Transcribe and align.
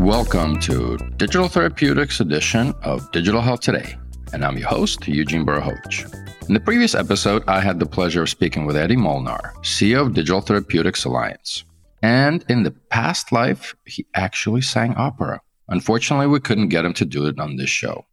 Welcome 0.00 0.58
to 0.60 0.96
Digital 1.18 1.46
Therapeutics 1.46 2.20
edition 2.20 2.72
of 2.82 3.12
Digital 3.12 3.42
Health 3.42 3.60
Today, 3.60 3.98
and 4.32 4.42
I'm 4.42 4.56
your 4.56 4.66
host, 4.66 5.06
Eugene 5.06 5.44
Burhoch. 5.44 6.48
In 6.48 6.54
the 6.54 6.60
previous 6.60 6.94
episode, 6.94 7.44
I 7.46 7.60
had 7.60 7.78
the 7.78 7.84
pleasure 7.84 8.22
of 8.22 8.30
speaking 8.30 8.64
with 8.64 8.78
Andy 8.78 8.96
Molnar, 8.96 9.52
CEO 9.60 10.00
of 10.00 10.14
Digital 10.14 10.40
Therapeutics 10.40 11.04
Alliance. 11.04 11.64
And 12.02 12.46
in 12.48 12.62
the 12.62 12.70
past 12.70 13.30
life, 13.30 13.76
he 13.84 14.06
actually 14.14 14.62
sang 14.62 14.94
opera. 14.94 15.42
Unfortunately, 15.68 16.28
we 16.28 16.40
couldn't 16.40 16.70
get 16.70 16.86
him 16.86 16.94
to 16.94 17.04
do 17.04 17.26
it 17.26 17.38
on 17.38 17.56
this 17.56 17.68
show. 17.68 18.06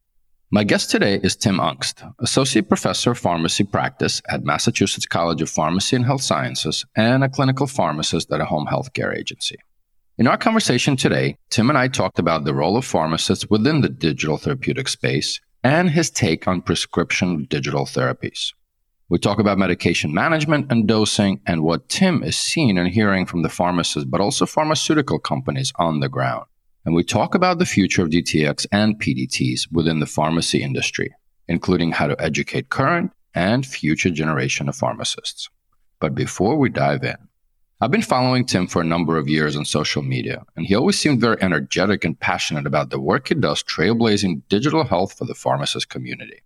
My 0.51 0.65
guest 0.65 0.91
today 0.91 1.21
is 1.23 1.37
Tim 1.37 1.57
Aungst, 1.57 2.13
Associate 2.19 2.67
Professor 2.67 3.11
of 3.11 3.17
Pharmacy 3.17 3.63
Practice 3.63 4.21
at 4.27 4.43
Massachusetts 4.43 5.05
College 5.05 5.41
of 5.41 5.49
Pharmacy 5.49 5.95
and 5.95 6.05
Health 6.05 6.21
Sciences 6.21 6.85
and 6.97 7.23
a 7.23 7.29
clinical 7.29 7.65
pharmacist 7.65 8.29
at 8.33 8.41
a 8.41 8.45
home 8.45 8.67
healthcare 8.69 9.17
agency. 9.17 9.55
In 10.17 10.27
our 10.27 10.37
conversation 10.37 10.97
today, 10.97 11.37
Tim 11.49 11.69
and 11.69 11.77
I 11.77 11.87
talked 11.87 12.19
about 12.19 12.43
the 12.43 12.53
role 12.53 12.77
of 12.77 12.85
pharmacists 12.85 13.49
within 13.49 13.81
the 13.81 13.89
digital 13.89 14.37
therapeutic 14.37 14.87
space 14.87 15.39
and 15.63 15.89
his 15.89 16.09
take 16.09 16.47
on 16.47 16.61
prescription 16.61 17.45
digital 17.49 17.85
therapies. 17.85 18.53
We 19.09 19.19
talk 19.19 19.39
about 19.39 19.57
medication 19.57 20.13
management 20.13 20.71
and 20.71 20.87
dosing 20.87 21.39
and 21.45 21.63
what 21.63 21.87
Tim 21.87 22.23
is 22.23 22.35
seeing 22.35 22.77
and 22.77 22.87
hearing 22.87 23.25
from 23.25 23.43
the 23.43 23.49
pharmacists, 23.49 24.09
but 24.09 24.21
also 24.21 24.45
pharmaceutical 24.45 25.19
companies 25.19 25.71
on 25.77 25.99
the 25.99 26.09
ground 26.09 26.45
and 26.87 26.95
we 26.95 27.03
talk 27.03 27.35
about 27.35 27.59
the 27.59 27.65
future 27.65 28.01
of 28.01 28.09
DTX 28.09 28.65
and 28.71 28.97
PDTs 28.97 29.69
within 29.73 29.99
the 29.99 30.05
pharmacy 30.05 30.63
industry, 30.63 31.13
including 31.49 31.91
how 31.91 32.07
to 32.07 32.15
educate 32.17 32.69
current 32.69 33.11
and 33.35 33.65
future 33.65 34.09
generation 34.09 34.69
of 34.69 34.75
pharmacists. 34.77 35.49
But 35.99 36.15
before 36.15 36.55
we 36.55 36.69
dive 36.69 37.03
in, 37.03 37.17
I've 37.79 37.91
been 37.91 38.01
following 38.01 38.43
Tim 38.43 38.65
for 38.65 38.81
a 38.81 38.85
number 38.85 39.19
of 39.19 39.27
years 39.27 39.55
on 39.55 39.63
social 39.63 40.01
media, 40.01 40.43
and 40.55 40.65
he 40.65 40.73
always 40.73 40.97
seemed 40.99 41.21
very 41.21 41.37
energetic 41.43 42.03
and 42.03 42.19
passionate 42.19 42.65
about 42.65 42.89
the 42.89 42.99
work 42.99 43.27
he 43.27 43.35
does 43.35 43.61
trailblazing 43.61 44.41
digital 44.49 44.83
health 44.83 45.15
for 45.15 45.25
the 45.25 45.35
pharmacist 45.35 45.87
community. 45.87 46.41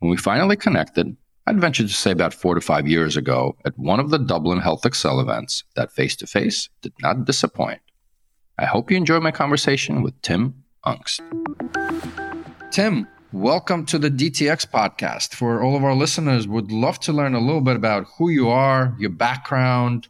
When 0.00 0.10
we 0.10 0.16
finally 0.16 0.56
connected, 0.56 1.16
I'd 1.46 1.60
venture 1.60 1.84
to 1.84 1.88
say 1.88 2.10
about 2.10 2.34
four 2.34 2.56
to 2.56 2.60
five 2.60 2.88
years 2.88 3.16
ago 3.16 3.56
at 3.64 3.78
one 3.78 4.00
of 4.00 4.10
the 4.10 4.18
Dublin 4.18 4.58
HealthXL 4.58 5.22
events 5.22 5.62
that 5.76 5.92
face 5.92 6.16
to 6.16 6.26
face 6.26 6.68
did 6.82 6.92
not 7.00 7.24
disappoint. 7.24 7.80
I 8.58 8.64
hope 8.64 8.90
you 8.90 8.96
enjoy 8.96 9.20
my 9.20 9.30
conversation 9.30 10.02
with 10.02 10.20
Tim 10.22 10.64
Aungst. 10.84 11.20
Tim, 12.72 13.06
welcome 13.32 13.86
to 13.86 13.96
the 13.96 14.10
DTX 14.10 14.68
podcast. 14.68 15.36
For 15.36 15.62
all 15.62 15.76
of 15.76 15.84
our 15.84 15.94
listeners, 15.94 16.48
would 16.48 16.72
love 16.72 16.98
to 17.00 17.12
learn 17.12 17.36
a 17.36 17.40
little 17.40 17.60
bit 17.60 17.76
about 17.76 18.08
who 18.18 18.28
you 18.28 18.48
are, 18.48 18.96
your 18.98 19.10
background, 19.10 20.08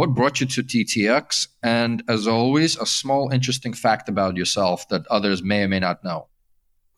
what 0.00 0.14
brought 0.14 0.40
you 0.40 0.46
to 0.46 0.62
DTX? 0.62 1.48
and 1.62 2.02
as 2.08 2.26
always, 2.26 2.74
a 2.78 2.86
small 2.86 3.30
interesting 3.30 3.74
fact 3.74 4.08
about 4.08 4.34
yourself 4.34 4.88
that 4.88 5.06
others 5.08 5.42
may 5.42 5.64
or 5.64 5.68
may 5.68 5.78
not 5.78 6.02
know. 6.02 6.26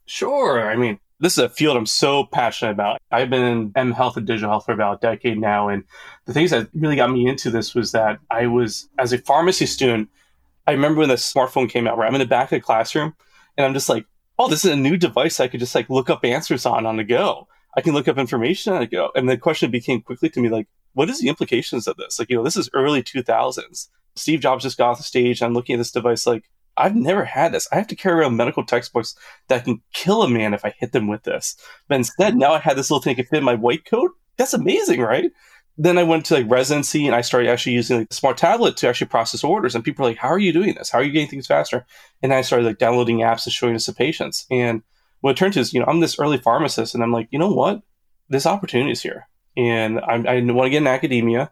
Sure. 0.07 0.71
I 0.71 0.77
mean, 0.77 1.01
this 1.19 1.33
is 1.33 1.39
a 1.39 1.49
field 1.49 1.77
I'm 1.77 1.85
so 1.85 2.27
passionate 2.27 2.71
about. 2.71 3.01
I've 3.11 3.29
been 3.29 3.43
in 3.43 3.73
M 3.75 3.91
health 3.91 4.17
and 4.17 4.25
digital 4.25 4.51
health 4.51 4.67
for 4.67 4.73
about 4.73 4.99
a 4.99 5.01
decade 5.01 5.37
now. 5.41 5.69
And 5.69 5.83
the 6.27 6.33
things 6.33 6.53
that 6.53 6.69
really 6.75 6.95
got 6.95 7.11
me 7.11 7.27
into 7.27 7.51
this 7.51 7.75
was 7.75 7.91
that 7.91 8.21
I 8.31 8.47
was, 8.47 8.89
as 9.01 9.13
a 9.13 9.19
pharmacy 9.19 9.67
student, 9.67 10.09
I 10.69 10.71
remember 10.71 11.01
when 11.01 11.09
the 11.09 11.17
smartphone 11.17 11.69
came 11.69 11.89
out, 11.89 11.97
where 11.97 12.07
I'm 12.07 12.15
in 12.15 12.21
the 12.21 12.27
back 12.27 12.53
of 12.53 12.57
the 12.57 12.61
classroom 12.61 13.17
and 13.57 13.67
I'm 13.67 13.75
just 13.75 13.89
like, 13.89 14.07
oh, 14.39 14.49
this 14.49 14.65
is 14.65 14.71
a 14.71 14.77
new 14.77 14.97
device 14.97 15.41
I 15.41 15.49
could 15.49 15.59
just 15.59 15.75
like 15.75 15.91
look 15.91 16.09
up 16.09 16.25
answers 16.25 16.65
on 16.67 16.87
on 16.87 16.99
the 16.99 17.05
go. 17.05 17.49
I 17.77 17.81
can 17.81 17.95
look 17.95 18.07
up 18.07 18.17
information 18.17 18.75
on 18.75 18.79
the 18.79 18.87
go. 18.87 19.11
And 19.17 19.29
the 19.29 19.37
question 19.37 19.73
became 19.73 20.03
quickly 20.03 20.31
to 20.31 20.41
me 20.41 20.51
like, 20.51 20.69
what 20.95 21.11
is 21.11 21.21
the 21.21 21.29
implications 21.29 21.87
of 21.87 21.97
this? 21.97 22.19
Like, 22.19 22.31
you 22.31 22.37
know, 22.37 22.45
this 22.45 22.57
is 22.57 22.71
early 22.75 23.03
2000s. 23.03 23.89
Steve 24.15 24.41
Jobs 24.41 24.65
just 24.65 24.79
got 24.79 24.91
off 24.91 24.99
the 24.99 25.05
stage. 25.05 25.43
I'm 25.43 25.55
looking 25.55 25.75
at 25.75 25.79
this 25.79 25.93
device 25.93 26.27
like, 26.27 26.45
I've 26.77 26.97
never 26.97 27.25
had 27.25 27.53
this. 27.53 27.69
I 27.71 27.77
have 27.77 27.87
to 27.89 27.97
carry 27.97 28.21
around 28.21 28.37
medical 28.37 28.65
textbooks 28.65 29.15
that 29.49 29.65
can 29.65 29.83
kill 29.93 30.23
a 30.23 30.29
man 30.29 30.55
if 30.55 30.65
I 30.65 30.75
hit 30.77 30.93
them 30.93 31.07
with 31.07 31.23
this. 31.23 31.57
But 31.89 31.97
instead, 31.97 32.37
now 32.37 32.53
I 32.53 32.59
had 32.59 32.77
this 32.77 32.91
little 32.91 33.03
thing 33.03 33.17
that 33.17 33.29
fit 33.29 33.39
in 33.39 33.45
my 33.45 33.55
white 33.55 33.85
coat. 33.85 34.13
That's 34.39 34.55
amazing, 34.55 35.01
right? 35.01 35.31
then 35.79 35.97
I 35.97 36.03
went 36.03 36.27
to 36.27 36.35
like 36.35 36.51
residency 36.51 37.07
and 37.07 37.15
I 37.15 37.23
started 37.23 37.49
actually 37.49 37.73
using 37.73 37.99
like 37.99 38.09
a 38.11 38.15
smart 38.15 38.37
tablet 38.37 38.77
to 38.79 38.89
actually 38.89 39.07
process 39.07 39.43
orders. 39.43 39.75
And 39.75 39.83
people 39.83 40.05
are 40.05 40.11
like, 40.11 40.19
how 40.19 40.29
are 40.29 40.39
you 40.39 40.53
doing 40.53 40.75
this? 40.75 40.91
How 40.91 40.99
are 40.99 41.03
you 41.03 41.13
getting 41.13 41.29
things 41.29 41.47
faster? 41.47 41.87
And 42.23 42.33
I 42.33 42.43
started 42.43 42.67
like 42.67 42.79
downloading 42.79 43.19
apps 43.19 43.47
and 43.47 43.53
showing 43.53 43.73
this 43.73 43.87
to 43.87 43.95
patients. 43.95 44.47
And 44.51 44.83
what 45.21 45.31
it 45.31 45.37
turned 45.37 45.55
to 45.55 45.61
is, 45.61 45.73
you 45.73 45.81
know, 45.81 45.87
I'm 45.87 46.01
this 46.01 46.19
early 46.19 46.39
pharmacist 46.39 46.95
and 46.95 47.03
I'm 47.03 47.13
like, 47.13 47.29
you 47.31 47.39
know 47.39 47.53
what? 47.53 47.83
This 48.29 48.47
opportunity 48.47 48.93
is 48.93 49.03
here. 49.03 49.29
And 49.57 50.01
I, 50.01 50.15
I 50.15 50.41
want 50.41 50.67
to 50.67 50.71
get 50.71 50.79
in 50.79 50.87
academia. 50.87 51.51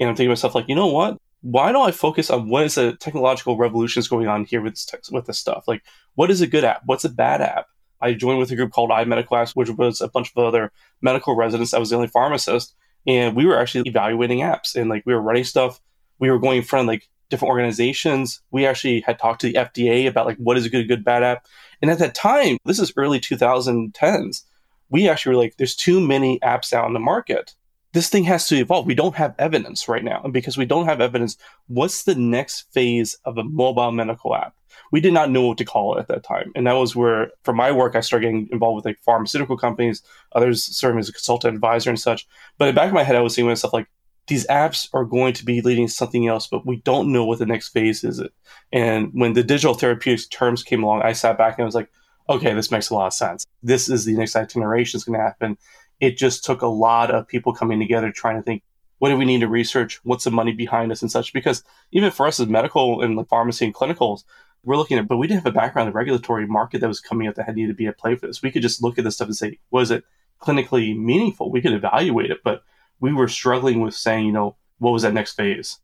And 0.00 0.08
I'm 0.08 0.16
thinking 0.16 0.28
to 0.28 0.30
myself, 0.30 0.54
like, 0.54 0.68
you 0.68 0.74
know 0.74 0.88
what? 0.88 1.18
Why 1.42 1.72
don't 1.72 1.88
I 1.88 1.92
focus 1.92 2.30
on 2.30 2.48
what 2.48 2.64
is 2.64 2.76
the 2.76 2.94
technological 2.94 3.56
revolutions 3.56 4.08
going 4.08 4.28
on 4.28 4.44
here 4.44 4.62
with 4.62 4.74
this, 4.74 4.84
text, 4.84 5.12
with 5.12 5.26
this 5.26 5.38
stuff? 5.38 5.64
Like, 5.66 5.82
what 6.14 6.30
is 6.30 6.40
a 6.40 6.46
good 6.46 6.64
app? 6.64 6.82
What's 6.86 7.04
a 7.04 7.08
bad 7.08 7.40
app? 7.40 7.66
I 8.00 8.14
joined 8.14 8.38
with 8.38 8.50
a 8.50 8.56
group 8.56 8.72
called 8.72 8.90
iMedical 8.90 9.54
which 9.54 9.70
was 9.70 10.00
a 10.00 10.08
bunch 10.08 10.32
of 10.34 10.44
other 10.44 10.72
medical 11.00 11.36
residents. 11.36 11.72
I 11.72 11.78
was 11.78 11.90
the 11.90 11.96
only 11.96 12.08
pharmacist 12.08 12.74
and 13.06 13.36
we 13.36 13.46
were 13.46 13.58
actually 13.58 13.88
evaluating 13.88 14.40
apps 14.40 14.74
and 14.74 14.90
like 14.90 15.04
we 15.06 15.14
were 15.14 15.22
running 15.22 15.44
stuff. 15.44 15.80
We 16.18 16.30
were 16.30 16.38
going 16.38 16.58
in 16.58 16.64
front 16.64 16.84
of 16.84 16.88
like 16.88 17.08
different 17.30 17.50
organizations. 17.50 18.40
We 18.50 18.66
actually 18.66 19.00
had 19.00 19.18
talked 19.18 19.40
to 19.42 19.46
the 19.48 19.54
FDA 19.54 20.06
about 20.06 20.26
like 20.26 20.36
what 20.36 20.56
is 20.56 20.66
a 20.66 20.70
good, 20.70 20.88
good, 20.88 21.04
bad 21.04 21.22
app. 21.22 21.46
And 21.80 21.90
at 21.90 21.98
that 21.98 22.14
time, 22.14 22.58
this 22.64 22.78
is 22.78 22.92
early 22.96 23.20
2010s, 23.20 24.42
we 24.92 25.08
actually 25.08 25.34
were 25.34 25.42
like, 25.42 25.56
there's 25.56 25.74
too 25.74 26.00
many 26.00 26.38
apps 26.40 26.72
out 26.72 26.86
in 26.86 26.92
the 26.92 27.00
market. 27.00 27.54
This 27.92 28.08
thing 28.08 28.24
has 28.24 28.46
to 28.48 28.56
evolve. 28.56 28.86
We 28.86 28.94
don't 28.94 29.16
have 29.16 29.34
evidence 29.38 29.88
right 29.88 30.04
now. 30.04 30.22
And 30.22 30.32
because 30.32 30.56
we 30.56 30.64
don't 30.64 30.86
have 30.86 31.00
evidence, 31.00 31.36
what's 31.66 32.04
the 32.04 32.14
next 32.14 32.72
phase 32.72 33.18
of 33.24 33.36
a 33.36 33.44
mobile 33.44 33.92
medical 33.92 34.34
app? 34.34 34.54
we 34.92 35.00
did 35.00 35.12
not 35.12 35.30
know 35.30 35.46
what 35.46 35.58
to 35.58 35.64
call 35.64 35.96
it 35.96 36.00
at 36.00 36.08
that 36.08 36.22
time. 36.22 36.52
And 36.54 36.66
that 36.66 36.74
was 36.74 36.94
where, 36.94 37.32
for 37.44 37.54
my 37.54 37.72
work, 37.72 37.96
I 37.96 38.00
started 38.00 38.26
getting 38.26 38.48
involved 38.52 38.76
with 38.76 38.84
like 38.84 38.98
pharmaceutical 39.00 39.56
companies, 39.56 40.02
others 40.32 40.64
serving 40.64 41.00
as 41.00 41.08
a 41.08 41.12
consultant 41.12 41.54
advisor 41.54 41.90
and 41.90 41.98
such. 41.98 42.26
But 42.58 42.68
in 42.68 42.74
the 42.74 42.78
back 42.78 42.88
of 42.88 42.94
my 42.94 43.02
head, 43.02 43.16
I 43.16 43.20
was 43.20 43.34
thinking 43.34 43.48
myself 43.48 43.72
like, 43.72 43.88
these 44.28 44.46
apps 44.46 44.88
are 44.92 45.04
going 45.04 45.32
to 45.34 45.44
be 45.44 45.62
leading 45.62 45.88
to 45.88 45.92
something 45.92 46.28
else, 46.28 46.46
but 46.46 46.64
we 46.64 46.76
don't 46.76 47.10
know 47.10 47.24
what 47.24 47.40
the 47.40 47.46
next 47.46 47.70
phase 47.70 48.04
is. 48.04 48.22
And 48.70 49.10
when 49.12 49.32
the 49.32 49.42
digital 49.42 49.74
therapeutics 49.74 50.28
terms 50.28 50.62
came 50.62 50.84
along, 50.84 51.02
I 51.02 51.12
sat 51.12 51.36
back 51.36 51.58
and 51.58 51.64
I 51.64 51.66
was 51.66 51.74
like, 51.74 51.90
okay, 52.28 52.54
this 52.54 52.70
makes 52.70 52.90
a 52.90 52.94
lot 52.94 53.06
of 53.06 53.14
sense. 53.14 53.46
This 53.62 53.88
is 53.88 54.04
the 54.04 54.14
next 54.14 54.34
generation 54.52 54.98
is 54.98 55.04
going 55.04 55.18
to 55.18 55.24
happen. 55.24 55.58
It 56.00 56.16
just 56.16 56.44
took 56.44 56.62
a 56.62 56.66
lot 56.66 57.10
of 57.10 57.28
people 57.28 57.52
coming 57.52 57.78
together 57.78 58.10
trying 58.10 58.36
to 58.36 58.42
think, 58.42 58.62
what 58.98 59.08
do 59.08 59.16
we 59.16 59.24
need 59.24 59.40
to 59.40 59.48
research? 59.48 60.00
What's 60.04 60.24
the 60.24 60.30
money 60.30 60.52
behind 60.52 60.92
us 60.92 61.02
and 61.02 61.10
such? 61.10 61.32
Because 61.32 61.64
even 61.90 62.10
for 62.10 62.26
us 62.26 62.38
as 62.38 62.46
medical 62.46 63.02
and 63.02 63.28
pharmacy 63.28 63.64
and 63.64 63.74
clinicals, 63.74 64.22
we're 64.64 64.76
looking 64.76 64.98
at, 64.98 65.08
but 65.08 65.16
we 65.16 65.26
didn't 65.26 65.42
have 65.42 65.52
a 65.52 65.58
background 65.58 65.88
in 65.88 65.92
the 65.92 65.96
regulatory 65.96 66.46
market 66.46 66.80
that 66.80 66.88
was 66.88 67.00
coming 67.00 67.26
up 67.26 67.34
that 67.34 67.46
had 67.46 67.56
needed 67.56 67.72
to 67.72 67.74
be 67.74 67.86
at 67.86 67.98
play 67.98 68.14
for 68.14 68.28
this. 68.28 68.42
We 68.42 68.52
could 68.52 68.62
just 68.62 68.82
look 68.82 68.98
at 68.98 69.04
this 69.04 69.16
stuff 69.16 69.26
and 69.26 69.36
say, 69.36 69.58
was 69.72 69.90
it 69.90 70.04
clinically 70.40 70.96
meaningful? 70.96 71.50
We 71.50 71.60
could 71.60 71.72
evaluate 71.72 72.30
it, 72.30 72.38
but 72.44 72.62
we 73.00 73.12
were 73.12 73.28
struggling 73.28 73.80
with 73.80 73.94
saying, 73.94 74.26
you 74.26 74.32
know, 74.32 74.56
what 74.78 74.92
was 74.92 75.02
that 75.02 75.14
next 75.14 75.34
phase? 75.34 75.78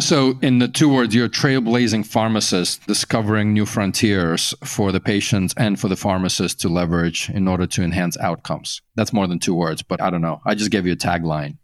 So, 0.00 0.38
in 0.42 0.60
the 0.60 0.68
two 0.68 0.88
words, 0.88 1.14
you're 1.14 1.26
a 1.26 1.30
trailblazing 1.30 2.06
pharmacist 2.06 2.86
discovering 2.86 3.52
new 3.52 3.66
frontiers 3.66 4.54
for 4.64 4.92
the 4.92 5.00
patients 5.00 5.54
and 5.56 5.78
for 5.78 5.88
the 5.88 5.96
pharmacist 5.96 6.60
to 6.60 6.68
leverage 6.68 7.30
in 7.30 7.48
order 7.48 7.66
to 7.66 7.82
enhance 7.82 8.16
outcomes. 8.18 8.80
That's 8.94 9.12
more 9.12 9.26
than 9.26 9.40
two 9.40 9.54
words, 9.54 9.82
but 9.82 10.00
I 10.00 10.10
don't 10.10 10.22
know. 10.22 10.40
I 10.46 10.54
just 10.54 10.70
gave 10.70 10.86
you 10.86 10.92
a 10.92 10.96
tagline. 10.96 11.58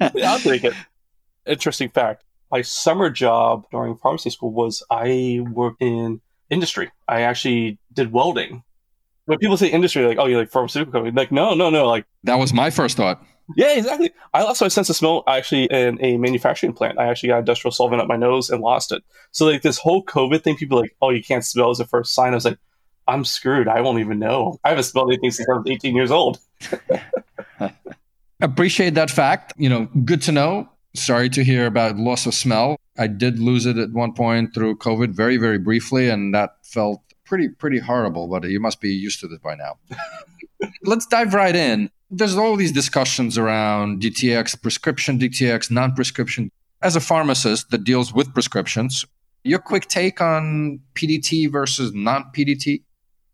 I'll 0.00 0.38
take 0.38 0.62
it. 0.62 0.74
Interesting 1.44 1.88
fact 1.88 2.22
my 2.50 2.62
summer 2.62 3.10
job 3.10 3.66
during 3.70 3.96
pharmacy 3.96 4.30
school 4.30 4.52
was 4.52 4.82
I 4.90 5.40
worked 5.50 5.82
in 5.82 6.20
industry. 6.50 6.90
I 7.08 7.22
actually 7.22 7.78
did 7.92 8.12
welding. 8.12 8.62
When 9.24 9.38
people 9.38 9.56
say 9.56 9.68
industry, 9.68 10.06
like, 10.06 10.18
oh, 10.18 10.26
you're 10.26 10.38
like 10.38 10.50
pharmaceutical 10.50 10.92
company. 10.92 11.14
Like, 11.14 11.32
no, 11.32 11.54
no, 11.54 11.70
no. 11.70 11.86
Like 11.86 12.06
that 12.24 12.36
was 12.36 12.52
my 12.52 12.70
first 12.70 12.96
thought. 12.96 13.22
Yeah, 13.54 13.76
exactly. 13.76 14.12
I 14.34 14.42
lost 14.42 14.60
my 14.60 14.68
sense 14.68 14.90
of 14.90 14.96
smell 14.96 15.22
actually 15.28 15.64
in 15.66 16.02
a 16.02 16.16
manufacturing 16.16 16.72
plant. 16.72 16.98
I 16.98 17.06
actually 17.06 17.28
got 17.28 17.38
industrial 17.40 17.72
solvent 17.72 18.02
up 18.02 18.08
my 18.08 18.16
nose 18.16 18.50
and 18.50 18.60
lost 18.60 18.90
it. 18.90 19.04
So 19.30 19.46
like 19.46 19.62
this 19.62 19.78
whole 19.78 20.04
COVID 20.04 20.42
thing, 20.42 20.56
people 20.56 20.80
like, 20.80 20.96
oh, 21.00 21.10
you 21.10 21.22
can't 21.22 21.44
smell 21.44 21.70
as 21.70 21.78
a 21.78 21.86
first 21.86 22.14
sign. 22.14 22.32
I 22.32 22.36
was 22.36 22.44
like, 22.44 22.58
I'm 23.06 23.24
screwed. 23.24 23.68
I 23.68 23.80
won't 23.82 24.00
even 24.00 24.18
know. 24.18 24.58
I 24.64 24.70
haven't 24.70 24.84
smelled 24.84 25.10
anything 25.10 25.30
since 25.30 25.48
I 25.48 25.52
was 25.58 25.66
18 25.68 25.94
years 25.94 26.10
old. 26.10 26.40
Appreciate 28.40 28.94
that 28.94 29.10
fact. 29.10 29.52
You 29.56 29.68
know, 29.68 29.88
good 30.04 30.22
to 30.22 30.32
know 30.32 30.68
sorry 30.96 31.28
to 31.30 31.44
hear 31.44 31.66
about 31.66 31.96
loss 31.96 32.26
of 32.26 32.34
smell. 32.34 32.76
I 32.98 33.06
did 33.06 33.38
lose 33.38 33.66
it 33.66 33.78
at 33.78 33.92
one 33.92 34.12
point 34.12 34.54
through 34.54 34.76
COVID, 34.78 35.10
very, 35.10 35.36
very 35.36 35.58
briefly, 35.58 36.08
and 36.08 36.34
that 36.34 36.56
felt 36.62 37.02
pretty, 37.24 37.48
pretty 37.48 37.78
horrible. 37.78 38.26
But 38.26 38.44
you 38.44 38.60
must 38.60 38.80
be 38.80 38.90
used 38.90 39.20
to 39.20 39.28
this 39.28 39.38
by 39.38 39.54
now. 39.54 39.78
Let's 40.82 41.06
dive 41.06 41.34
right 41.34 41.54
in. 41.54 41.90
There's 42.10 42.36
all 42.36 42.56
these 42.56 42.72
discussions 42.72 43.36
around 43.36 44.00
DTX, 44.00 44.60
prescription 44.60 45.18
DTX, 45.18 45.70
non-prescription. 45.70 46.50
As 46.82 46.94
a 46.94 47.00
pharmacist 47.00 47.70
that 47.70 47.84
deals 47.84 48.12
with 48.12 48.32
prescriptions, 48.32 49.04
your 49.42 49.58
quick 49.58 49.86
take 49.86 50.20
on 50.20 50.80
PDT 50.94 51.50
versus 51.50 51.92
non-PDT? 51.94 52.82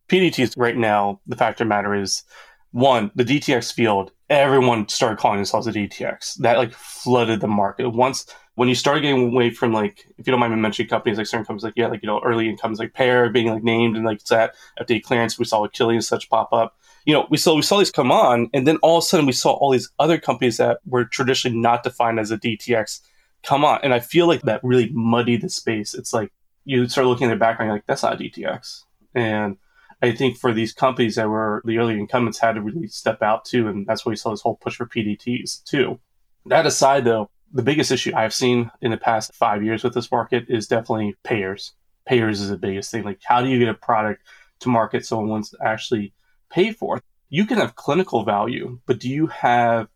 PDT 0.09 0.55
right 0.57 0.77
now, 0.77 1.21
the 1.27 1.37
fact 1.37 1.61
of 1.61 1.67
the 1.67 1.69
matter 1.69 1.95
is, 1.95 2.23
one, 2.71 3.11
the 3.15 3.25
DTX 3.25 3.73
field 3.73 4.13
everyone 4.33 4.89
started 4.89 5.19
calling 5.19 5.37
themselves 5.37 5.67
a 5.67 5.73
DTX. 5.73 6.37
That 6.37 6.57
like 6.57 6.73
flooded 6.73 7.41
the 7.41 7.49
market. 7.49 7.91
Once 7.91 8.27
when 8.55 8.69
you 8.69 8.75
start 8.75 9.03
getting 9.03 9.29
away 9.29 9.51
from 9.51 9.73
like, 9.73 10.07
if 10.19 10.27
you 10.27 10.31
don't 10.31 10.41
mind 10.41 10.55
me 10.55 10.61
mentioning 10.61 10.89
companies 10.89 11.19
like 11.19 11.27
certain 11.27 11.45
companies 11.45 11.65
like 11.65 11.75
yeah, 11.77 11.87
like 11.87 12.03
you 12.03 12.07
know, 12.07 12.21
early 12.25 12.49
incomes 12.49 12.79
like 12.79 12.95
Pear 12.95 13.29
being 13.31 13.49
like 13.49 13.63
named 13.63 13.97
and 13.97 14.05
like 14.05 14.25
that 14.25 14.55
FDA 14.81 15.03
clearance, 15.03 15.39
we 15.39 15.45
saw 15.45 15.67
Akili 15.67 15.95
and 15.95 16.05
such 16.05 16.31
pop 16.31 16.53
up. 16.53 16.79
You 17.05 17.15
know, 17.15 17.27
we 17.31 17.37
saw 17.37 17.55
we 17.55 17.63
saw 17.63 17.79
these 17.79 17.91
come 17.91 18.13
on, 18.13 18.49
and 18.53 18.67
then 18.67 18.77
all 18.79 18.99
of 18.99 19.05
a 19.05 19.07
sudden 19.07 19.27
we 19.27 19.33
saw 19.33 19.53
all 19.53 19.71
these 19.71 19.91
other 19.99 20.19
companies 20.19 20.57
that 20.59 20.79
were 20.87 21.05
traditionally 21.05 21.59
not 21.59 21.83
defined 21.83 22.21
as 22.21 22.31
a 22.31 22.39
DTX 22.39 23.01
come 23.43 23.65
on, 23.65 23.81
and 23.83 23.93
I 23.93 24.01
feel 24.01 24.27
like 24.27 24.43
that 24.43 24.63
really 24.63 24.91
muddied 24.93 25.43
the 25.43 25.49
space. 25.49 25.95
It's 25.95 26.13
like 26.13 26.33
you 26.65 26.89
start 26.89 27.07
looking 27.07 27.27
at 27.27 27.31
their 27.31 27.39
background, 27.39 27.69
you're 27.69 27.77
like 27.77 27.87
that's 27.87 28.03
not 28.03 28.15
a 28.15 28.17
DTX, 28.17 28.85
and 29.15 29.57
I 30.01 30.13
think 30.13 30.37
for 30.37 30.53
these 30.53 30.73
companies 30.73 31.17
that 31.17 31.29
were 31.29 31.63
the 31.65 31.79
early 31.79 31.99
incumbents 31.99 32.39
had 32.39 32.55
to 32.55 32.61
really 32.61 32.89
step 32.89 33.23
out 33.23 33.45
too, 33.45 33.69
and 33.69 33.87
that's 33.87 34.05
why 34.05 34.11
we 34.11 34.17
saw 34.17 34.31
this 34.31 34.41
whole 34.41 34.57
push 34.57 34.77
for 34.77 34.87
PDTs 34.87 35.65
too. 35.65 36.01
That 36.47 36.67
aside, 36.67 37.05
though, 37.05 37.31
the 37.53 37.63
biggest 37.63 37.93
issue 37.93 38.13
I've 38.15 38.35
seen 38.35 38.71
in 38.81 38.91
the 38.91 38.97
past 38.97 39.35
five 39.35 39.63
years 39.63 39.85
with 39.85 39.95
this 39.95 40.11
market 40.11 40.47
is 40.49 40.67
definitely 40.67 41.15
payers. 41.23 41.73
Payers 42.05 42.41
is 42.41 42.49
the 42.49 42.59
biggest 42.59 42.91
thing. 42.91 43.05
Like, 43.05 43.21
how 43.23 43.43
do 43.43 43.49
you 43.49 43.61
get 43.61 43.69
a 43.69 43.75
product 43.75 44.23
to 44.61 44.69
market 44.69 45.07
wants 45.11 45.51
to 45.51 45.59
actually 45.65 46.13
pay 46.53 46.73
for? 46.73 47.03
You 47.29 47.47
can 47.47 47.59
have 47.59 47.77
clinical 47.77 48.25
value, 48.25 48.79
but 48.87 49.01
do 49.01 49.09
you 49.09 49.27
have 49.29 49.89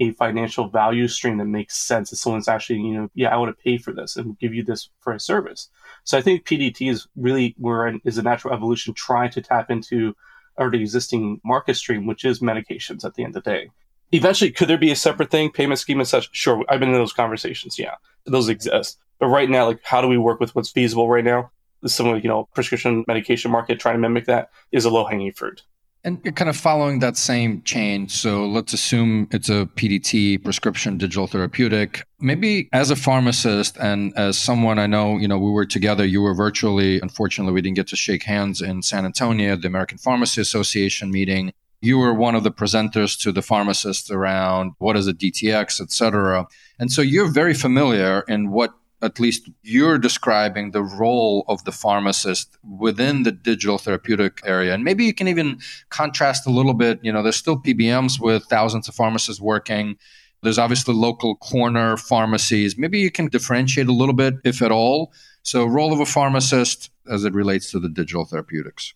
a 0.00 0.12
financial 0.12 0.68
value 0.68 1.08
stream 1.08 1.38
that 1.38 1.44
makes 1.44 1.76
sense 1.76 2.10
that 2.10 2.16
someone's 2.16 2.48
actually, 2.48 2.80
you 2.80 2.94
know, 2.94 3.10
yeah, 3.14 3.28
I 3.28 3.36
want 3.36 3.56
to 3.56 3.62
pay 3.62 3.76
for 3.76 3.92
this 3.92 4.16
and 4.16 4.38
give 4.38 4.54
you 4.54 4.64
this 4.64 4.88
for 5.00 5.12
a 5.12 5.20
service. 5.20 5.68
So 6.04 6.16
I 6.16 6.22
think 6.22 6.46
PDT 6.46 6.90
is 6.90 7.06
really 7.16 7.54
where 7.58 7.94
is 8.04 8.16
a 8.16 8.22
natural 8.22 8.54
evolution 8.54 8.94
trying 8.94 9.30
to 9.32 9.42
tap 9.42 9.70
into 9.70 10.16
already 10.58 10.80
existing 10.80 11.40
market 11.44 11.74
stream, 11.74 12.06
which 12.06 12.24
is 12.24 12.40
medications 12.40 13.04
at 13.04 13.14
the 13.14 13.24
end 13.24 13.36
of 13.36 13.44
the 13.44 13.50
day 13.50 13.70
eventually, 14.12 14.50
could 14.50 14.68
there 14.68 14.78
be 14.78 14.90
a 14.90 14.96
separate 14.96 15.30
thing, 15.30 15.50
payment 15.50 15.78
scheme 15.78 16.00
and 16.00 16.08
such? 16.08 16.28
Sure, 16.32 16.64
I've 16.68 16.80
been 16.80 16.90
in 16.90 16.94
those 16.94 17.12
conversations. 17.12 17.78
Yeah, 17.78 17.94
those 18.26 18.48
exist. 18.48 18.98
But 19.18 19.28
right 19.28 19.50
now, 19.50 19.66
like, 19.66 19.80
how 19.84 20.00
do 20.00 20.08
we 20.08 20.18
work 20.18 20.40
with 20.40 20.54
what's 20.54 20.70
feasible 20.70 21.08
right 21.08 21.24
now? 21.24 21.50
Some 21.86 22.08
of 22.08 22.22
you 22.22 22.28
know 22.28 22.48
prescription 22.54 23.04
medication 23.06 23.50
market 23.50 23.80
trying 23.80 23.94
to 23.94 24.00
mimic 24.00 24.26
that 24.26 24.50
is 24.72 24.84
a 24.84 24.90
low 24.90 25.04
hanging 25.06 25.32
fruit. 25.32 25.62
And 26.02 26.34
kind 26.34 26.48
of 26.48 26.56
following 26.56 27.00
that 27.00 27.18
same 27.18 27.62
chain. 27.62 28.08
So 28.08 28.46
let's 28.46 28.72
assume 28.72 29.28
it's 29.30 29.50
a 29.50 29.66
PDT, 29.76 30.42
prescription 30.42 30.96
digital 30.96 31.26
therapeutic. 31.26 32.04
Maybe 32.20 32.70
as 32.72 32.90
a 32.90 32.96
pharmacist 32.96 33.76
and 33.76 34.16
as 34.16 34.38
someone 34.38 34.78
I 34.78 34.86
know, 34.86 35.18
you 35.18 35.28
know, 35.28 35.38
we 35.38 35.50
were 35.50 35.66
together, 35.66 36.06
you 36.06 36.22
were 36.22 36.34
virtually. 36.34 37.00
Unfortunately, 37.00 37.52
we 37.52 37.60
didn't 37.60 37.76
get 37.76 37.88
to 37.88 37.96
shake 37.96 38.22
hands 38.22 38.62
in 38.62 38.82
San 38.82 39.04
Antonio, 39.04 39.56
the 39.56 39.68
American 39.68 39.98
Pharmacy 39.98 40.40
Association 40.40 41.10
meeting 41.10 41.52
you 41.80 41.98
were 41.98 42.12
one 42.12 42.34
of 42.34 42.44
the 42.44 42.50
presenters 42.50 43.18
to 43.20 43.32
the 43.32 43.42
pharmacists 43.42 44.10
around 44.10 44.72
what 44.78 44.96
is 44.96 45.06
a 45.06 45.14
DTX, 45.14 45.80
et 45.80 45.90
cetera. 45.90 46.46
And 46.78 46.92
so 46.92 47.00
you're 47.02 47.30
very 47.30 47.54
familiar 47.54 48.20
in 48.28 48.50
what 48.50 48.74
at 49.02 49.18
least 49.18 49.48
you're 49.62 49.98
describing 49.98 50.70
the 50.70 50.82
role 50.82 51.44
of 51.48 51.64
the 51.64 51.72
pharmacist 51.72 52.58
within 52.78 53.22
the 53.22 53.32
digital 53.32 53.78
therapeutic 53.78 54.40
area. 54.44 54.74
And 54.74 54.84
maybe 54.84 55.04
you 55.04 55.14
can 55.14 55.28
even 55.28 55.58
contrast 55.88 56.46
a 56.46 56.50
little 56.50 56.74
bit. 56.74 56.98
You 57.02 57.12
know, 57.12 57.22
there's 57.22 57.36
still 57.36 57.56
PBMs 57.56 58.20
with 58.20 58.44
thousands 58.44 58.88
of 58.88 58.94
pharmacists 58.94 59.40
working. 59.40 59.96
There's 60.42 60.58
obviously 60.58 60.94
local 60.94 61.36
corner 61.36 61.96
pharmacies. 61.96 62.78
Maybe 62.78 62.98
you 62.98 63.10
can 63.10 63.28
differentiate 63.28 63.88
a 63.88 63.92
little 63.92 64.14
bit, 64.14 64.34
if 64.44 64.62
at 64.62 64.72
all. 64.72 65.12
So, 65.42 65.64
role 65.64 65.92
of 65.92 66.00
a 66.00 66.06
pharmacist 66.06 66.90
as 67.10 67.24
it 67.24 67.34
relates 67.34 67.70
to 67.72 67.80
the 67.80 67.88
digital 67.88 68.24
therapeutics. 68.24 68.94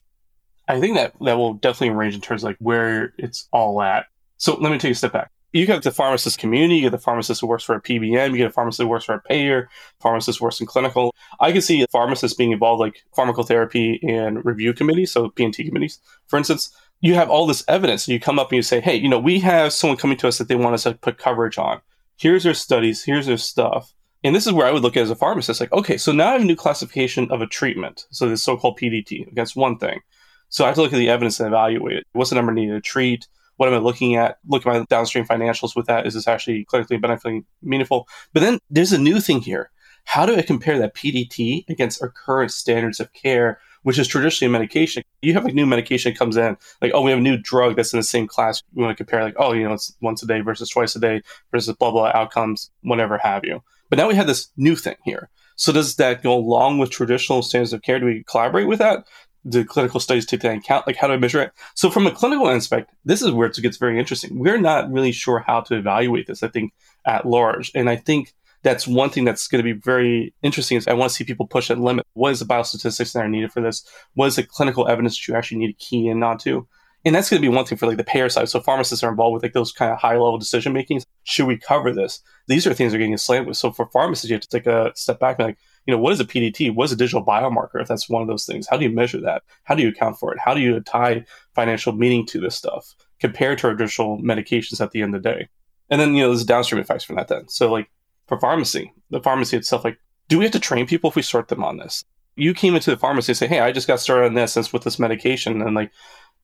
I 0.68 0.80
think 0.80 0.96
that 0.96 1.14
that 1.20 1.36
will 1.36 1.54
definitely 1.54 1.94
range 1.94 2.14
in 2.14 2.20
terms 2.20 2.42
of 2.42 2.48
like 2.48 2.56
where 2.58 3.12
it's 3.18 3.48
all 3.52 3.82
at. 3.82 4.06
So 4.38 4.56
let 4.56 4.72
me 4.72 4.78
take 4.78 4.92
a 4.92 4.94
step 4.94 5.12
back. 5.12 5.30
You 5.54 5.66
got 5.66 5.84
the 5.84 5.92
pharmacist 5.92 6.40
community, 6.40 6.74
you 6.74 6.82
get 6.82 6.90
the 6.90 6.98
pharmacist 6.98 7.40
who 7.40 7.46
works 7.46 7.62
for 7.62 7.76
a 7.76 7.80
PBM, 7.80 8.32
you 8.32 8.38
get 8.38 8.48
a 8.48 8.50
pharmacist 8.50 8.82
who 8.82 8.88
works 8.88 9.04
for 9.04 9.14
a 9.14 9.20
payer, 9.20 9.68
pharmacist 10.00 10.40
works 10.40 10.60
in 10.60 10.66
clinical. 10.66 11.14
I 11.38 11.52
can 11.52 11.62
see 11.62 11.86
pharmacists 11.92 12.36
being 12.36 12.50
involved 12.50 12.80
like 12.80 13.04
pharmacotherapy 13.16 14.00
and 14.02 14.44
review 14.44 14.74
committees, 14.74 15.12
so 15.12 15.28
P&T 15.28 15.64
committees. 15.64 16.00
For 16.26 16.38
instance, 16.38 16.76
you 17.02 17.14
have 17.14 17.30
all 17.30 17.46
this 17.46 17.62
evidence 17.68 18.08
you 18.08 18.18
come 18.18 18.40
up 18.40 18.50
and 18.50 18.56
you 18.56 18.62
say, 18.62 18.80
hey, 18.80 18.96
you 18.96 19.08
know, 19.08 19.20
we 19.20 19.38
have 19.40 19.72
someone 19.72 19.96
coming 19.96 20.16
to 20.16 20.26
us 20.26 20.38
that 20.38 20.48
they 20.48 20.56
want 20.56 20.74
us 20.74 20.82
to 20.82 20.94
put 20.94 21.18
coverage 21.18 21.56
on. 21.56 21.80
Here's 22.16 22.42
their 22.42 22.52
studies, 22.52 23.04
here's 23.04 23.26
their 23.26 23.36
stuff. 23.36 23.94
And 24.24 24.34
this 24.34 24.48
is 24.48 24.52
where 24.52 24.66
I 24.66 24.72
would 24.72 24.82
look 24.82 24.96
at 24.96 25.04
as 25.04 25.10
a 25.10 25.14
pharmacist, 25.14 25.60
like, 25.60 25.72
okay, 25.72 25.98
so 25.98 26.10
now 26.10 26.30
I 26.30 26.32
have 26.32 26.42
a 26.42 26.44
new 26.44 26.56
classification 26.56 27.30
of 27.30 27.42
a 27.42 27.46
treatment. 27.46 28.06
So 28.10 28.28
this 28.28 28.42
so-called 28.42 28.76
PDT. 28.76 29.32
That's 29.36 29.54
one 29.54 29.78
thing. 29.78 30.00
So 30.48 30.64
I 30.64 30.66
have 30.66 30.74
to 30.74 30.82
look 30.82 30.92
at 30.92 30.96
the 30.96 31.10
evidence 31.10 31.38
and 31.38 31.46
evaluate 31.46 31.98
it. 31.98 32.06
What's 32.12 32.30
the 32.30 32.36
number 32.36 32.52
needed 32.52 32.72
to 32.72 32.80
treat? 32.80 33.28
What 33.56 33.68
am 33.68 33.74
I 33.74 33.78
looking 33.78 34.16
at? 34.16 34.38
Look 34.46 34.66
at 34.66 34.72
my 34.72 34.84
downstream 34.88 35.24
financials 35.24 35.76
with 35.76 35.86
that. 35.86 36.06
Is 36.06 36.14
this 36.14 36.28
actually 36.28 36.64
clinically 36.64 37.00
benefiting 37.00 37.44
meaningful? 37.62 38.08
But 38.32 38.40
then 38.40 38.58
there's 38.70 38.92
a 38.92 38.98
new 38.98 39.20
thing 39.20 39.40
here. 39.40 39.70
How 40.04 40.26
do 40.26 40.36
I 40.36 40.42
compare 40.42 40.78
that 40.78 40.94
PDT 40.94 41.68
against 41.68 42.02
our 42.02 42.10
current 42.10 42.52
standards 42.52 43.00
of 43.00 43.12
care, 43.12 43.58
which 43.84 43.98
is 43.98 44.06
traditionally 44.06 44.50
a 44.50 44.52
medication? 44.52 45.02
You 45.22 45.32
have 45.34 45.44
like 45.44 45.54
new 45.54 45.66
medication 45.66 46.14
comes 46.14 46.36
in, 46.36 46.56
like, 46.82 46.92
oh, 46.94 47.02
we 47.02 47.10
have 47.10 47.20
a 47.20 47.22
new 47.22 47.38
drug 47.38 47.76
that's 47.76 47.92
in 47.92 47.98
the 47.98 48.04
same 48.04 48.26
class. 48.26 48.62
We 48.74 48.82
want 48.82 48.96
to 48.96 49.02
compare, 49.02 49.22
like, 49.22 49.36
oh, 49.38 49.52
you 49.52 49.64
know, 49.64 49.72
it's 49.72 49.96
once 50.02 50.22
a 50.22 50.26
day 50.26 50.40
versus 50.40 50.68
twice 50.68 50.94
a 50.94 51.00
day 51.00 51.22
versus 51.50 51.74
blah, 51.76 51.90
blah 51.90 52.12
outcomes, 52.14 52.70
whatever 52.82 53.18
have 53.18 53.44
you. 53.44 53.62
But 53.88 53.98
now 53.98 54.08
we 54.08 54.14
have 54.14 54.26
this 54.26 54.48
new 54.56 54.76
thing 54.76 54.96
here. 55.04 55.30
So 55.56 55.72
does 55.72 55.96
that 55.96 56.22
go 56.22 56.34
along 56.34 56.78
with 56.78 56.90
traditional 56.90 57.42
standards 57.42 57.72
of 57.72 57.82
care? 57.82 57.98
Do 57.98 58.06
we 58.06 58.24
collaborate 58.24 58.66
with 58.66 58.80
that? 58.80 59.06
The 59.44 59.64
clinical 59.64 60.00
studies 60.00 60.26
take 60.26 60.40
that 60.40 60.52
into 60.52 60.64
account? 60.64 60.86
Like, 60.86 60.96
how 60.96 61.06
do 61.06 61.12
I 61.12 61.18
measure 61.18 61.42
it? 61.42 61.52
So, 61.74 61.90
from 61.90 62.06
a 62.06 62.10
clinical 62.10 62.48
aspect, 62.48 62.90
this 63.04 63.22
is 63.22 63.30
where 63.30 63.48
it 63.48 63.56
gets 63.56 63.76
very 63.76 63.98
interesting. 63.98 64.38
We're 64.38 64.60
not 64.60 64.90
really 64.90 65.12
sure 65.12 65.40
how 65.40 65.60
to 65.62 65.76
evaluate 65.76 66.26
this, 66.26 66.42
I 66.42 66.48
think, 66.48 66.72
at 67.06 67.26
large. 67.26 67.70
And 67.74 67.90
I 67.90 67.96
think 67.96 68.34
that's 68.62 68.86
one 68.86 69.10
thing 69.10 69.24
that's 69.24 69.46
going 69.46 69.62
to 69.62 69.74
be 69.74 69.78
very 69.78 70.34
interesting 70.42 70.78
is 70.78 70.88
I 70.88 70.94
want 70.94 71.10
to 71.10 71.14
see 71.14 71.24
people 71.24 71.46
push 71.46 71.68
that 71.68 71.78
limit. 71.78 72.06
What 72.14 72.32
is 72.32 72.40
the 72.40 72.46
biostatistics 72.46 73.12
that 73.12 73.24
are 73.24 73.28
needed 73.28 73.52
for 73.52 73.60
this? 73.60 73.86
What 74.14 74.26
is 74.26 74.36
the 74.36 74.42
clinical 74.42 74.88
evidence 74.88 75.18
that 75.18 75.28
you 75.28 75.36
actually 75.36 75.58
need 75.58 75.78
to 75.78 75.84
key 75.84 76.08
in 76.08 76.22
onto? 76.22 76.66
And 77.04 77.14
that's 77.14 77.28
going 77.28 77.42
to 77.42 77.48
be 77.48 77.54
one 77.54 77.66
thing 77.66 77.76
for 77.76 77.86
like 77.86 77.98
the 77.98 78.04
payer 78.04 78.30
side. 78.30 78.48
So 78.48 78.60
pharmacists 78.60 79.04
are 79.04 79.10
involved 79.10 79.34
with 79.34 79.42
like 79.42 79.52
those 79.52 79.72
kind 79.72 79.92
of 79.92 79.98
high 79.98 80.14
level 80.14 80.38
decision 80.38 80.72
makings. 80.72 81.04
Should 81.24 81.46
we 81.46 81.58
cover 81.58 81.92
this? 81.92 82.20
These 82.48 82.66
are 82.66 82.72
things 82.72 82.92
that 82.92 82.96
are 82.96 83.00
getting 83.00 83.16
slammed 83.18 83.46
with. 83.46 83.58
So 83.58 83.70
for 83.70 83.86
pharmacists, 83.86 84.30
you 84.30 84.34
have 84.34 84.42
to 84.42 84.48
take 84.48 84.66
a 84.66 84.92
step 84.94 85.20
back 85.20 85.38
and 85.38 85.48
like, 85.48 85.58
you 85.86 85.92
know, 85.92 85.98
what 85.98 86.12
is 86.12 86.20
a 86.20 86.24
PDT? 86.24 86.74
What 86.74 86.84
is 86.84 86.92
a 86.92 86.96
digital 86.96 87.24
biomarker? 87.24 87.80
If 87.80 87.88
that's 87.88 88.08
one 88.08 88.22
of 88.22 88.28
those 88.28 88.46
things, 88.46 88.66
how 88.68 88.76
do 88.76 88.84
you 88.84 88.90
measure 88.90 89.20
that? 89.20 89.42
How 89.64 89.74
do 89.74 89.82
you 89.82 89.90
account 89.90 90.18
for 90.18 90.32
it? 90.32 90.38
How 90.38 90.54
do 90.54 90.60
you 90.60 90.80
tie 90.80 91.24
financial 91.54 91.92
meaning 91.92 92.26
to 92.26 92.40
this 92.40 92.56
stuff 92.56 92.94
compared 93.20 93.58
to 93.58 93.68
our 93.68 93.74
traditional 93.74 94.18
medications 94.18 94.80
at 94.80 94.92
the 94.92 95.02
end 95.02 95.14
of 95.14 95.22
the 95.22 95.28
day? 95.28 95.48
And 95.90 96.00
then, 96.00 96.14
you 96.14 96.22
know, 96.22 96.28
there's 96.28 96.44
downstream 96.44 96.80
effects 96.80 97.04
from 97.04 97.16
that 97.16 97.28
then. 97.28 97.48
So 97.48 97.70
like 97.70 97.90
for 98.26 98.40
pharmacy, 98.40 98.92
the 99.10 99.20
pharmacy 99.20 99.56
itself, 99.56 99.84
like, 99.84 99.98
do 100.28 100.38
we 100.38 100.44
have 100.44 100.52
to 100.52 100.60
train 100.60 100.86
people 100.86 101.10
if 101.10 101.16
we 101.16 101.22
sort 101.22 101.48
them 101.48 101.62
on 101.62 101.76
this? 101.76 102.04
You 102.36 102.54
came 102.54 102.74
into 102.74 102.90
the 102.90 102.96
pharmacy 102.96 103.32
and 103.32 103.36
say, 103.36 103.46
Hey, 103.46 103.60
I 103.60 103.70
just 103.70 103.86
got 103.86 104.00
started 104.00 104.26
on 104.26 104.34
this 104.34 104.56
and 104.56 104.68
with 104.72 104.84
this 104.84 104.98
medication. 104.98 105.60
And 105.60 105.74
like, 105.74 105.92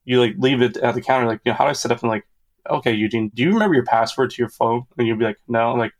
you 0.05 0.19
like 0.19 0.35
leave 0.37 0.61
it 0.61 0.77
at 0.77 0.95
the 0.95 1.01
counter, 1.01 1.27
like, 1.27 1.41
you 1.43 1.51
know, 1.51 1.55
how 1.55 1.65
do 1.65 1.71
I 1.71 1.73
set 1.73 1.91
up? 1.91 2.01
And 2.01 2.09
like, 2.09 2.25
okay, 2.69 2.93
Eugene, 2.93 3.31
do 3.33 3.43
you 3.43 3.51
remember 3.51 3.75
your 3.75 3.85
password 3.85 4.31
to 4.31 4.41
your 4.41 4.49
phone? 4.49 4.83
And 4.97 5.07
you'll 5.07 5.17
be 5.17 5.25
like, 5.25 5.37
no. 5.47 5.71
I'm 5.71 5.79
like, 5.79 5.93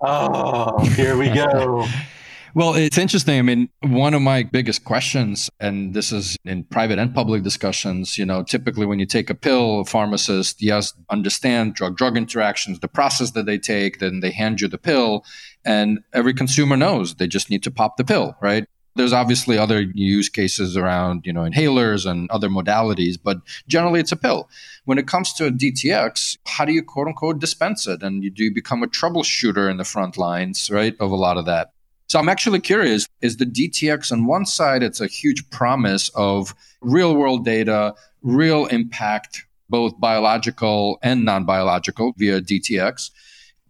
oh, 0.00 0.78
here 0.96 1.16
we 1.16 1.28
go. 1.28 1.86
Well, 2.52 2.74
it's 2.74 2.98
interesting. 2.98 3.38
I 3.38 3.42
mean, 3.42 3.68
one 3.80 4.12
of 4.12 4.22
my 4.22 4.42
biggest 4.42 4.84
questions, 4.84 5.48
and 5.60 5.94
this 5.94 6.10
is 6.10 6.36
in 6.44 6.64
private 6.64 6.98
and 6.98 7.14
public 7.14 7.44
discussions, 7.44 8.18
you 8.18 8.26
know, 8.26 8.42
typically 8.42 8.86
when 8.86 8.98
you 8.98 9.06
take 9.06 9.30
a 9.30 9.34
pill, 9.34 9.80
a 9.80 9.84
pharmacist, 9.84 10.60
yes, 10.60 10.92
understand 11.10 11.74
drug 11.74 11.96
drug 11.96 12.16
interactions, 12.16 12.80
the 12.80 12.88
process 12.88 13.32
that 13.32 13.46
they 13.46 13.58
take, 13.58 14.00
then 14.00 14.18
they 14.18 14.32
hand 14.32 14.60
you 14.60 14.66
the 14.66 14.78
pill, 14.78 15.24
and 15.64 16.00
every 16.12 16.34
consumer 16.34 16.76
knows 16.76 17.14
they 17.14 17.28
just 17.28 17.50
need 17.50 17.62
to 17.62 17.70
pop 17.70 17.96
the 17.96 18.04
pill, 18.04 18.34
right? 18.42 18.64
There's 18.96 19.12
obviously 19.12 19.56
other 19.56 19.82
use 19.94 20.28
cases 20.28 20.76
around, 20.76 21.24
you 21.24 21.32
know, 21.32 21.42
inhalers 21.42 22.04
and 22.04 22.28
other 22.32 22.48
modalities, 22.48 23.16
but 23.22 23.38
generally 23.68 24.00
it's 24.00 24.10
a 24.10 24.16
pill. 24.16 24.48
When 24.84 24.98
it 24.98 25.06
comes 25.06 25.32
to 25.34 25.46
a 25.46 25.52
DTX, 25.52 26.38
how 26.46 26.64
do 26.64 26.72
you 26.72 26.82
quote 26.82 27.06
unquote 27.06 27.38
dispense 27.38 27.86
it? 27.86 28.02
And 28.02 28.24
you, 28.24 28.30
do 28.30 28.42
you 28.42 28.52
become 28.52 28.82
a 28.82 28.88
troubleshooter 28.88 29.70
in 29.70 29.76
the 29.76 29.84
front 29.84 30.18
lines, 30.18 30.68
right, 30.68 30.96
of 30.98 31.12
a 31.12 31.16
lot 31.16 31.36
of 31.36 31.46
that? 31.46 31.70
So 32.10 32.18
I'm 32.18 32.28
actually 32.28 32.58
curious 32.58 33.06
is 33.20 33.36
the 33.36 33.46
DTX 33.46 34.10
on 34.10 34.26
one 34.26 34.44
side, 34.44 34.82
it's 34.82 35.00
a 35.00 35.06
huge 35.06 35.48
promise 35.50 36.08
of 36.16 36.56
real 36.80 37.14
world 37.14 37.44
data, 37.44 37.94
real 38.22 38.66
impact, 38.66 39.46
both 39.68 39.92
biological 40.00 40.98
and 41.04 41.24
non 41.24 41.44
biological 41.44 42.12
via 42.16 42.40
DTX. 42.40 43.12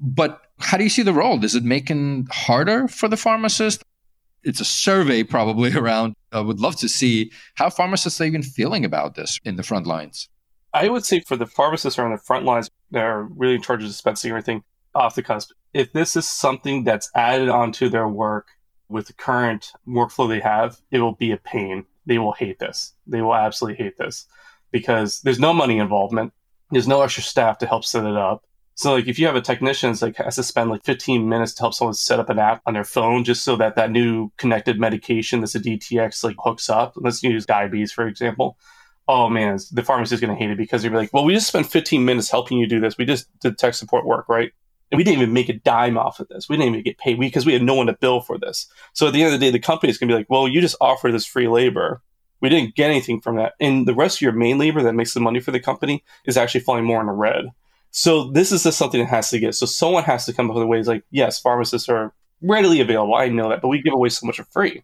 But 0.00 0.40
how 0.58 0.78
do 0.78 0.84
you 0.84 0.88
see 0.88 1.02
the 1.02 1.12
role? 1.12 1.44
Is 1.44 1.54
it 1.54 1.64
making 1.64 2.28
harder 2.30 2.88
for 2.88 3.08
the 3.08 3.18
pharmacist? 3.18 3.82
It's 4.42 4.60
a 4.60 4.64
survey 4.64 5.22
probably 5.22 5.74
around. 5.76 6.14
I 6.32 6.40
would 6.40 6.60
love 6.60 6.76
to 6.76 6.88
see 6.88 7.32
how 7.56 7.68
pharmacists 7.68 8.22
are 8.22 8.24
even 8.24 8.42
feeling 8.42 8.86
about 8.86 9.16
this 9.16 9.38
in 9.44 9.56
the 9.56 9.62
front 9.62 9.86
lines. 9.86 10.30
I 10.72 10.88
would 10.88 11.04
say 11.04 11.20
for 11.20 11.36
the 11.36 11.44
pharmacists 11.44 11.98
who 11.98 12.04
are 12.04 12.06
on 12.06 12.12
the 12.12 12.22
front 12.22 12.46
lines 12.46 12.70
that 12.92 13.04
are 13.04 13.24
really 13.24 13.56
in 13.56 13.60
charge 13.60 13.82
of 13.82 13.88
dispensing 13.88 14.30
everything 14.30 14.62
off 14.94 15.14
the 15.14 15.22
cusp, 15.22 15.52
if 15.72 15.92
this 15.92 16.16
is 16.16 16.28
something 16.28 16.84
that's 16.84 17.10
added 17.14 17.48
onto 17.48 17.88
their 17.88 18.08
work 18.08 18.48
with 18.88 19.06
the 19.06 19.12
current 19.12 19.72
workflow 19.86 20.28
they 20.28 20.40
have, 20.40 20.80
it 20.90 20.98
will 20.98 21.14
be 21.14 21.30
a 21.30 21.36
pain. 21.36 21.86
They 22.06 22.18
will 22.18 22.32
hate 22.32 22.58
this. 22.58 22.94
They 23.06 23.22
will 23.22 23.34
absolutely 23.34 23.82
hate 23.82 23.96
this 23.96 24.26
because 24.72 25.20
there's 25.20 25.38
no 25.38 25.52
money 25.52 25.78
involvement. 25.78 26.32
There's 26.70 26.88
no 26.88 27.02
extra 27.02 27.22
staff 27.22 27.58
to 27.58 27.66
help 27.66 27.84
set 27.84 28.04
it 28.04 28.16
up. 28.16 28.44
So 28.74 28.94
like 28.94 29.08
if 29.08 29.18
you 29.18 29.26
have 29.26 29.36
a 29.36 29.40
technician 29.40 29.90
that's 29.90 30.02
like 30.02 30.16
has 30.16 30.36
to 30.36 30.42
spend 30.42 30.70
like 30.70 30.84
15 30.84 31.28
minutes 31.28 31.52
to 31.54 31.62
help 31.62 31.74
someone 31.74 31.94
set 31.94 32.18
up 32.18 32.30
an 32.30 32.38
app 32.38 32.62
on 32.66 32.74
their 32.74 32.84
phone 32.84 33.24
just 33.24 33.44
so 33.44 33.54
that 33.56 33.76
that 33.76 33.90
new 33.90 34.32
connected 34.38 34.80
medication 34.80 35.40
that's 35.40 35.54
a 35.54 35.60
DTX 35.60 36.24
like 36.24 36.36
hooks 36.38 36.70
up. 36.70 36.94
Let's 36.96 37.22
use 37.22 37.44
diabetes 37.44 37.92
for 37.92 38.06
example. 38.06 38.56
Oh 39.06 39.28
man, 39.28 39.58
the 39.72 39.82
pharmacist 39.82 40.14
is 40.14 40.20
going 40.20 40.34
to 40.34 40.42
hate 40.42 40.50
it 40.50 40.56
because 40.56 40.82
they're 40.82 40.90
like, 40.90 41.12
well, 41.12 41.24
we 41.24 41.34
just 41.34 41.48
spent 41.48 41.66
15 41.66 42.04
minutes 42.04 42.30
helping 42.30 42.58
you 42.58 42.66
do 42.66 42.80
this. 42.80 42.96
We 42.96 43.04
just 43.04 43.26
did 43.40 43.58
tech 43.58 43.74
support 43.74 44.06
work, 44.06 44.28
right? 44.28 44.52
And 44.90 44.98
we 44.98 45.04
didn't 45.04 45.22
even 45.22 45.32
make 45.32 45.48
a 45.48 45.54
dime 45.54 45.96
off 45.96 46.18
of 46.18 46.28
this. 46.28 46.48
We 46.48 46.56
didn't 46.56 46.72
even 46.72 46.84
get 46.84 46.98
paid 46.98 47.20
because 47.20 47.46
we, 47.46 47.50
we 47.50 47.54
had 47.54 47.62
no 47.62 47.74
one 47.74 47.86
to 47.86 47.92
bill 47.92 48.20
for 48.20 48.38
this. 48.38 48.66
So 48.92 49.06
at 49.06 49.12
the 49.12 49.22
end 49.22 49.32
of 49.32 49.38
the 49.38 49.46
day, 49.46 49.52
the 49.52 49.60
company 49.60 49.90
is 49.90 49.98
going 49.98 50.08
to 50.08 50.14
be 50.14 50.18
like, 50.18 50.30
well, 50.30 50.48
you 50.48 50.60
just 50.60 50.76
offer 50.80 51.12
this 51.12 51.26
free 51.26 51.48
labor. 51.48 52.02
We 52.40 52.48
didn't 52.48 52.74
get 52.74 52.90
anything 52.90 53.20
from 53.20 53.36
that. 53.36 53.52
And 53.60 53.86
the 53.86 53.94
rest 53.94 54.18
of 54.18 54.22
your 54.22 54.32
main 54.32 54.58
labor 54.58 54.82
that 54.82 54.94
makes 54.94 55.14
the 55.14 55.20
money 55.20 55.40
for 55.40 55.52
the 55.52 55.60
company 55.60 56.02
is 56.24 56.36
actually 56.36 56.62
falling 56.62 56.84
more 56.84 57.00
in 57.00 57.06
the 57.06 57.12
red. 57.12 57.44
So 57.92 58.30
this 58.30 58.52
is 58.52 58.62
just 58.62 58.78
something 58.78 59.00
that 59.00 59.10
has 59.10 59.30
to 59.30 59.38
get. 59.38 59.54
So 59.54 59.66
someone 59.66 60.04
has 60.04 60.26
to 60.26 60.32
come 60.32 60.50
up 60.50 60.56
with 60.56 60.66
ways 60.66 60.88
like, 60.88 61.04
yes, 61.10 61.38
pharmacists 61.38 61.88
are 61.88 62.12
readily 62.42 62.80
available. 62.80 63.14
I 63.14 63.28
know 63.28 63.50
that, 63.50 63.60
but 63.60 63.68
we 63.68 63.82
give 63.82 63.92
away 63.92 64.08
so 64.08 64.26
much 64.26 64.36
for 64.36 64.44
free. 64.44 64.82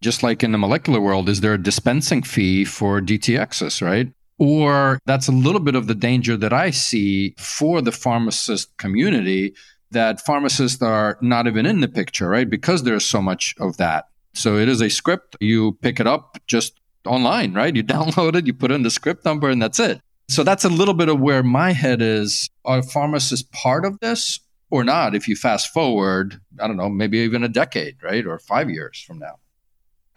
Just 0.00 0.22
like 0.22 0.42
in 0.42 0.52
the 0.52 0.58
molecular 0.58 1.00
world, 1.00 1.28
is 1.28 1.40
there 1.40 1.54
a 1.54 1.62
dispensing 1.62 2.22
fee 2.22 2.64
for 2.64 3.00
DTXs, 3.00 3.80
right? 3.80 4.12
Or 4.38 4.98
that's 5.06 5.28
a 5.28 5.32
little 5.32 5.60
bit 5.60 5.74
of 5.74 5.86
the 5.86 5.94
danger 5.94 6.36
that 6.36 6.52
I 6.52 6.70
see 6.70 7.34
for 7.38 7.80
the 7.80 7.92
pharmacist 7.92 8.76
community 8.76 9.54
that 9.92 10.24
pharmacists 10.24 10.82
are 10.82 11.18
not 11.20 11.46
even 11.46 11.66
in 11.66 11.80
the 11.80 11.88
picture, 11.88 12.28
right? 12.28 12.48
Because 12.48 12.82
there's 12.82 13.04
so 13.04 13.22
much 13.22 13.54
of 13.60 13.76
that. 13.76 14.06
So 14.34 14.56
it 14.56 14.68
is 14.68 14.80
a 14.80 14.88
script. 14.88 15.36
You 15.40 15.72
pick 15.82 16.00
it 16.00 16.06
up 16.06 16.38
just 16.46 16.80
online, 17.06 17.52
right? 17.52 17.74
You 17.74 17.84
download 17.84 18.34
it, 18.34 18.46
you 18.46 18.54
put 18.54 18.72
in 18.72 18.82
the 18.82 18.90
script 18.90 19.24
number, 19.24 19.48
and 19.48 19.60
that's 19.60 19.78
it. 19.78 20.00
So 20.28 20.42
that's 20.42 20.64
a 20.64 20.70
little 20.70 20.94
bit 20.94 21.08
of 21.08 21.20
where 21.20 21.42
my 21.42 21.72
head 21.72 22.00
is. 22.00 22.48
Are 22.64 22.82
pharmacists 22.82 23.48
part 23.52 23.84
of 23.84 23.98
this 24.00 24.40
or 24.70 24.82
not? 24.82 25.14
If 25.14 25.28
you 25.28 25.36
fast 25.36 25.72
forward, 25.72 26.40
I 26.58 26.66
don't 26.66 26.76
know, 26.76 26.88
maybe 26.88 27.18
even 27.18 27.44
a 27.44 27.48
decade, 27.48 28.02
right? 28.02 28.26
Or 28.26 28.38
five 28.38 28.70
years 28.70 29.02
from 29.06 29.18
now. 29.18 29.38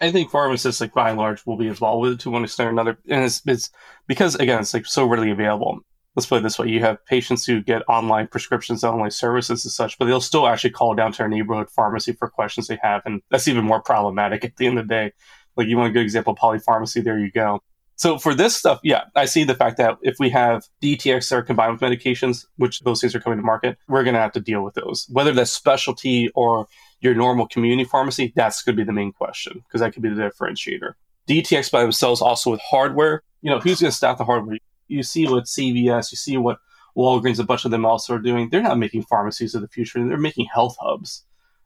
I 0.02 0.12
think 0.12 0.30
pharmacists, 0.30 0.82
like 0.82 0.94
by 0.94 1.10
and 1.10 1.18
large, 1.18 1.46
will 1.46 1.58
be 1.58 1.68
involved 1.68 2.02
with 2.02 2.14
it 2.14 2.20
to 2.22 2.32
one 2.32 2.44
extent 2.44 2.68
or 2.68 2.72
another. 2.72 2.98
And 3.10 3.24
it's, 3.24 3.42
it's 3.46 3.70
because, 4.08 4.36
again, 4.36 4.60
it's 4.60 4.74
like 4.74 4.86
so 4.86 5.06
readily 5.06 5.32
available. 5.32 5.80
Let's 6.16 6.28
put 6.28 6.38
it 6.38 6.44
this 6.44 6.58
way. 6.58 6.68
You 6.68 6.80
have 6.82 7.06
patients 7.06 7.46
who 7.46 7.62
get 7.62 7.82
online 7.90 8.28
prescriptions, 8.28 8.84
online 8.84 9.12
services 9.12 9.66
and 9.66 9.72
such, 9.72 9.98
but 9.98 10.06
they'll 10.06 10.22
still 10.22 10.48
actually 10.48 10.70
call 10.70 10.96
down 10.96 11.12
to 11.12 11.18
their 11.20 11.28
neighborhood 11.28 11.70
pharmacy 11.70 12.14
for 12.14 12.30
questions 12.30 12.68
they 12.68 12.80
have. 12.82 13.02
And 13.06 13.22
that's 13.30 13.48
even 13.48 13.66
more 13.66 13.82
problematic 13.82 14.46
at 14.46 14.56
the 14.56 14.68
end 14.68 14.80
of 14.80 14.88
the 14.88 14.94
day. 14.94 15.12
Like 15.58 15.68
you 15.68 15.78
want 15.78 15.90
a 15.90 15.94
good 15.94 16.04
example, 16.04 16.36
polypharmacy, 16.36 17.04
there 17.04 17.20
you 17.20 17.32
go. 17.32 17.62
So 17.98 18.18
for 18.18 18.34
this 18.34 18.56
stuff, 18.56 18.80
yeah, 18.84 19.04
I 19.16 19.26
see 19.26 19.46
the 19.46 19.56
fact 19.56 19.78
that 19.78 19.98
if 20.02 20.18
we 20.20 20.30
have 20.30 20.66
DTX 20.82 21.30
that 21.30 21.36
are 21.36 21.42
combined 21.42 21.74
with 21.74 21.82
medications, 21.82 22.46
which 22.58 22.82
those 22.82 23.00
things 23.00 23.16
are 23.16 23.22
coming 23.22 23.40
to 23.40 23.44
market, 23.44 23.78
we're 23.88 24.04
going 24.04 24.16
to 24.16 24.20
have 24.20 24.34
to 24.34 24.42
deal 24.42 24.64
with 24.64 24.74
those. 24.74 25.08
Whether 25.12 25.32
that's 25.32 25.52
specialty 25.52 26.30
or 26.36 26.68
your 27.02 27.16
normal 27.16 27.48
community 27.48 27.84
pharmacy, 27.84 28.34
that's 28.36 28.62
going 28.62 28.76
to 28.76 28.82
be 28.82 28.86
the 28.86 28.94
main 28.94 29.12
question 29.12 29.64
because 29.66 29.82
that 29.82 29.94
could 29.94 30.02
be 30.02 30.10
the 30.10 30.22
differentiator. 30.22 30.94
DTX 31.28 31.72
by 31.72 31.82
themselves 31.82 32.22
also 32.22 32.52
with 32.52 32.62
hardware, 32.62 33.24
you 33.42 33.50
know, 33.50 33.60
who's 33.60 33.82
going 33.82 33.92
to 33.92 33.96
staff 33.96 34.18
the 34.18 34.26
hardware? 34.26 34.58
You 34.88 35.04
see 35.04 35.28
what 35.28 35.46
CVS, 35.46 36.12
you 36.12 36.18
see 36.18 36.38
what 36.38 36.60
Walgreens, 36.96 37.40
a 37.40 37.44
bunch 37.44 37.66
of 37.66 37.72
them 37.72 37.86
also 37.86 38.16
are 38.16 38.20
doing. 38.20 38.50
They're 38.50 38.62
not 38.62 38.80
making 38.80 39.04
pharmacies 39.04 39.56
of 39.56 39.62
the 39.62 39.68
future. 39.68 40.06
They're 40.08 40.18
making 40.18 40.48
health 40.54 40.78
hubs. 40.80 41.24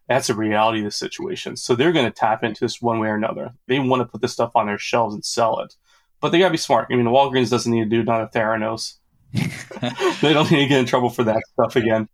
That's 0.07 0.29
a 0.29 0.33
reality 0.33 0.79
of 0.79 0.85
the 0.85 0.91
situation. 0.91 1.55
So 1.55 1.75
they're 1.75 1.91
going 1.91 2.05
to 2.05 2.11
tap 2.11 2.43
into 2.43 2.61
this 2.61 2.81
one 2.81 2.99
way 2.99 3.09
or 3.09 3.15
another. 3.15 3.53
They 3.67 3.77
want 3.79 4.01
to 4.01 4.05
put 4.05 4.21
this 4.21 4.33
stuff 4.33 4.55
on 4.55 4.65
their 4.65 4.79
shelves 4.79 5.13
and 5.13 5.23
sell 5.23 5.59
it 5.59 5.75
but 6.19 6.29
they 6.29 6.39
gotta 6.39 6.51
be 6.51 6.57
smart. 6.57 6.87
I 6.91 6.95
mean, 6.95 7.05
Walgreens 7.05 7.49
doesn't 7.49 7.71
need 7.71 7.83
to 7.83 7.89
do 7.89 8.03
not 8.03 8.21
a 8.21 8.27
Theranos. 8.27 8.95
they 10.21 10.33
don't 10.33 10.49
need 10.51 10.63
to 10.63 10.67
get 10.67 10.79
in 10.79 10.85
trouble 10.85 11.09
for 11.09 11.23
that 11.23 11.41
stuff 11.53 11.75
again. 11.75 12.09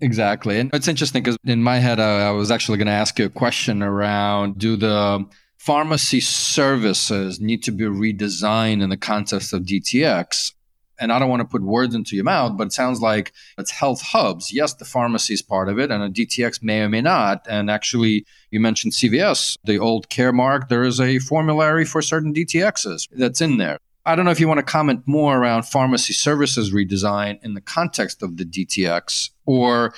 Exactly. 0.00 0.58
And 0.58 0.70
it's 0.74 0.88
interesting 0.88 1.22
because 1.22 1.38
in 1.44 1.62
my 1.62 1.78
head, 1.78 2.00
I, 2.00 2.28
I 2.28 2.30
was 2.32 2.50
actually 2.50 2.78
going 2.78 2.86
to 2.86 2.92
ask 2.92 3.18
you 3.18 3.24
a 3.24 3.30
question 3.30 3.82
around 3.82 4.58
do 4.58 4.76
the 4.76 5.24
pharmacy 5.56 6.20
services 6.20 7.40
need 7.40 7.62
to 7.64 7.72
be 7.72 7.84
redesigned 7.84 8.82
in 8.82 8.90
the 8.90 8.96
context 8.96 9.52
of 9.52 9.62
DTX? 9.62 10.52
and 10.98 11.12
I 11.12 11.18
don't 11.18 11.28
want 11.28 11.40
to 11.40 11.48
put 11.48 11.62
words 11.62 11.94
into 11.94 12.16
your 12.16 12.24
mouth, 12.24 12.56
but 12.56 12.68
it 12.68 12.72
sounds 12.72 13.00
like 13.00 13.32
it's 13.58 13.70
health 13.70 14.02
hubs. 14.02 14.52
Yes, 14.52 14.74
the 14.74 14.84
pharmacy 14.84 15.34
is 15.34 15.42
part 15.42 15.68
of 15.68 15.78
it, 15.78 15.90
and 15.90 16.02
a 16.02 16.08
DTX 16.08 16.62
may 16.62 16.82
or 16.82 16.88
may 16.88 17.00
not. 17.00 17.46
And 17.48 17.70
actually, 17.70 18.24
you 18.50 18.60
mentioned 18.60 18.94
CVS, 18.94 19.58
the 19.64 19.78
old 19.78 20.08
Caremark. 20.08 20.68
There 20.68 20.84
is 20.84 21.00
a 21.00 21.18
formulary 21.18 21.84
for 21.84 22.02
certain 22.02 22.32
DTXs 22.32 23.08
that's 23.12 23.40
in 23.40 23.58
there. 23.58 23.78
I 24.04 24.14
don't 24.14 24.24
know 24.24 24.30
if 24.30 24.40
you 24.40 24.48
want 24.48 24.58
to 24.58 24.64
comment 24.64 25.02
more 25.06 25.36
around 25.36 25.64
pharmacy 25.64 26.12
services 26.12 26.72
redesign 26.72 27.42
in 27.42 27.54
the 27.54 27.60
context 27.60 28.22
of 28.22 28.36
the 28.36 28.44
DTX, 28.44 29.30
or 29.46 29.94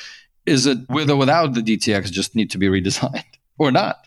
is 0.47 0.67
it 0.67 0.79
with 0.89 1.11
or 1.11 1.17
without 1.17 1.55
the 1.55 1.61
DTX 1.61 2.11
just 2.11 2.35
need 2.35 2.51
to 2.51 2.59
be 2.59 2.69
redesigned 2.69 3.25
or 3.59 3.71
not? 3.71 4.07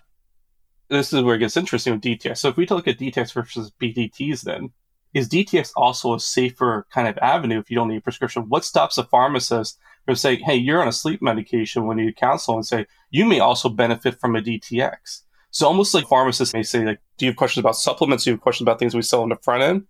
This 0.89 1.13
is 1.13 1.23
where 1.23 1.35
it 1.35 1.39
gets 1.39 1.55
interesting 1.55 1.93
with 1.93 2.01
DTX. 2.01 2.37
So 2.37 2.49
if 2.49 2.57
we 2.57 2.65
look 2.67 2.87
at 2.87 2.99
DTX 2.99 3.33
versus 3.33 3.71
PDTs, 3.81 4.41
then 4.41 4.71
is 5.13 5.29
DTX 5.29 5.71
also 5.75 6.13
a 6.13 6.19
safer 6.19 6.85
kind 6.91 7.07
of 7.07 7.17
avenue 7.19 7.59
if 7.59 7.69
you 7.69 7.75
don't 7.75 7.89
need 7.89 7.97
a 7.97 8.01
prescription? 8.01 8.49
What 8.49 8.65
stops 8.65 8.97
a 8.97 9.03
pharmacist 9.03 9.77
from 10.05 10.15
saying, 10.15 10.41
hey, 10.41 10.55
you're 10.55 10.81
on 10.81 10.87
a 10.87 10.93
sleep 10.93 11.21
medication 11.21 11.85
when 11.85 11.97
you 11.97 12.13
counsel 12.13 12.55
and 12.55 12.65
say, 12.65 12.85
you 13.09 13.25
may 13.25 13.39
also 13.39 13.69
benefit 13.69 14.19
from 14.19 14.35
a 14.35 14.41
DTX? 14.41 15.21
So 15.51 15.67
almost 15.67 15.93
like 15.93 16.07
pharmacists 16.07 16.53
may 16.53 16.63
say, 16.63 16.85
like, 16.85 17.01
do 17.17 17.25
you 17.25 17.31
have 17.31 17.37
questions 17.37 17.61
about 17.61 17.75
supplements? 17.75 18.23
Do 18.23 18.29
you 18.29 18.35
have 18.35 18.41
questions 18.41 18.65
about 18.65 18.79
things 18.79 18.95
we 18.95 19.01
sell 19.01 19.21
on 19.21 19.29
the 19.29 19.35
front 19.35 19.63
end? 19.63 19.87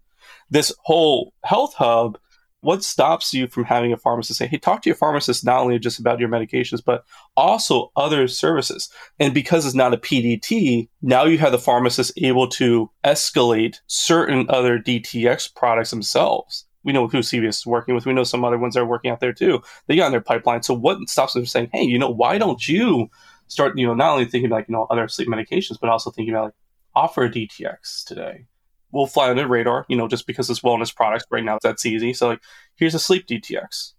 This 0.49 0.73
whole 0.83 1.33
health 1.43 1.75
hub 1.75 2.17
what 2.61 2.83
stops 2.83 3.33
you 3.33 3.47
from 3.47 3.65
having 3.65 3.91
a 3.91 3.97
pharmacist 3.97 4.37
say, 4.37 4.47
hey, 4.47 4.57
talk 4.57 4.83
to 4.83 4.89
your 4.89 4.95
pharmacist 4.95 5.43
not 5.43 5.61
only 5.61 5.79
just 5.79 5.99
about 5.99 6.19
your 6.19 6.29
medications, 6.29 6.81
but 6.83 7.03
also 7.35 7.91
other 7.95 8.27
services? 8.27 8.89
And 9.19 9.33
because 9.33 9.65
it's 9.65 9.75
not 9.75 9.93
a 9.93 9.97
PDT, 9.97 10.87
now 11.01 11.25
you 11.25 11.39
have 11.39 11.51
the 11.51 11.59
pharmacist 11.59 12.13
able 12.17 12.47
to 12.49 12.89
escalate 13.03 13.79
certain 13.87 14.45
other 14.49 14.77
DTX 14.79 15.53
products 15.55 15.89
themselves. 15.89 16.65
We 16.83 16.93
know 16.93 17.07
who 17.07 17.19
CVS 17.19 17.47
is 17.49 17.65
working 17.65 17.95
with. 17.95 18.05
We 18.05 18.13
know 18.13 18.23
some 18.23 18.45
other 18.45 18.57
ones 18.57 18.75
that 18.75 18.81
are 18.81 18.85
working 18.85 19.11
out 19.11 19.19
there 19.19 19.33
too. 19.33 19.61
They 19.87 19.95
got 19.95 20.07
in 20.07 20.11
their 20.11 20.21
pipeline. 20.21 20.63
So 20.63 20.73
what 20.73 20.97
stops 21.09 21.33
them 21.33 21.41
from 21.43 21.47
saying, 21.47 21.69
hey, 21.73 21.83
you 21.83 21.99
know, 21.99 22.09
why 22.09 22.37
don't 22.37 22.67
you 22.67 23.09
start, 23.47 23.77
you 23.77 23.85
know, 23.85 23.93
not 23.93 24.13
only 24.13 24.25
thinking 24.25 24.47
about, 24.47 24.57
like, 24.57 24.67
you 24.69 24.73
know, 24.73 24.87
other 24.89 25.07
sleep 25.07 25.27
medications, 25.27 25.77
but 25.79 25.89
also 25.89 26.11
thinking 26.11 26.33
about 26.33 26.45
like 26.45 26.53
offer 26.95 27.23
a 27.23 27.29
DTX 27.29 28.05
today 28.05 28.45
will 28.91 29.07
fly 29.07 29.29
under 29.29 29.43
the 29.43 29.47
radar, 29.47 29.85
you 29.87 29.95
know, 29.95 30.07
just 30.07 30.27
because 30.27 30.49
it's 30.49 30.61
wellness 30.61 30.95
products 30.95 31.25
right 31.29 31.43
now. 31.43 31.59
That's 31.61 31.85
easy. 31.85 32.13
So 32.13 32.27
like, 32.27 32.41
here's 32.75 32.95
a 32.95 32.99
sleep 32.99 33.27
DTX. 33.27 33.93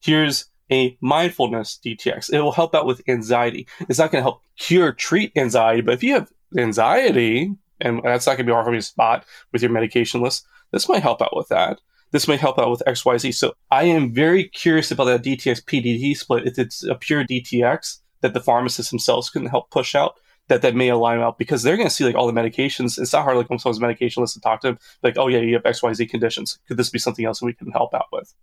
Here's 0.00 0.46
a 0.70 0.96
mindfulness 1.00 1.78
DTX. 1.84 2.32
It 2.32 2.40
will 2.40 2.52
help 2.52 2.74
out 2.74 2.86
with 2.86 3.02
anxiety. 3.08 3.66
It's 3.88 3.98
not 3.98 4.10
going 4.10 4.20
to 4.20 4.30
help 4.30 4.42
cure, 4.58 4.92
treat 4.92 5.32
anxiety, 5.36 5.80
but 5.80 5.94
if 5.94 6.02
you 6.02 6.14
have 6.14 6.30
anxiety, 6.56 7.54
and 7.80 8.00
that's 8.04 8.26
not 8.26 8.36
going 8.36 8.46
to 8.46 8.52
be 8.52 8.52
our 8.52 8.80
spot 8.80 9.24
with 9.52 9.62
your 9.62 9.70
medication 9.70 10.20
list, 10.20 10.46
this 10.72 10.88
might 10.88 11.02
help 11.02 11.22
out 11.22 11.36
with 11.36 11.48
that. 11.48 11.80
This 12.10 12.28
may 12.28 12.36
help 12.36 12.58
out 12.58 12.70
with 12.70 12.82
XYZ. 12.86 13.34
So 13.34 13.54
I 13.70 13.84
am 13.84 14.12
very 14.12 14.44
curious 14.44 14.90
about 14.90 15.04
that 15.04 15.22
DTX 15.22 15.64
PDT 15.64 16.16
split. 16.16 16.46
If 16.46 16.58
it's 16.58 16.82
a 16.84 16.94
pure 16.94 17.24
DTX 17.24 17.98
that 18.20 18.34
the 18.34 18.40
pharmacists 18.40 18.90
themselves 18.90 19.30
can 19.30 19.46
help 19.46 19.70
push 19.70 19.94
out, 19.94 20.18
that 20.48 20.62
that 20.62 20.74
may 20.74 20.88
align 20.88 21.20
out 21.20 21.38
because 21.38 21.62
they're 21.62 21.76
going 21.76 21.88
to 21.88 21.94
see 21.94 22.04
like 22.04 22.14
all 22.14 22.26
the 22.26 22.32
medications. 22.32 22.98
It's 22.98 23.12
not 23.12 23.24
hard 23.24 23.36
like 23.36 23.48
when 23.48 23.58
someone's 23.58 23.80
medication 23.80 24.22
list 24.22 24.34
to 24.34 24.40
talk 24.40 24.60
to 24.62 24.68
them, 24.68 24.78
like, 25.02 25.16
oh 25.16 25.28
yeah, 25.28 25.38
you 25.38 25.54
have 25.54 25.64
X 25.64 25.82
Y 25.82 25.92
Z 25.92 26.06
conditions. 26.06 26.58
Could 26.66 26.76
this 26.76 26.90
be 26.90 26.98
something 26.98 27.24
else 27.24 27.40
that 27.40 27.46
we 27.46 27.52
can 27.52 27.70
help 27.70 27.94
out 27.94 28.06
with? 28.12 28.34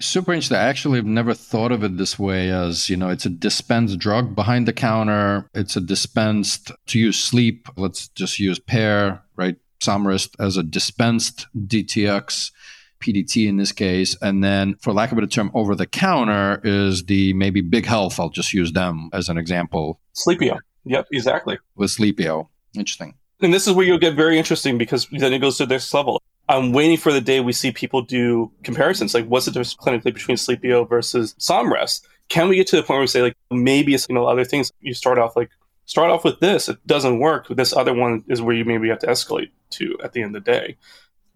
Super 0.00 0.32
interesting. 0.32 0.56
I 0.56 0.62
actually 0.62 0.98
have 0.98 1.06
never 1.06 1.34
thought 1.34 1.72
of 1.72 1.82
it 1.82 1.96
this 1.98 2.18
way 2.18 2.50
as, 2.50 2.88
you 2.88 2.96
know, 2.96 3.08
it's 3.08 3.26
a 3.26 3.30
dispensed 3.30 3.98
drug 3.98 4.36
behind 4.36 4.68
the 4.68 4.72
counter. 4.72 5.50
It's 5.54 5.74
a 5.74 5.80
dispensed 5.80 6.70
to 6.86 6.98
use 6.98 7.18
sleep. 7.18 7.68
Let's 7.76 8.06
just 8.08 8.38
use 8.38 8.60
Pear, 8.60 9.22
right? 9.34 9.56
Somryst 9.80 10.36
as 10.38 10.56
a 10.56 10.62
dispensed 10.62 11.48
DTX. 11.56 12.52
PDT 13.00 13.48
in 13.48 13.56
this 13.56 13.70
case. 13.70 14.16
And 14.20 14.42
then, 14.42 14.74
for 14.80 14.92
lack 14.92 15.12
of 15.12 15.18
a 15.18 15.20
better 15.20 15.30
term, 15.30 15.52
over 15.54 15.76
the 15.76 15.86
counter 15.86 16.60
is 16.64 17.04
the 17.04 17.32
maybe 17.34 17.60
Big 17.60 17.86
Health. 17.86 18.18
I'll 18.18 18.28
just 18.28 18.52
use 18.52 18.72
them 18.72 19.10
as 19.12 19.28
an 19.28 19.38
example. 19.38 20.00
Sleepio. 20.16 20.58
Yep, 20.88 21.08
exactly. 21.12 21.58
With 21.76 21.90
Sleepio. 21.90 22.48
Interesting. 22.74 23.14
And 23.40 23.54
this 23.54 23.66
is 23.68 23.74
where 23.74 23.86
you'll 23.86 23.98
get 23.98 24.14
very 24.14 24.36
interesting 24.36 24.78
because 24.78 25.06
then 25.12 25.32
it 25.32 25.38
goes 25.38 25.58
to 25.58 25.66
the 25.66 25.74
next 25.74 25.92
level. 25.94 26.20
I'm 26.48 26.72
waiting 26.72 26.96
for 26.96 27.12
the 27.12 27.20
day 27.20 27.40
we 27.40 27.52
see 27.52 27.70
people 27.70 28.02
do 28.02 28.50
comparisons. 28.64 29.14
Like, 29.14 29.26
what's 29.26 29.44
the 29.44 29.52
difference 29.52 29.74
clinically 29.74 30.14
between 30.14 30.36
Sleepio 30.36 30.88
versus 30.88 31.34
Somryst? 31.38 32.02
Can 32.28 32.48
we 32.48 32.56
get 32.56 32.66
to 32.68 32.76
the 32.76 32.82
point 32.82 32.96
where 32.96 33.00
we 33.02 33.06
say, 33.06 33.22
like, 33.22 33.36
maybe 33.50 33.94
it's, 33.94 34.06
you 34.08 34.14
know, 34.14 34.26
other 34.26 34.44
things 34.44 34.72
you 34.80 34.94
start 34.94 35.18
off 35.18 35.36
like, 35.36 35.50
start 35.84 36.10
off 36.10 36.24
with 36.24 36.40
this. 36.40 36.68
It 36.68 36.84
doesn't 36.86 37.18
work. 37.18 37.48
This 37.48 37.74
other 37.74 37.94
one 37.94 38.24
is 38.28 38.40
where 38.40 38.54
you 38.54 38.64
maybe 38.64 38.88
have 38.88 38.98
to 39.00 39.06
escalate 39.06 39.50
to 39.70 39.98
at 40.02 40.12
the 40.12 40.22
end 40.22 40.34
of 40.34 40.44
the 40.44 40.50
day. 40.50 40.76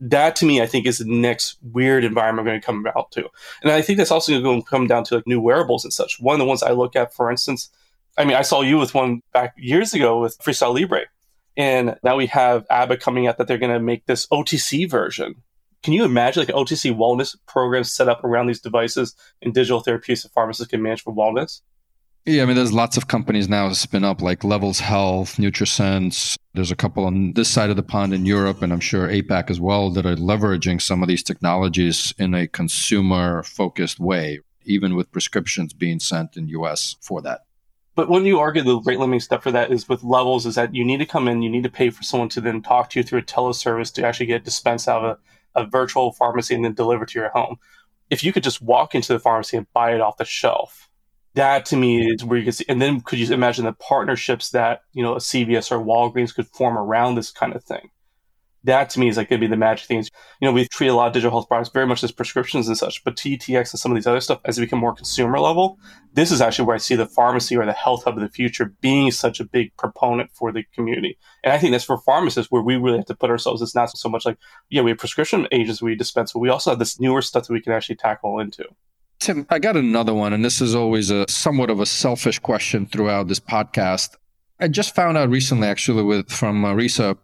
That 0.00 0.35
to 0.37 0.47
me, 0.47 0.61
I 0.61 0.66
think 0.66 0.87
is 0.87 0.99
the 0.99 1.04
next 1.04 1.59
weird 1.62 2.04
environment 2.04 2.44
we're 2.44 2.52
going 2.52 2.61
to 2.61 2.66
come 2.66 2.85
about 2.85 3.12
to. 3.12 3.28
And 3.62 3.71
I 3.71 3.82
think 3.82 3.99
that's 3.99 4.11
also 4.11 4.40
going 4.40 4.62
to 4.62 4.68
come 4.68 4.87
down 4.87 5.04
to 5.04 5.16
like 5.16 5.26
new 5.26 5.40
wearables 5.40 5.85
and 5.85 5.92
such. 5.92 6.21
One 6.21 6.35
of 6.35 6.38
the 6.40 6.44
ones 6.47 6.62
I 6.62 6.73
look 6.73 6.97
at, 6.97 7.14
for 7.14 7.30
instance, 7.30 7.71
I 8.19 8.25
mean, 8.25 8.37
I 8.37 8.42
saw 8.42 8.61
you 8.61 8.78
with 8.78 8.95
one 8.95 9.23
back 9.33 9.54
years 9.57 9.95
ago 9.95 10.21
with 10.21 10.38
Freestyle 10.38 10.75
Libre. 10.75 11.07
And 11.57 11.97
now 12.02 12.16
we 12.16 12.26
have 12.26 12.66
Abbott 12.71 13.00
coming 13.00 13.26
out 13.26 13.38
that 13.38 13.47
they're 13.47 13.59
going 13.59 13.73
to 13.73 13.81
make 13.81 14.07
this 14.07 14.26
OTC 14.28 14.88
version 14.88 15.35
Can 15.83 15.92
you 15.92 16.04
imagine 16.04 16.40
like 16.40 16.49
an 16.49 16.54
OTC 16.54 16.97
wellness 16.97 17.37
program 17.47 17.85
set 17.85 18.09
up 18.09 18.23
around 18.25 18.47
these 18.47 18.61
devices 18.61 19.14
and 19.42 19.52
digital 19.52 19.81
therapeutics 19.81 20.23
that 20.23 20.33
pharmacists 20.33 20.71
can 20.71 20.83
manage 20.83 21.02
for 21.02 21.14
wellness? 21.14 21.61
Yeah, 22.25 22.45
I 22.45 22.47
mean, 22.47 22.54
there's 22.54 22.73
lots 22.73 22.97
of 22.97 23.09
companies 23.09 23.49
now 23.49 23.69
that 23.69 23.75
spin 23.75 24.04
up 24.04 24.23
like 24.23 24.45
Levels 24.45 24.78
Health, 24.78 25.38
NutriSense. 25.38 26.37
There's 26.54 26.71
a 26.71 26.76
couple 26.76 27.04
on 27.04 27.33
this 27.33 27.49
side 27.49 27.69
of 27.69 27.75
the 27.75 27.83
pond 27.83 28.14
in 28.14 28.25
Europe, 28.25 28.62
and 28.62 28.73
I'm 28.73 28.78
sure 28.78 29.09
APAC 29.09 29.50
as 29.50 29.61
well, 29.61 29.90
that 29.90 30.07
are 30.07 30.14
leveraging 30.14 30.81
some 30.81 31.02
of 31.02 31.09
these 31.09 31.25
technologies 31.25 32.14
in 32.19 32.33
a 32.33 32.47
consumer 32.47 33.42
focused 33.42 33.99
way, 33.99 34.38
even 34.64 34.95
with 34.95 35.11
prescriptions 35.11 35.73
being 35.73 35.99
sent 35.99 36.37
in 36.37 36.47
US 36.49 36.95
for 37.00 37.21
that. 37.23 37.40
But 37.94 38.08
when 38.08 38.25
you 38.25 38.38
argue 38.40 38.62
the 38.62 38.80
rate 38.80 38.99
limiting 38.99 39.20
step 39.20 39.42
for 39.42 39.50
that 39.50 39.70
is 39.70 39.88
with 39.88 40.02
levels, 40.02 40.46
is 40.46 40.54
that 40.54 40.75
you 40.75 40.84
need 40.84 40.99
to 40.99 41.06
come 41.06 41.28
in, 41.28 41.42
you 41.42 41.50
need 41.50 41.64
to 41.64 41.70
pay 41.70 41.90
for 41.90 42.02
someone 42.02 42.30
to 42.30 42.40
then 42.40 42.62
talk 42.62 42.90
to 42.90 42.99
you 42.99 43.02
through 43.02 43.18
a 43.18 43.22
teleservice 43.22 43.92
to 43.94 44.06
actually 44.06 44.26
get 44.26 44.44
dispensed 44.44 44.88
out 44.88 45.04
of 45.04 45.18
a, 45.54 45.61
a 45.61 45.66
virtual 45.66 46.12
pharmacy 46.12 46.54
and 46.54 46.64
then 46.64 46.75
delivered 46.75 47.08
to 47.08 47.18
your 47.18 47.28
home. 47.30 47.56
If 48.08 48.25
you 48.25 48.32
could 48.32 48.44
just 48.44 48.62
walk 48.62 48.94
into 48.94 49.12
the 49.12 49.18
pharmacy 49.18 49.56
and 49.56 49.70
buy 49.75 49.94
it 49.94 50.00
off 50.00 50.16
the 50.16 50.25
shelf, 50.25 50.88
that 51.34 51.66
to 51.66 51.76
me 51.76 52.12
is 52.12 52.25
where 52.25 52.38
you 52.38 52.44
can 52.44 52.52
see. 52.52 52.64
And 52.68 52.80
then 52.80 53.00
could 53.00 53.18
you 53.18 53.32
imagine 53.32 53.64
the 53.64 53.72
partnerships 53.72 54.50
that 54.50 54.82
you 54.92 55.02
know 55.02 55.14
a 55.14 55.18
CVS 55.18 55.70
or 55.70 55.78
Walgreens 55.78 56.34
could 56.34 56.46
form 56.49 56.76
around 56.76 57.14
this 57.14 57.30
kind 57.30 57.54
of 57.54 57.64
thing? 57.64 57.90
That 58.64 58.90
to 58.90 59.00
me 59.00 59.09
is 59.09 59.16
like 59.16 59.28
going 59.28 59.40
to 59.40 59.47
be 59.47 59.50
the 59.50 59.57
magic 59.57 59.87
things. 59.87 60.11
You 60.40 60.49
know, 60.49 60.52
we 60.52 60.69
treat 60.69 60.88
a 60.88 60.95
lot 60.95 61.09
of 61.09 61.12
digital 61.12 61.33
health 61.33 61.49
products 61.49 61.71
very 61.71 61.87
much 61.87 62.04
as 62.04 62.12
prescriptions 62.12 62.69
and 62.69 62.78
such, 62.78 63.02
but 63.04 63.16
DTX 63.16 63.73
and 63.73 63.81
some 63.81 63.90
of 63.90 63.97
these 63.97 64.07
other 64.07 64.21
stuff 64.21 64.40
as 64.45 64.57
they 64.57 64.62
become 64.62 64.78
more 64.78 64.95
consumer 64.95 65.40
level, 65.40 65.78
this 66.12 66.31
is 66.31 66.40
actually 66.40 66.66
where 66.66 66.76
I 66.76 66.78
see 66.78 66.95
the 66.95 67.07
pharmacy 67.07 67.57
or 67.57 67.66
the 67.66 67.73
health 67.73 68.04
hub 68.04 68.16
of 68.16 68.23
the 68.23 68.28
future 68.28 68.75
being 68.81 69.11
such 69.11 69.40
a 69.40 69.45
big 69.45 69.76
proponent 69.76 70.31
for 70.33 70.52
the 70.52 70.62
community. 70.75 71.19
And 71.42 71.52
I 71.52 71.59
think 71.59 71.73
that's 71.73 71.85
for 71.85 71.99
pharmacists 71.99 72.52
where 72.52 72.62
we 72.62 72.76
really 72.76 72.99
have 72.99 73.07
to 73.07 73.16
put 73.16 73.31
ourselves. 73.31 73.62
It's 73.62 73.75
not 73.75 73.97
so 73.97 74.09
much 74.09 74.25
like, 74.25 74.38
yeah, 74.71 74.83
we 74.83 74.90
have 74.90 74.99
prescription 74.99 75.49
agents 75.50 75.83
we 75.83 75.95
dispense, 75.95 76.33
but 76.33 76.40
we 76.40 76.49
also 76.49 76.71
have 76.71 76.78
this 76.78 77.00
newer 77.00 77.23
stuff 77.23 77.47
that 77.47 77.52
we 77.52 77.61
can 77.61 77.73
actually 77.73 77.97
tackle 77.97 78.38
into. 78.38 78.64
Tim, 79.23 79.47
I 79.50 79.61
got 79.61 79.76
another 79.76 80.12
one, 80.12 80.33
and 80.33 80.45
this 80.45 80.61
is 80.61 80.75
always 80.75 81.11
a 81.11 81.26
somewhat 81.28 81.71
of 81.71 81.78
a 81.78 81.87
selfish 81.87 82.40
question 82.40 82.87
throughout 82.87 83.28
this 83.28 83.38
podcast. 83.38 84.16
I 84.59 84.66
just 84.66 84.97
found 84.97 85.16
out 85.16 85.28
recently, 85.28 85.69
actually, 85.69 86.02
with 86.02 86.28
from 86.28 86.64
uh, 86.64 86.75
Marisa, 86.75 87.16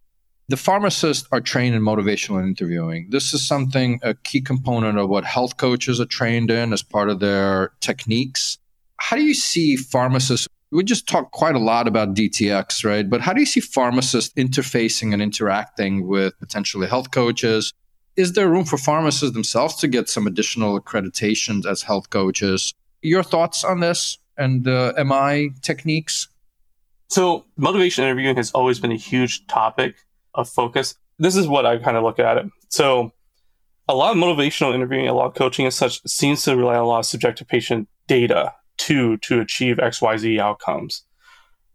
the 0.48 0.56
pharmacists 0.56 1.28
are 1.30 1.40
trained 1.40 1.74
in 1.74 1.82
motivational 1.82 2.42
interviewing. 2.42 3.08
This 3.10 3.34
is 3.34 3.46
something 3.46 4.00
a 4.02 4.14
key 4.14 4.40
component 4.40 4.98
of 4.98 5.08
what 5.10 5.24
health 5.24 5.58
coaches 5.58 6.00
are 6.00 6.06
trained 6.06 6.50
in 6.50 6.72
as 6.72 6.82
part 6.82 7.10
of 7.10 7.20
their 7.20 7.72
techniques. 7.80 8.58
How 8.96 9.16
do 9.16 9.22
you 9.22 9.34
see 9.34 9.76
pharmacists? 9.76 10.48
We 10.70 10.84
just 10.84 11.06
talked 11.06 11.32
quite 11.32 11.54
a 11.54 11.58
lot 11.58 11.86
about 11.86 12.14
DTX, 12.14 12.84
right? 12.84 13.08
But 13.08 13.20
how 13.20 13.34
do 13.34 13.40
you 13.40 13.46
see 13.46 13.60
pharmacists 13.60 14.32
interfacing 14.34 15.12
and 15.12 15.20
interacting 15.20 16.06
with 16.06 16.38
potentially 16.40 16.86
health 16.86 17.10
coaches, 17.10 17.72
is 18.16 18.32
there 18.32 18.48
room 18.48 18.64
for 18.64 18.78
pharmacists 18.78 19.32
themselves 19.32 19.76
to 19.76 19.86
get 19.86 20.08
some 20.08 20.26
additional 20.26 20.80
accreditations 20.80 21.66
as 21.66 21.82
health 21.82 22.10
coaches? 22.10 22.74
Your 23.02 23.22
thoughts 23.22 23.64
on 23.64 23.80
this 23.80 24.18
and 24.36 24.64
the 24.64 24.92
MI 25.06 25.50
techniques? 25.62 26.28
So, 27.10 27.44
motivation 27.56 28.04
interviewing 28.04 28.36
has 28.36 28.50
always 28.50 28.80
been 28.80 28.92
a 28.92 28.96
huge 28.96 29.46
topic 29.46 29.96
of 30.38 30.48
focus. 30.48 30.94
This 31.18 31.36
is 31.36 31.46
what 31.46 31.66
I 31.66 31.78
kind 31.78 31.96
of 31.96 32.02
look 32.02 32.18
at 32.18 32.38
it. 32.38 32.46
So, 32.68 33.12
a 33.88 33.94
lot 33.94 34.16
of 34.16 34.22
motivational 34.22 34.74
interviewing, 34.74 35.08
a 35.08 35.14
lot 35.14 35.26
of 35.26 35.34
coaching 35.34 35.64
and 35.64 35.74
such 35.74 36.02
seems 36.06 36.42
to 36.44 36.56
rely 36.56 36.76
on 36.76 36.82
a 36.82 36.86
lot 36.86 37.00
of 37.00 37.06
subjective 37.06 37.48
patient 37.48 37.88
data 38.06 38.54
to 38.78 39.16
to 39.18 39.40
achieve 39.40 39.76
XYZ 39.76 40.38
outcomes 40.38 41.04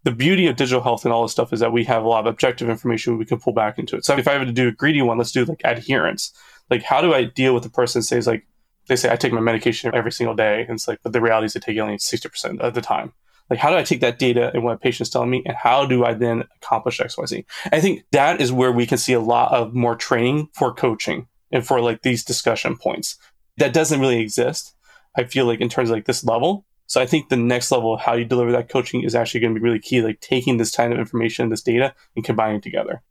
the 0.03 0.11
beauty 0.11 0.47
of 0.47 0.55
digital 0.55 0.83
health 0.83 1.05
and 1.05 1.13
all 1.13 1.23
this 1.23 1.31
stuff 1.31 1.53
is 1.53 1.61
that 1.61 1.71
we 1.71 1.85
have 1.85 2.03
a 2.03 2.07
lot 2.07 2.19
of 2.19 2.25
objective 2.25 2.69
information 2.69 3.17
we 3.17 3.25
can 3.25 3.39
pull 3.39 3.53
back 3.53 3.79
into 3.79 3.95
it. 3.95 4.05
So 4.05 4.17
if 4.17 4.27
I 4.27 4.33
have 4.33 4.45
to 4.45 4.51
do 4.51 4.67
a 4.67 4.71
greedy 4.71 5.01
one, 5.01 5.17
let's 5.17 5.31
do 5.31 5.45
like 5.45 5.61
adherence. 5.63 6.33
Like, 6.69 6.83
how 6.83 7.01
do 7.01 7.13
I 7.13 7.23
deal 7.23 7.53
with 7.53 7.63
the 7.63 7.69
person 7.69 7.99
that 7.99 8.05
says 8.05 8.27
like, 8.27 8.45
they 8.89 8.97
say 8.97 9.09
I 9.09 9.15
take 9.15 9.31
my 9.31 9.39
medication 9.39 9.95
every 9.95 10.11
single 10.11 10.35
day, 10.35 10.61
and 10.63 10.71
it's 10.71 10.89
like, 10.89 10.99
but 11.03 11.13
the 11.13 11.21
reality 11.21 11.45
is 11.45 11.53
they 11.53 11.61
take 11.61 11.77
it 11.77 11.79
only 11.79 11.97
sixty 11.97 12.27
percent 12.27 12.59
of 12.59 12.73
the 12.73 12.81
time. 12.81 13.13
Like, 13.53 13.59
how 13.59 13.69
do 13.69 13.77
I 13.77 13.83
take 13.83 14.01
that 14.01 14.17
data 14.17 14.49
and 14.51 14.63
what 14.63 14.73
a 14.73 14.77
patient's 14.79 15.11
telling 15.11 15.29
me, 15.29 15.43
and 15.45 15.55
how 15.55 15.85
do 15.85 16.03
I 16.03 16.15
then 16.15 16.43
accomplish 16.55 16.99
X, 16.99 17.19
Y, 17.19 17.25
Z? 17.25 17.45
I 17.71 17.79
think 17.79 18.03
that 18.11 18.41
is 18.41 18.51
where 18.51 18.71
we 18.71 18.87
can 18.87 18.97
see 18.97 19.13
a 19.13 19.19
lot 19.19 19.53
of 19.53 19.75
more 19.75 19.95
training 19.95 20.49
for 20.53 20.73
coaching 20.73 21.27
and 21.51 21.63
for 21.63 21.79
like 21.79 22.01
these 22.01 22.23
discussion 22.23 22.75
points. 22.75 23.15
That 23.57 23.71
doesn't 23.71 23.99
really 23.99 24.21
exist. 24.21 24.73
I 25.15 25.25
feel 25.25 25.45
like 25.45 25.61
in 25.61 25.69
terms 25.69 25.91
of 25.91 25.95
like 25.95 26.05
this 26.05 26.23
level, 26.23 26.65
so 26.87 26.99
I 26.99 27.05
think 27.05 27.29
the 27.29 27.37
next 27.37 27.71
level 27.71 27.93
of 27.93 27.99
how 27.99 28.13
you 28.15 28.25
deliver 28.25 28.51
that 28.53 28.69
coaching 28.69 29.03
is 29.03 29.13
actually 29.13 29.41
going 29.41 29.53
to 29.53 29.59
be 29.59 29.63
really 29.63 29.77
key, 29.77 30.01
like 30.01 30.19
taking 30.19 30.57
this 30.57 30.75
kind 30.75 30.91
of 30.91 30.97
information, 30.97 31.49
this 31.49 31.61
data, 31.61 31.93
and 32.15 32.25
combining 32.25 32.55
it 32.55 32.63
together. 32.63 33.03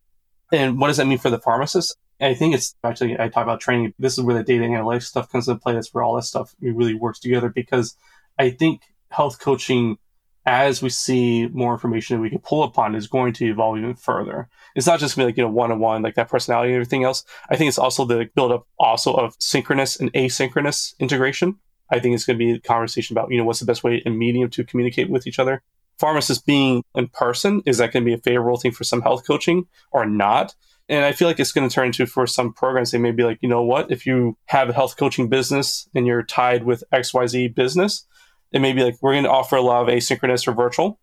And 0.50 0.80
what 0.80 0.88
does 0.88 0.96
that 0.96 1.06
mean 1.06 1.18
for 1.18 1.30
the 1.30 1.38
pharmacist? 1.38 1.96
I 2.20 2.34
think 2.34 2.52
it's 2.52 2.74
actually, 2.82 3.14
I 3.20 3.28
talk 3.28 3.44
about 3.44 3.60
training. 3.60 3.94
This 3.96 4.18
is 4.18 4.24
where 4.24 4.34
the 4.34 4.42
data 4.42 4.64
analytics 4.64 5.04
stuff 5.04 5.30
comes 5.30 5.46
into 5.46 5.60
play. 5.60 5.74
That's 5.74 5.94
where 5.94 6.02
all 6.02 6.16
that 6.16 6.24
stuff 6.24 6.52
really 6.60 6.94
works 6.94 7.20
together 7.20 7.48
because 7.48 7.96
I 8.40 8.50
think 8.50 8.82
health 9.08 9.38
coaching, 9.38 9.98
as 10.44 10.82
we 10.82 10.88
see 10.88 11.46
more 11.48 11.72
information 11.72 12.16
that 12.16 12.22
we 12.22 12.30
can 12.30 12.40
pull 12.40 12.64
upon, 12.64 12.94
is 12.94 13.06
going 13.06 13.32
to 13.34 13.46
evolve 13.46 13.78
even 13.78 13.94
further. 13.94 14.48
It's 14.74 14.86
not 14.86 15.00
just 15.00 15.14
gonna 15.14 15.26
be 15.26 15.30
like, 15.30 15.36
you 15.36 15.44
know, 15.44 15.50
one 15.50 15.70
on 15.70 15.78
one, 15.78 16.02
like 16.02 16.14
that 16.16 16.28
personality 16.28 16.70
and 16.70 16.76
everything 16.76 17.04
else. 17.04 17.24
I 17.48 17.56
think 17.56 17.68
it's 17.68 17.78
also 17.78 18.04
the 18.04 18.28
build 18.34 18.52
up 18.52 18.66
also 18.78 19.14
of 19.14 19.36
synchronous 19.38 19.98
and 19.98 20.12
asynchronous 20.14 20.94
integration. 20.98 21.58
I 21.90 22.00
think 22.00 22.14
it's 22.14 22.24
to 22.24 22.34
be 22.34 22.52
a 22.52 22.60
conversation 22.60 23.16
about, 23.16 23.30
you 23.30 23.38
know, 23.38 23.44
what's 23.44 23.60
the 23.60 23.66
best 23.66 23.84
way 23.84 24.02
and 24.04 24.18
medium 24.18 24.48
to 24.50 24.64
communicate 24.64 25.10
with 25.10 25.26
each 25.26 25.38
other. 25.38 25.62
Pharmacists 25.98 26.42
being 26.42 26.82
in 26.94 27.08
person, 27.08 27.62
is 27.66 27.78
that 27.78 27.92
going 27.92 28.02
to 28.02 28.08
be 28.08 28.14
a 28.14 28.18
favorable 28.18 28.58
thing 28.58 28.72
for 28.72 28.82
some 28.82 29.02
health 29.02 29.26
coaching 29.26 29.66
or 29.90 30.06
not? 30.06 30.54
And 30.88 31.04
I 31.04 31.12
feel 31.12 31.28
like 31.28 31.38
it's 31.38 31.52
going 31.52 31.68
to 31.68 31.74
turn 31.74 31.86
into 31.86 32.06
for 32.06 32.26
some 32.26 32.52
programs, 32.52 32.90
they 32.90 32.98
may 32.98 33.12
be 33.12 33.24
like, 33.24 33.38
you 33.40 33.48
know 33.48 33.62
what, 33.62 33.90
if 33.90 34.06
you 34.06 34.36
have 34.46 34.68
a 34.68 34.72
health 34.72 34.96
coaching 34.96 35.28
business 35.28 35.88
and 35.94 36.06
you're 36.06 36.22
tied 36.22 36.64
with 36.64 36.82
XYZ 36.92 37.54
business, 37.54 38.06
it 38.52 38.60
may 38.60 38.72
be 38.72 38.84
like, 38.84 38.96
we're 39.00 39.12
going 39.12 39.24
to 39.24 39.30
offer 39.30 39.56
a 39.56 39.62
lot 39.62 39.82
of 39.82 39.94
asynchronous 39.94 40.46
or 40.46 40.52
virtual. 40.52 40.98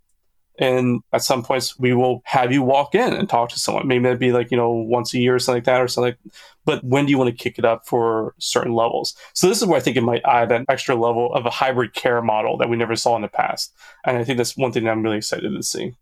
And 0.59 1.01
at 1.13 1.23
some 1.23 1.41
points, 1.41 1.79
we 1.79 1.93
will 1.93 2.21
have 2.25 2.51
you 2.51 2.61
walk 2.61 2.93
in 2.93 3.13
and 3.13 3.29
talk 3.29 3.49
to 3.49 3.59
someone. 3.59 3.87
Maybe 3.87 4.03
that'd 4.03 4.19
be 4.19 4.33
like, 4.33 4.51
you 4.51 4.57
know, 4.57 4.71
once 4.71 5.13
a 5.13 5.17
year 5.17 5.35
or 5.35 5.39
something 5.39 5.59
like 5.59 5.63
that, 5.65 5.79
or 5.79 5.87
something. 5.87 6.11
like, 6.11 6.33
But 6.65 6.83
when 6.83 7.05
do 7.05 7.11
you 7.11 7.17
want 7.17 7.29
to 7.29 7.43
kick 7.43 7.57
it 7.57 7.63
up 7.63 7.87
for 7.87 8.35
certain 8.39 8.73
levels? 8.73 9.15
So 9.33 9.47
this 9.47 9.61
is 9.61 9.65
where 9.65 9.77
I 9.77 9.81
think 9.81 9.95
it 9.95 10.01
might 10.01 10.21
add 10.25 10.49
that 10.49 10.65
extra 10.67 10.95
level 10.95 11.33
of 11.33 11.45
a 11.45 11.49
hybrid 11.49 11.93
care 11.93 12.21
model 12.21 12.57
that 12.57 12.69
we 12.69 12.75
never 12.75 12.97
saw 12.97 13.15
in 13.15 13.21
the 13.21 13.29
past. 13.29 13.73
And 14.05 14.17
I 14.17 14.25
think 14.25 14.37
that's 14.37 14.57
one 14.57 14.73
thing 14.73 14.83
that 14.83 14.91
I'm 14.91 15.01
really 15.01 15.17
excited 15.17 15.49
to 15.49 15.63
see. 15.63 15.93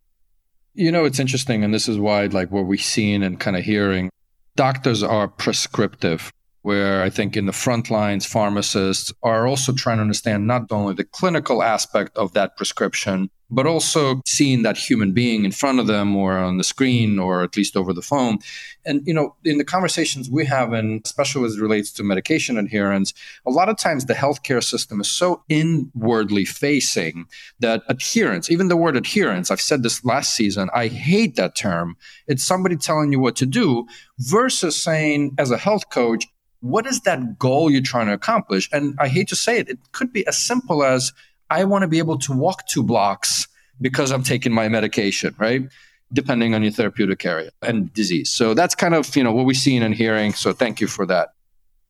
You 0.74 0.92
know, 0.92 1.06
it's 1.06 1.20
interesting. 1.20 1.64
And 1.64 1.72
this 1.72 1.88
is 1.88 2.00
why, 2.00 2.26
like, 2.26 2.52
what 2.52 2.66
we've 2.66 2.82
seen 2.82 3.22
and 3.22 3.40
kind 3.40 3.58
of 3.58 3.64
hearing 3.64 4.10
doctors 4.56 5.04
are 5.04 5.28
prescriptive 5.28 6.32
where 6.62 7.02
I 7.02 7.10
think 7.10 7.38
in 7.38 7.46
the 7.46 7.54
front 7.54 7.90
lines, 7.90 8.26
pharmacists 8.26 9.14
are 9.24 9.48
also 9.48 9.74
trying 9.74 9.98
to 9.98 10.02
understand 10.02 10.48
not 10.48 10.72
only 10.72 10.94
the 10.94 11.04
clinical 11.04 11.64
aspect 11.64 12.18
of 12.18 12.34
that 12.34 12.58
prescription, 12.58 13.30
but 13.50 13.66
also 13.66 14.22
seeing 14.26 14.64
that 14.64 14.78
human 14.78 15.14
being 15.14 15.46
in 15.46 15.52
front 15.52 15.80
of 15.80 15.88
them 15.88 16.16
or 16.16 16.38
on 16.38 16.58
the 16.58 16.64
screen 16.64 17.18
or 17.18 17.44
at 17.44 17.56
least 17.56 17.78
over 17.78 17.94
the 17.94 18.02
phone. 18.02 18.40
And, 18.86 19.06
you 19.08 19.14
know, 19.14 19.36
in 19.46 19.58
the 19.58 19.64
conversations 19.64 20.30
we 20.30 20.46
have, 20.46 20.74
and 20.74 21.02
especially 21.06 21.46
as 21.46 21.56
it 21.56 21.62
relates 21.62 21.92
to 21.94 22.04
medication 22.04 22.58
adherence, 22.58 23.14
a 23.46 23.52
lot 23.52 23.70
of 23.70 23.78
times 23.78 24.06
the 24.06 24.14
healthcare 24.14 24.64
system 24.64 25.00
is 25.00 25.08
so 25.08 25.44
inwardly 25.48 26.44
facing 26.44 27.26
that 27.60 27.84
adherence, 27.88 28.52
even 28.52 28.68
the 28.68 28.76
word 28.76 28.98
adherence, 28.98 29.50
I've 29.50 29.62
said 29.62 29.84
this 29.84 30.04
last 30.04 30.36
season, 30.36 30.70
I 30.74 30.88
hate 30.88 31.36
that 31.36 31.56
term. 31.56 31.96
It's 32.28 32.44
somebody 32.44 32.76
telling 32.76 33.14
you 33.14 33.20
what 33.20 33.38
to 33.38 33.46
do 33.46 33.88
versus 34.20 34.76
saying, 34.76 35.36
as 35.38 35.52
a 35.52 35.58
health 35.58 35.90
coach, 35.90 36.26
what 36.62 36.86
is 36.86 37.02
that 37.02 37.38
goal 37.38 37.70
you're 37.70 37.82
trying 37.82 38.08
to 38.08 38.14
accomplish? 38.14 38.70
And 38.72 38.96
I 39.00 39.08
hate 39.08 39.28
to 39.30 39.36
say 39.36 39.60
it, 39.60 39.70
it 39.70 39.80
could 39.92 40.12
be 40.12 40.26
as 40.28 40.38
simple 40.38 40.84
as 40.84 41.14
I 41.50 41.64
want 41.64 41.84
to 41.84 41.88
be 41.88 42.00
able 42.00 42.18
to 42.20 42.34
walk 42.34 42.68
two 42.68 42.84
blocks 42.84 43.48
because 43.80 44.12
I'm 44.12 44.24
taking 44.24 44.52
my 44.52 44.68
medication, 44.68 45.36
right? 45.38 45.64
Depending 46.12 46.56
on 46.56 46.64
your 46.64 46.72
therapeutic 46.72 47.26
area 47.26 47.52
and 47.62 47.94
disease. 47.94 48.30
So 48.30 48.54
that's 48.54 48.76
kind 48.76 48.96
of, 48.96 49.16
you 49.16 49.24
know, 49.24 49.32
what 49.32 49.46
we're 49.46 49.54
seeing 49.54 49.84
and 49.84 49.94
hearing. 49.94 50.34
So 50.34 50.54
thank 50.54 50.82
you 50.82 50.88
for 50.88 51.06
that. 51.06 51.30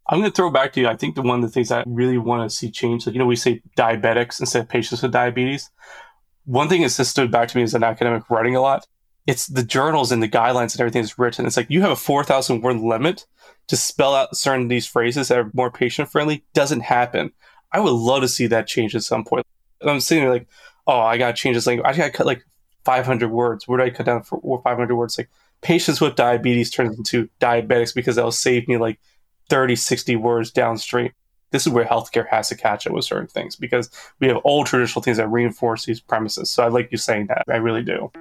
I'm 0.09 0.19
going 0.19 0.31
to 0.31 0.35
throw 0.35 0.49
back 0.49 0.73
to 0.73 0.81
you. 0.81 0.87
I 0.87 0.95
think 0.95 1.15
the 1.15 1.21
one 1.21 1.43
of 1.43 1.49
the 1.49 1.51
things 1.51 1.71
I 1.71 1.83
really 1.85 2.17
want 2.17 2.49
to 2.49 2.55
see 2.55 2.71
change, 2.71 3.05
like, 3.05 3.13
you 3.13 3.19
know, 3.19 3.25
we 3.25 3.35
say 3.35 3.61
diabetics 3.77 4.39
instead 4.39 4.63
of 4.63 4.69
patients 4.69 5.01
with 5.01 5.11
diabetes. 5.11 5.69
One 6.45 6.69
thing 6.69 6.81
that's 6.81 6.95
just 6.95 7.11
stood 7.11 7.29
back 7.29 7.49
to 7.49 7.57
me 7.57 7.63
as 7.63 7.73
an 7.73 7.83
academic 7.83 8.29
writing 8.29 8.55
a 8.55 8.61
lot. 8.61 8.87
It's 9.25 9.47
the 9.47 9.63
journals 9.63 10.13
and 10.13 10.23
the 10.23 10.29
guidelines 10.29 10.73
and 10.73 10.79
everything 10.79 11.01
that's 11.01 11.19
written. 11.19 11.45
It's 11.45 11.57
like 11.57 11.69
you 11.69 11.81
have 11.81 11.91
a 11.91 11.97
4,000 11.97 12.61
word 12.61 12.77
limit 12.77 13.25
to 13.67 13.77
spell 13.77 14.15
out 14.15 14.35
certain 14.35 14.63
of 14.63 14.69
these 14.69 14.85
phrases 14.85 15.27
that 15.27 15.37
are 15.37 15.51
more 15.53 15.71
patient 15.71 16.09
friendly. 16.09 16.43
Doesn't 16.53 16.81
happen. 16.81 17.31
I 17.71 17.79
would 17.79 17.91
love 17.91 18.21
to 18.21 18.27
see 18.27 18.47
that 18.47 18.67
change 18.67 18.95
at 18.95 19.03
some 19.03 19.23
point. 19.23 19.45
I'm 19.81 19.99
sitting 19.99 20.23
there 20.23 20.33
like, 20.33 20.47
oh, 20.87 20.99
I 20.99 21.17
got 21.17 21.35
to 21.35 21.41
change 21.41 21.55
this 21.55 21.67
language. 21.67 21.85
I 21.85 21.95
got 21.95 22.05
to 22.05 22.11
cut 22.11 22.25
like 22.25 22.45
500 22.85 23.29
words. 23.29 23.67
Where 23.67 23.77
do 23.77 23.83
I 23.83 23.89
cut 23.89 24.05
down 24.05 24.23
for 24.23 24.61
500 24.63 24.95
words? 24.95 25.17
Like 25.17 25.29
patients 25.61 25.99
with 25.99 26.15
diabetes 26.15 26.71
turns 26.71 26.97
into 26.97 27.29
diabetics 27.41 27.93
because 27.93 28.15
that'll 28.15 28.31
save 28.31 28.67
me 28.67 28.77
like 28.77 28.99
30, 29.49 29.75
60 29.75 30.15
words 30.15 30.51
downstream. 30.51 31.11
This 31.51 31.65
is 31.65 31.71
where 31.71 31.85
healthcare 31.85 32.27
has 32.27 32.49
to 32.49 32.55
catch 32.55 32.87
up 32.87 32.93
with 32.93 33.05
certain 33.05 33.27
things 33.27 33.55
because 33.55 33.89
we 34.19 34.27
have 34.27 34.37
old 34.43 34.67
traditional 34.67 35.01
things 35.01 35.17
that 35.17 35.29
reinforce 35.29 35.85
these 35.85 36.01
premises. 36.01 36.49
So 36.49 36.63
I 36.63 36.67
like 36.67 36.91
you 36.91 36.97
saying 36.97 37.27
that. 37.27 37.43
I 37.49 37.57
really 37.57 37.83
do. 37.83 38.11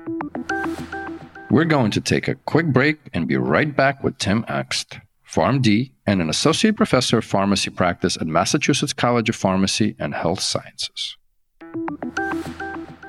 We're 1.51 1.65
going 1.65 1.91
to 1.93 2.01
take 2.01 2.29
a 2.29 2.35
quick 2.35 2.67
break 2.67 2.99
and 3.13 3.27
be 3.27 3.37
right 3.37 3.75
back 3.75 4.03
with 4.05 4.19
Tim 4.19 4.45
Aungst. 4.45 5.01
PharmD, 5.29 5.93
and 6.07 6.21
an 6.21 6.29
associate 6.29 6.77
professor 6.77 7.19
of 7.19 7.25
pharmacy 7.25 7.71
practice 7.71 8.17
at 8.17 8.27
Massachusetts 8.27 8.93
College 8.93 9.29
of 9.29 9.37
Pharmacy 9.37 9.97
and 9.99 10.15
Health 10.15 10.41
Sciences. 10.41 11.17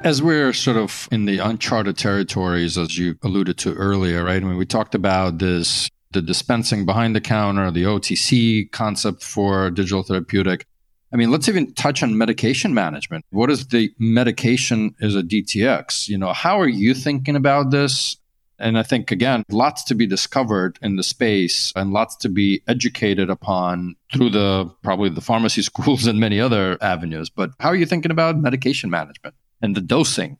As 0.03 0.21
we're 0.21 0.53
sort 0.53 0.77
of 0.77 1.07
in 1.11 1.25
the 1.25 1.39
uncharted 1.39 1.97
territories, 1.97 2.77
as 2.77 2.97
you 2.97 3.15
alluded 3.23 3.57
to 3.59 3.73
earlier, 3.73 4.23
right? 4.23 4.41
I 4.41 4.45
mean, 4.45 4.57
we 4.57 4.65
talked 4.65 4.95
about 4.95 5.39
this 5.39 5.89
the 6.11 6.21
dispensing 6.21 6.85
behind 6.85 7.15
the 7.15 7.21
counter, 7.21 7.69
the 7.69 7.83
OTC 7.83 8.71
concept 8.71 9.23
for 9.23 9.69
digital 9.69 10.03
therapeutic. 10.03 10.65
I 11.13 11.15
mean, 11.15 11.31
let's 11.31 11.47
even 11.47 11.73
touch 11.73 12.03
on 12.03 12.17
medication 12.17 12.73
management. 12.73 13.25
What 13.29 13.49
is 13.49 13.67
the 13.67 13.91
medication 13.99 14.95
as 15.01 15.15
a 15.15 15.21
DTX? 15.21 16.07
You 16.07 16.17
know, 16.17 16.33
how 16.33 16.59
are 16.59 16.67
you 16.67 16.93
thinking 16.93 17.35
about 17.35 17.71
this? 17.71 18.17
And 18.59 18.77
I 18.77 18.83
think, 18.83 19.11
again, 19.11 19.43
lots 19.49 19.83
to 19.85 19.95
be 19.95 20.07
discovered 20.07 20.79
in 20.81 20.95
the 20.95 21.03
space 21.03 21.71
and 21.75 21.91
lots 21.91 22.15
to 22.17 22.29
be 22.29 22.61
educated 22.67 23.29
upon 23.29 23.95
through 24.13 24.31
the 24.31 24.73
probably 24.83 25.09
the 25.09 25.21
pharmacy 25.21 25.61
schools 25.71 26.07
and 26.07 26.19
many 26.19 26.39
other 26.39 26.77
avenues. 26.81 27.29
But 27.29 27.51
how 27.59 27.69
are 27.69 27.75
you 27.75 27.85
thinking 27.85 28.11
about 28.11 28.37
medication 28.37 28.89
management 28.89 29.35
and 29.61 29.75
the 29.75 29.81
dosing? 29.81 30.37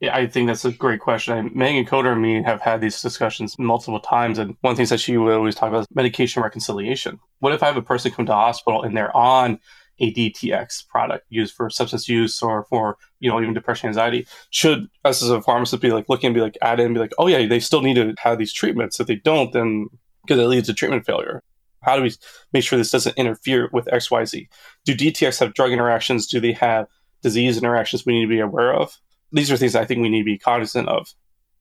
Yeah, 0.00 0.16
I 0.16 0.26
think 0.28 0.46
that's 0.46 0.64
a 0.64 0.72
great 0.72 1.00
question. 1.00 1.50
Megan 1.54 1.84
Coder 1.84 2.12
and 2.12 2.22
me 2.22 2.42
have 2.42 2.62
had 2.62 2.80
these 2.80 3.02
discussions 3.02 3.58
multiple 3.58 4.00
times. 4.00 4.38
And 4.38 4.56
one 4.62 4.74
thing 4.74 4.86
that 4.86 4.98
she 4.98 5.18
would 5.18 5.34
always 5.34 5.54
talk 5.54 5.68
about 5.68 5.82
is 5.82 5.86
medication 5.94 6.42
reconciliation. 6.42 7.20
What 7.40 7.52
if 7.52 7.62
I 7.62 7.66
have 7.66 7.76
a 7.76 7.82
person 7.82 8.10
come 8.10 8.24
to 8.24 8.30
the 8.30 8.34
hospital 8.34 8.82
and 8.82 8.96
they're 8.96 9.14
on 9.14 9.60
a 10.00 10.12
DTX 10.12 10.88
product 10.88 11.26
used 11.28 11.54
for 11.54 11.70
substance 11.70 12.08
use 12.08 12.42
or 12.42 12.64
for, 12.64 12.96
you 13.20 13.30
know, 13.30 13.40
even 13.40 13.54
depression, 13.54 13.88
anxiety, 13.88 14.26
should 14.50 14.88
us 15.04 15.22
as 15.22 15.30
a 15.30 15.42
pharmacist 15.42 15.82
be 15.82 15.92
like 15.92 16.08
looking 16.08 16.28
and 16.28 16.34
be 16.34 16.40
like 16.40 16.56
add 16.62 16.80
in 16.80 16.94
be 16.94 17.00
like, 17.00 17.12
oh 17.18 17.26
yeah, 17.26 17.46
they 17.46 17.60
still 17.60 17.82
need 17.82 17.94
to 17.94 18.14
have 18.18 18.38
these 18.38 18.52
treatments. 18.52 18.98
If 18.98 19.06
they 19.06 19.16
don't, 19.16 19.52
then 19.52 19.88
because 20.22 20.40
it 20.40 20.46
leads 20.46 20.66
to 20.68 20.74
treatment 20.74 21.06
failure. 21.06 21.42
How 21.82 21.96
do 21.96 22.02
we 22.02 22.12
make 22.52 22.64
sure 22.64 22.78
this 22.78 22.90
doesn't 22.90 23.16
interfere 23.16 23.70
with 23.72 23.86
XYZ? 23.86 24.48
Do 24.84 24.94
DTX 24.94 25.40
have 25.40 25.54
drug 25.54 25.72
interactions? 25.72 26.26
Do 26.26 26.40
they 26.40 26.52
have 26.52 26.86
disease 27.22 27.56
interactions 27.56 28.04
we 28.04 28.14
need 28.14 28.22
to 28.22 28.28
be 28.28 28.40
aware 28.40 28.74
of? 28.74 28.98
These 29.32 29.50
are 29.50 29.56
things 29.56 29.74
I 29.74 29.84
think 29.84 30.00
we 30.00 30.08
need 30.08 30.20
to 30.20 30.24
be 30.24 30.38
cognizant 30.38 30.88
of. 30.88 31.08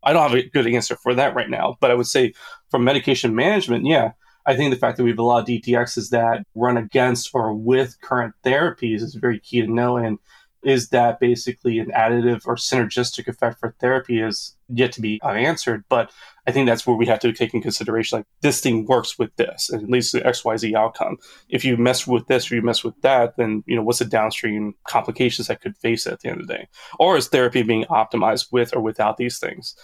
I 0.04 0.14
don't 0.14 0.30
have 0.30 0.38
a 0.38 0.50
good 0.50 0.68
answer 0.68 0.96
for 0.96 1.14
that 1.14 1.36
right 1.36 1.50
now, 1.50 1.78
but 1.80 1.92
I 1.92 1.94
would 1.94 2.08
say 2.08 2.34
from 2.70 2.84
medication 2.84 3.36
management, 3.36 3.86
yeah, 3.86 4.12
I 4.50 4.56
think 4.56 4.74
the 4.74 4.80
fact 4.80 4.98
that 4.98 5.04
we 5.04 5.12
have 5.12 5.20
a 5.20 5.24
lot 5.24 5.42
of 5.42 5.48
DTXs 5.48 6.10
that 6.10 6.44
run 6.56 6.76
against 6.76 7.30
or 7.36 7.54
with 7.54 8.02
current 8.02 8.34
therapies 8.44 9.02
is 9.04 9.14
very 9.14 9.40
key 9.40 9.62
to 9.62 9.72
know. 9.72 9.96
And 9.96 10.18
is 10.64 10.90
that 10.90 11.20
basically 11.20 11.78
an 11.78 11.92
additive 11.96 12.42
or 12.48 12.56
synergistic 12.56 13.28
effect 13.28 13.60
for 13.60 13.76
therapy 13.80 14.20
is 14.20 14.56
yet 14.68 14.92
to 14.94 15.02
be 15.02 15.20
unanswered. 15.24 15.84
But 15.88 16.12
I 16.48 16.52
think 16.52 16.68
that's 16.68 16.88
where 16.88 16.96
we 16.96 17.06
have 17.06 17.20
to 17.20 17.32
take 17.32 17.54
in 17.54 17.62
consideration 17.62 18.18
like 18.18 18.26
this 18.42 18.60
thing 18.60 18.86
works 18.86 19.20
with 19.20 19.36
this 19.36 19.70
and 19.70 19.88
leads 19.88 20.12
to 20.12 20.22
XYZ 20.22 20.74
outcome. 20.74 21.18
If 21.48 21.64
you 21.64 21.78
mess 21.78 22.08
with 22.08 22.26
this 22.26 22.52
or 22.52 22.56
you 22.56 22.64
mess 22.64 22.84
with 22.84 23.00
that, 23.02 23.38
then 23.38 23.64
you 23.68 23.76
know 23.76 23.84
what's 23.84 24.00
the 24.00 24.06
downstream 24.06 24.74
complications 24.88 25.48
that 25.48 25.62
could 25.62 25.78
face 25.78 26.08
at 26.08 26.22
the 26.22 26.30
end 26.30 26.42
of 26.42 26.48
the 26.48 26.54
day? 26.56 26.68
Or 26.98 27.18
is 27.18 27.28
therapy 27.28 27.62
being 27.62 27.86
optimized 27.86 28.48
with 28.52 28.76
or 28.76 28.82
without 28.82 29.18
these 29.18 29.38
things? 29.38 29.76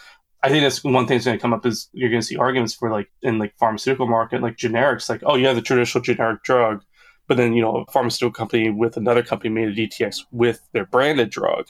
I 0.46 0.50
think 0.50 0.62
that's 0.62 0.84
one 0.84 1.08
thing 1.08 1.18
that's 1.18 1.26
going 1.26 1.40
to 1.40 1.42
come 1.42 1.54
up 1.54 1.66
is 1.66 1.90
you're 1.92 2.12
going 2.12 2.22
to 2.22 2.26
see 2.26 2.38
arguments 2.38 2.76
for 2.76 2.92
like 2.92 3.10
in 3.24 3.40
like 3.40 3.58
pharmaceutical 3.58 4.08
market, 4.08 4.44
like 4.44 4.58
generics, 4.58 5.10
like, 5.10 5.24
oh, 5.26 5.34
yeah, 5.34 5.54
the 5.54 5.62
traditional 5.62 6.04
generic 6.04 6.44
drug, 6.44 6.84
but 7.28 7.38
then, 7.38 7.54
you 7.54 7.64
know, 7.64 7.78
a 7.78 7.92
pharmaceutical 7.92 8.32
company 8.32 8.70
with 8.70 8.96
another 8.96 9.24
company 9.24 9.50
made 9.50 9.70
a 9.70 9.74
DTX 9.74 10.20
with 10.32 10.62
their 10.72 10.86
branded 10.86 11.32
drug. 11.32 11.70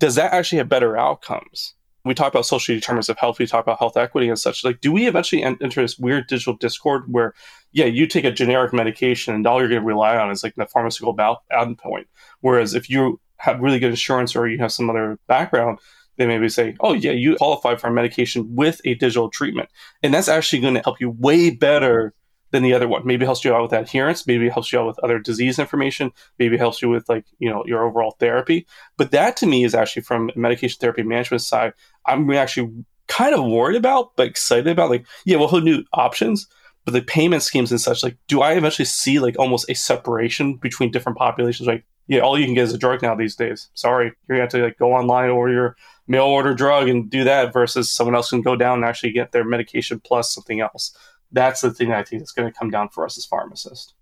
Does 0.00 0.16
that 0.16 0.32
actually 0.32 0.58
have 0.58 0.68
better 0.68 0.96
outcomes? 0.96 1.74
We 2.04 2.12
talk 2.12 2.32
about 2.32 2.44
social 2.44 2.74
determinants 2.74 3.08
of 3.08 3.18
health, 3.18 3.38
we 3.38 3.46
talk 3.46 3.64
about 3.64 3.78
health 3.78 3.96
equity 3.96 4.28
and 4.28 4.38
such. 4.38 4.64
Like, 4.64 4.80
do 4.80 4.90
we 4.90 5.06
eventually 5.06 5.44
enter 5.44 5.80
this 5.80 5.96
weird 5.96 6.26
digital 6.26 6.54
discord 6.54 7.04
where, 7.06 7.34
yeah, 7.70 7.86
you 7.86 8.08
take 8.08 8.24
a 8.24 8.32
generic 8.32 8.72
medication 8.72 9.32
and 9.32 9.46
all 9.46 9.60
you're 9.60 9.68
going 9.68 9.80
to 9.80 9.86
rely 9.86 10.16
on 10.16 10.32
is 10.32 10.42
like 10.42 10.56
the 10.56 10.66
pharmaceutical 10.66 11.14
endpoint. 11.52 12.06
Whereas 12.40 12.74
if 12.74 12.90
you 12.90 13.20
have 13.36 13.60
really 13.60 13.78
good 13.78 13.90
insurance 13.90 14.34
or 14.34 14.48
you 14.48 14.58
have 14.58 14.72
some 14.72 14.90
other 14.90 15.20
background, 15.28 15.78
they 16.18 16.26
maybe 16.26 16.48
say, 16.48 16.76
oh, 16.80 16.92
yeah, 16.92 17.12
you 17.12 17.36
qualify 17.36 17.76
for 17.76 17.86
a 17.86 17.92
medication 17.92 18.54
with 18.54 18.80
a 18.84 18.94
digital 18.94 19.30
treatment. 19.30 19.70
And 20.02 20.12
that's 20.12 20.28
actually 20.28 20.60
going 20.60 20.74
to 20.74 20.82
help 20.82 21.00
you 21.00 21.10
way 21.10 21.50
better 21.50 22.12
than 22.50 22.62
the 22.62 22.74
other 22.74 22.88
one. 22.88 23.06
Maybe 23.06 23.24
helps 23.24 23.44
you 23.44 23.54
out 23.54 23.62
with 23.62 23.72
adherence. 23.72 24.26
Maybe 24.26 24.48
helps 24.48 24.72
you 24.72 24.80
out 24.80 24.86
with 24.86 24.98
other 25.00 25.18
disease 25.18 25.58
information. 25.58 26.10
Maybe 26.38 26.56
helps 26.56 26.82
you 26.82 26.88
with 26.88 27.08
like, 27.08 27.24
you 27.38 27.48
know, 27.48 27.62
your 27.66 27.84
overall 27.84 28.16
therapy. 28.18 28.66
But 28.96 29.12
that 29.12 29.36
to 29.38 29.46
me 29.46 29.64
is 29.64 29.74
actually 29.74 30.02
from 30.02 30.30
medication 30.34 30.78
therapy 30.80 31.02
management 31.02 31.42
side, 31.42 31.72
I'm 32.06 32.30
actually 32.32 32.84
kind 33.06 33.34
of 33.34 33.44
worried 33.44 33.76
about, 33.76 34.16
but 34.16 34.26
excited 34.26 34.68
about 34.68 34.90
like, 34.90 35.06
yeah, 35.24 35.36
we'll 35.36 35.60
new 35.60 35.84
options. 35.92 36.48
But 36.84 36.92
the 36.92 37.02
payment 37.02 37.42
schemes 37.42 37.70
and 37.70 37.80
such, 37.80 38.02
like, 38.02 38.16
do 38.28 38.40
I 38.40 38.54
eventually 38.54 38.86
see 38.86 39.18
like 39.18 39.38
almost 39.38 39.68
a 39.68 39.74
separation 39.74 40.56
between 40.56 40.90
different 40.90 41.18
populations? 41.18 41.66
Like, 41.66 41.84
yeah, 42.08 42.20
all 42.20 42.38
you 42.38 42.46
can 42.46 42.54
get 42.54 42.64
is 42.64 42.72
a 42.72 42.78
drug 42.78 43.02
now 43.02 43.14
these 43.14 43.36
days. 43.36 43.68
Sorry, 43.74 44.06
you're 44.06 44.38
gonna 44.38 44.40
have 44.40 44.50
to 44.50 44.62
like 44.62 44.78
go 44.78 44.94
online 44.94 45.30
or 45.30 45.50
your 45.50 45.76
mail 46.08 46.24
order 46.24 46.54
drug 46.54 46.88
and 46.88 47.08
do 47.08 47.22
that 47.24 47.52
versus 47.52 47.92
someone 47.92 48.14
else 48.16 48.30
can 48.30 48.40
go 48.40 48.56
down 48.56 48.78
and 48.78 48.84
actually 48.84 49.12
get 49.12 49.30
their 49.30 49.44
medication 49.44 50.00
plus 50.00 50.34
something 50.34 50.60
else. 50.60 50.96
That's 51.30 51.60
the 51.60 51.70
thing 51.70 51.92
I 51.92 52.02
think 52.02 52.22
that's 52.22 52.32
going 52.32 52.50
to 52.50 52.58
come 52.58 52.70
down 52.70 52.88
for 52.88 53.04
us 53.04 53.18
as 53.18 53.26
pharmacists. 53.26 53.92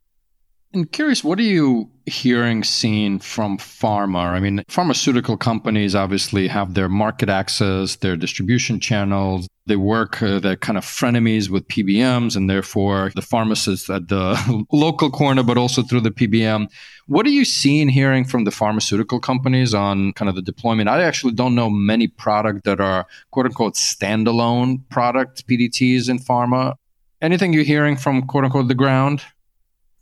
I'm 0.75 0.85
curious, 0.85 1.25
what 1.25 1.39
are 1.39 1.43
you 1.43 1.91
hearing, 2.05 2.63
seeing 2.63 3.19
from 3.19 3.57
pharma? 3.57 4.27
I 4.27 4.41
mean, 4.41 4.63
pharmaceutical 4.69 5.37
companies 5.37 5.95
obviously 5.95 6.49
have 6.49 6.75
their 6.75 6.89
market 6.89 7.29
access, 7.29 7.97
their 7.97 8.17
distribution 8.17 8.79
channels. 8.81 9.49
They 9.67 9.77
work, 9.77 10.23
uh, 10.23 10.39
they're 10.39 10.57
kind 10.57 10.77
of 10.77 10.85
frenemies 10.85 11.49
with 11.49 11.67
PBMs, 11.69 12.37
and 12.37 12.49
therefore 12.51 13.11
the 13.15 13.23
pharmacists 13.23 13.89
at 13.89 14.09
the 14.09 14.65
local 14.73 15.11
corner, 15.11 15.43
but 15.43 15.57
also 15.57 15.83
through 15.83 16.03
the 16.03 16.11
PBM. 16.11 16.67
What 17.07 17.27
are 17.27 17.31
you 17.31 17.45
seeing, 17.45 17.89
hearing 17.89 18.25
from 18.25 18.45
the 18.45 18.51
pharmaceutical 18.51 19.19
companies 19.19 19.73
on 19.73 20.13
kind 20.13 20.29
of 20.29 20.35
the 20.35 20.43
deployment? 20.43 20.89
I 20.89 21.03
actually 21.03 21.33
don't 21.33 21.55
know 21.55 21.71
many 21.71 22.07
products 22.07 22.63
that 22.65 22.81
are 22.81 23.07
quote 23.31 23.47
unquote 23.47 23.75
standalone 23.75 24.89
product 24.91 25.47
PDTs 25.49 26.09
in 26.09 26.19
pharma. 26.19 26.75
Anything 27.23 27.53
you're 27.53 27.65
hearing 27.65 27.97
from 27.97 28.27
quote 28.27 28.45
unquote 28.45 28.69
the 28.69 28.75
ground? 28.75 29.23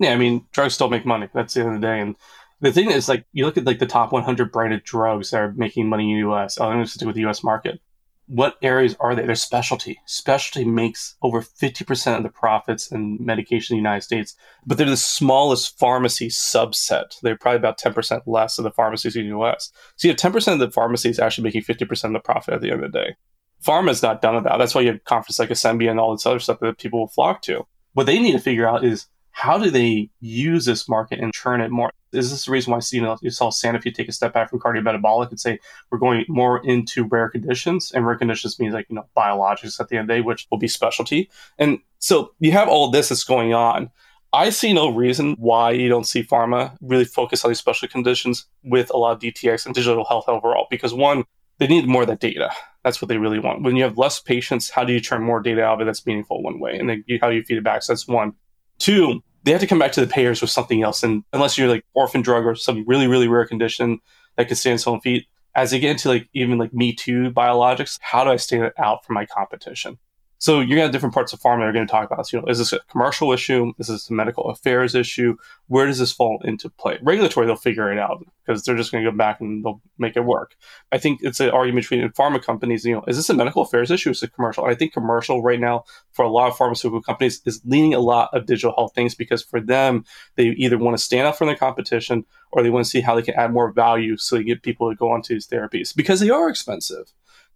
Yeah, 0.05 0.13
I 0.13 0.17
mean, 0.17 0.47
drugs 0.53 0.75
still 0.75 0.91
make 0.91 1.07
money. 1.07 1.29
That's 1.33 1.55
the 1.55 1.61
end 1.61 1.75
of 1.75 1.81
the 1.81 1.87
day. 1.87 1.99
And 1.99 2.15
the 2.61 2.73
thing 2.73 2.91
is, 2.91 3.09
like, 3.09 3.25
you 3.33 3.47
look 3.47 3.57
at 3.57 3.65
like 3.65 3.79
the 3.79 3.87
top 3.87 4.13
100 4.13 4.53
branded 4.53 4.85
drugs 4.85 5.31
that 5.31 5.41
are 5.41 5.53
making 5.53 5.89
money 5.89 6.11
in 6.11 6.17
the 6.17 6.21
U.S. 6.21 6.61
I'm 6.61 6.83
to 6.83 6.87
stick 6.87 7.07
with 7.07 7.15
the 7.15 7.23
U.S. 7.23 7.43
market. 7.43 7.81
What 8.27 8.57
areas 8.63 8.97
are 9.01 9.15
they? 9.15 9.25
They're 9.25 9.35
specialty. 9.35 9.99
Specialty 10.07 10.67
makes 10.67 11.17
over 11.23 11.41
50% 11.41 12.17
of 12.17 12.23
the 12.23 12.29
profits 12.29 12.91
in 12.91 13.19
medication 13.19 13.75
in 13.75 13.79
the 13.79 13.89
United 13.89 14.03
States, 14.03 14.35
but 14.67 14.79
they're 14.79 14.87
the 14.89 14.97
smallest 14.97 15.79
pharmacy 15.79 16.29
subset. 16.29 17.21
They're 17.23 17.37
probably 17.37 17.59
about 17.59 17.79
10% 17.79 18.23
less 18.27 18.59
of 18.59 18.65
the 18.65 18.71
pharmacies 18.71 19.17
in 19.17 19.23
the 19.23 19.29
U.S. 19.29 19.71
So 19.97 20.09
you 20.09 20.13
have 20.13 20.33
10% 20.33 20.53
of 20.53 20.59
the 20.59 20.71
pharmacies 20.71 21.19
actually 21.19 21.45
making 21.45 21.63
50% 21.63 22.05
of 22.05 22.13
the 22.13 22.21
profit 22.21 22.55
at 22.55 22.61
the 22.63 22.71
end 22.71 22.83
of 22.83 22.93
the 22.93 22.99
day. 22.99 23.17
Pharma's 23.63 24.03
not 24.03 24.23
done 24.23 24.43
that. 24.43 24.59
That's 24.59 24.75
why 24.75 24.83
you 24.83 24.93
have 24.93 25.05
conferences 25.05 25.39
like 25.39 25.49
Asembia 25.49 25.91
and 25.91 26.01
all 26.01 26.13
this 26.13 26.27
other 26.27 26.39
stuff 26.39 26.61
that 26.61 26.79
people 26.79 27.01
will 27.01 27.09
flock 27.09 27.43
to. 27.43 27.67
What 27.93 28.07
they 28.07 28.19
need 28.19 28.33
to 28.33 28.39
figure 28.41 28.69
out 28.69 28.85
is 28.85 29.07
how 29.37 29.59
do 29.59 29.69
they 29.69 30.09
use 30.21 30.65
this 30.65 30.89
market 30.89 31.19
and 31.19 31.35
churn 31.35 31.61
it 31.61 31.73
more? 31.73 31.91
Is 32.13 32.31
this 32.31 32.45
the 32.45 32.53
reason 32.53 32.73
why 32.73 32.81
you 32.93 33.03
know 33.03 33.19
you 33.21 33.31
saw 33.31 33.51
Sanofi 33.51 33.93
take 33.93 34.09
a 34.09 34.13
step 34.13 34.33
back 34.33 34.49
from 34.49 34.61
cardiometabolic 34.61 35.29
and 35.31 35.41
say 35.41 35.59
we're 35.91 35.99
going 35.99 36.25
more 36.29 36.65
into 36.65 37.05
rare 37.05 37.29
conditions, 37.29 37.91
and 37.91 38.07
rare 38.07 38.15
conditions 38.15 38.61
means 38.61 38.75
like 38.75 38.87
you 38.89 38.95
know 38.95 39.07
biologics 39.17 39.81
at 39.81 39.89
the 39.89 39.97
end 39.97 40.09
of 40.09 40.15
the 40.15 40.15
day, 40.15 40.21
which 40.21 40.47
will 40.53 40.59
be 40.59 40.69
specialty. 40.69 41.29
And 41.59 41.81
so 41.99 42.33
you 42.39 42.53
have 42.53 42.69
all 42.69 42.93
this 42.93 43.09
that's 43.09 43.25
going 43.25 43.53
on. 43.53 43.91
I 44.33 44.51
see 44.51 44.73
no 44.73 44.89
reason 44.91 45.35
why 45.39 45.73
you 45.73 45.89
don't 45.89 46.07
see 46.07 46.23
pharma 46.23 46.77
really 46.81 47.05
focus 47.05 47.45
on 47.45 47.51
these 47.51 47.59
special 47.59 47.89
conditions 47.89 48.47
with 48.63 48.91
a 48.91 48.97
lot 48.97 49.13
of 49.13 49.19
DTX 49.19 49.67
and 49.67 49.75
digital 49.75 50.05
health 50.05 50.29
overall. 50.29 50.69
Because 50.71 50.95
one, 50.95 51.25
they 51.59 51.67
need 51.67 51.89
more 51.89 52.03
of 52.03 52.09
that 52.09 52.21
data. 52.21 52.51
That's 52.85 53.03
what 53.03 53.09
they 53.09 53.19
really 53.19 53.41
want. 53.41 53.63
When 53.63 53.75
you 53.75 53.83
have 53.83 53.99
less 53.99 54.21
patients, 54.21 54.71
how 54.71 54.85
do 54.85 54.93
you 54.93 55.01
turn 55.01 55.23
more 55.23 55.41
data 55.41 55.65
out 55.65 55.75
of 55.75 55.81
it 55.81 55.85
that's 55.87 56.07
meaningful 56.07 56.43
one 56.43 56.61
way? 56.61 56.79
And 56.79 56.89
then 56.89 57.05
you, 57.07 57.19
how 57.21 57.31
do 57.31 57.37
you 57.37 57.43
feed 57.43 57.59
it 57.59 57.65
back? 57.65 57.83
So 57.83 57.93
that's 57.93 58.07
one. 58.07 58.35
Two, 58.79 59.23
they 59.45 59.53
have 59.53 59.61
to 59.61 59.67
come 59.67 59.79
back 59.79 59.93
to 59.93 60.01
the 60.01 60.07
payers 60.07 60.41
with 60.41 60.51
something 60.51 60.83
else. 60.83 61.03
And 61.03 61.23
unless 61.33 61.57
you're 61.57 61.69
like 61.69 61.85
orphan 61.95 62.23
drug 62.23 62.45
or 62.45 62.55
some 62.55 62.85
really, 62.87 63.07
really 63.07 63.29
rare 63.29 63.47
condition 63.47 64.01
that 64.37 64.49
could 64.49 64.57
stand 64.57 64.77
its 64.77 64.87
own 64.87 65.01
feet, 65.01 65.27
as 65.55 65.71
they 65.71 65.79
get 65.79 65.91
into 65.91 66.09
like 66.09 66.29
even 66.35 66.59
like 66.59 66.75
Me 66.75 66.93
Too 66.93 67.31
biologics, 67.31 67.99
how 68.01 68.25
do 68.25 68.31
I 68.31 68.37
stand 68.37 68.73
out 68.79 69.05
from 69.05 69.15
my 69.15 69.27
competition? 69.27 69.99
So 70.45 70.61
you're 70.61 70.77
gonna 70.77 70.83
have 70.83 70.93
different 70.93 71.15
parts 71.15 71.33
of 71.33 71.41
pharma 71.41 71.61
that 71.61 71.69
are 71.69 71.73
going 71.73 71.87
to 71.87 71.91
talk 71.91 72.05
about 72.05 72.19
this. 72.19 72.31
You 72.31 72.39
know, 72.39 72.47
is 72.49 72.59
this 72.59 72.75
a 72.75 72.81
commercial 72.91 73.33
issue? 73.33 73.73
Is 73.79 73.87
this 73.87 74.11
a 74.11 74.13
medical 74.13 74.51
affairs 74.51 74.95
issue? 74.95 75.39
Where 75.69 75.87
does 75.87 75.99
this 75.99 76.13
fall 76.13 76.39
into 76.45 76.69
play? 76.69 76.99
Regulatory, 77.01 77.47
they'll 77.47 77.57
figure 77.57 77.91
it 77.91 77.99
out 77.99 78.23
because 78.45 78.63
they're 78.63 78.77
just 78.77 78.93
going 78.93 79.03
to 79.03 79.11
go 79.11 79.17
back 79.17 79.41
and 79.41 79.65
they'll 79.65 79.81
make 79.97 80.17
it 80.17 80.25
work. 80.27 80.55
I 80.93 80.99
think 80.99 81.21
it's 81.23 81.41
an 81.41 81.49
argument 81.49 81.89
between 81.89 82.07
pharma 82.11 82.45
companies. 82.45 82.85
You 82.85 82.97
know, 82.97 83.05
is 83.09 83.17
this 83.17 83.31
a 83.31 83.35
medical 83.35 83.63
affairs 83.63 83.91
issue? 83.91 84.11
Is 84.11 84.23
it 84.23 84.35
commercial? 84.35 84.67
I 84.67 84.75
think 84.75 84.93
commercial 84.93 85.43
right 85.43 85.59
now 85.59 85.85
for 86.13 86.27
a 86.27 86.31
lot 86.31 86.49
of 86.49 86.59
pharmaceutical 86.59 87.01
companies 87.01 87.41
is 87.47 87.63
leaning 87.65 87.95
a 87.95 88.01
lot 88.01 88.29
of 88.35 88.45
digital 88.45 88.75
health 88.77 88.95
things 88.95 89.15
because 89.15 89.43
for 89.43 89.63
them, 89.63 90.05
they 90.37 90.49
either 90.49 90.77
want 90.77 90.95
to 90.95 91.03
stand 91.03 91.27
out 91.27 91.39
from 91.39 91.47
their 91.47 91.57
competition 91.57 92.27
or 92.53 92.63
they 92.63 92.69
want 92.69 92.85
to 92.85 92.91
see 92.91 93.01
how 93.01 93.15
they 93.15 93.23
can 93.23 93.33
add 93.33 93.51
more 93.51 93.73
value 93.73 94.19
so 94.19 94.37
they 94.37 94.45
get 94.45 94.63
people 94.63 94.91
to 94.91 94.95
go 94.95 95.11
onto 95.11 95.33
these 95.33 95.47
therapies 95.47 95.97
because 95.97 96.21
they 96.21 96.29
are 96.29 96.51
expensive. 96.51 97.15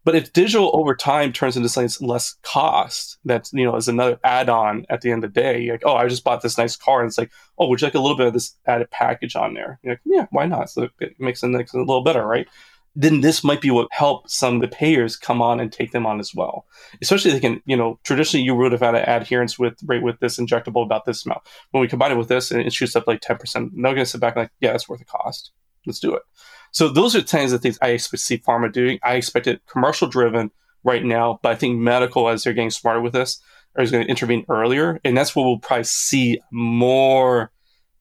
But 0.09 0.17
if 0.17 0.33
digital 0.33 0.71
over 0.73 0.97
time 0.97 1.35
turns 1.35 1.55
into 1.55 1.69
something 1.69 2.09
less 2.09 2.35
cost, 2.43 3.19
that's 3.27 3.53
you 3.53 3.67
know 3.67 3.77
is 3.77 3.89
another 3.89 4.19
add-on 4.25 4.87
at 4.89 5.03
the 5.03 5.13
end 5.13 5.23
of 5.23 5.35
the 5.35 5.39
day. 5.39 5.61
You're 5.61 5.75
like, 5.75 5.83
oh, 5.85 5.97
I 5.97 6.09
just 6.09 6.25
bought 6.25 6.41
this 6.41 6.57
nice 6.57 6.77
car, 6.77 7.01
and 7.03 7.09
it's 7.09 7.19
like, 7.19 7.31
oh, 7.59 7.69
would 7.69 7.83
you 7.83 7.87
like 7.87 7.95
a 7.95 8.01
little 8.01 8.17
bit 8.17 8.29
of 8.29 8.33
this 8.33 8.57
added 8.67 8.91
package 8.91 9.37
on 9.37 9.53
there? 9.53 9.79
You're 9.83 9.93
like, 9.93 10.01
yeah, 10.07 10.25
why 10.31 10.47
not? 10.47 10.71
So 10.71 10.89
it 10.99 11.21
makes 11.21 11.43
it, 11.43 11.51
a 11.51 11.79
little 11.79 12.03
better, 12.03 12.27
right? 12.27 12.49
Then 12.97 13.21
this 13.21 13.45
might 13.45 13.61
be 13.61 13.71
what 13.71 13.89
helps 13.91 14.35
some 14.35 14.55
of 14.55 14.61
the 14.63 14.75
payers 14.75 15.15
come 15.15 15.43
on 15.43 15.61
and 15.61 15.71
take 15.71 15.93
them 15.93 16.07
on 16.07 16.21
as 16.21 16.35
well. 16.35 16.65
Especially 17.03 17.33
they 17.33 17.41
can, 17.41 17.61
you 17.67 17.77
know, 17.77 18.01
traditionally 18.03 18.47
you 18.47 18.55
would 18.55 18.73
have 18.73 18.81
had 18.81 18.95
an 18.95 19.07
adherence 19.07 19.59
with 19.59 19.75
rate 19.85 20.03
with 20.03 20.21
this 20.21 20.39
injectable 20.39 20.83
about 20.83 21.05
this 21.05 21.27
amount. 21.27 21.43
When 21.73 21.83
we 21.83 21.87
combine 21.87 22.13
it 22.13 22.17
with 22.17 22.29
this 22.29 22.51
and 22.51 22.63
it 22.63 22.73
shoots 22.73 22.97
up 22.97 23.07
like 23.07 23.21
10%, 23.21 23.53
they're 23.53 23.83
going 23.83 23.97
to 23.97 24.07
sit 24.07 24.23
back 24.23 24.37
and 24.37 24.45
like, 24.45 24.53
yeah, 24.61 24.73
that's 24.73 24.89
worth 24.89 25.01
the 25.01 25.05
cost. 25.05 25.51
Let's 25.85 26.01
do 26.01 26.15
it. 26.15 26.23
So 26.73 26.89
those 26.89 27.17
are 27.17 27.23
kinds 27.23 27.53
of 27.53 27.61
things 27.61 27.79
I 27.83 27.89
expect 27.89 28.21
to 28.21 28.27
see 28.27 28.39
pharma 28.39 28.73
doing. 28.73 28.99
I 29.03 29.15
expect 29.15 29.47
it 29.47 29.63
commercial 29.67 30.09
driven 30.09 30.51
right 30.85 31.05
now, 31.05 31.41
but 31.43 31.53
I 31.53 31.55
think 31.55 31.79
medical, 31.79 32.29
as 32.29 32.45
they're 32.45 32.53
getting 32.53 32.71
smarter 32.71 33.01
with 33.01 33.13
this, 33.13 33.41
is 33.79 33.91
going 33.91 34.05
to 34.05 34.11
intervene 34.11 34.45
earlier, 34.49 35.01
and 35.05 35.17
that's 35.17 35.37
what 35.37 35.45
we'll 35.45 35.59
probably 35.59 35.85
see 35.85 36.41
more 36.51 37.53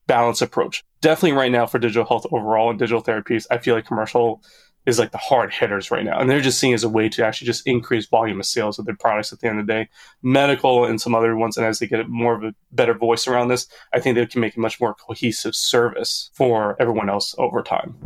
balanced 0.08 0.42
approach. 0.42 0.84
Definitely 1.02 1.38
right 1.38 1.52
now 1.52 1.66
for 1.68 1.78
digital 1.78 2.06
health 2.06 2.26
overall 2.32 2.70
and 2.70 2.80
digital 2.80 3.04
therapies, 3.04 3.46
I 3.52 3.60
feel 3.60 3.76
like 3.76 3.86
commercial 3.86 4.42
is 4.88 4.98
like 4.98 5.12
the 5.12 5.18
hard 5.18 5.54
hitters 5.54 5.92
right 5.92 6.06
now. 6.06 6.18
And 6.18 6.30
they're 6.30 6.40
just 6.40 6.60
seeing 6.60 6.74
as 6.74 6.84
a 6.84 6.90
way 6.90 7.10
to 7.10 7.24
actually 7.24 7.46
just 7.46 7.68
increase 7.68 8.08
volume 8.08 8.40
of 8.40 8.46
sales 8.46 8.80
of 8.80 8.86
their 8.86 8.96
products 8.96 9.34
at 9.34 9.42
the 9.42 9.48
end 9.48 9.60
of 9.60 9.68
the 9.68 9.74
day. 9.74 9.90
Medical 10.24 10.86
and 10.86 11.00
some 11.00 11.14
other 11.14 11.36
ones, 11.36 11.58
and 11.58 11.66
as 11.66 11.80
they 11.80 11.88
get 11.88 12.08
more 12.08 12.34
of 12.34 12.44
a 12.44 12.56
better 12.72 12.94
voice 12.94 13.28
around 13.28 13.50
this, 13.50 13.68
I 13.94 14.00
think 14.00 14.16
they 14.16 14.26
can 14.26 14.40
make 14.40 14.56
a 14.56 14.62
much 14.62 14.80
more 14.80 14.96
cohesive 14.96 15.56
service 15.56 16.32
for 16.34 16.82
everyone 16.82 17.10
else 17.10 17.36
over 17.38 17.62
time. 17.62 17.98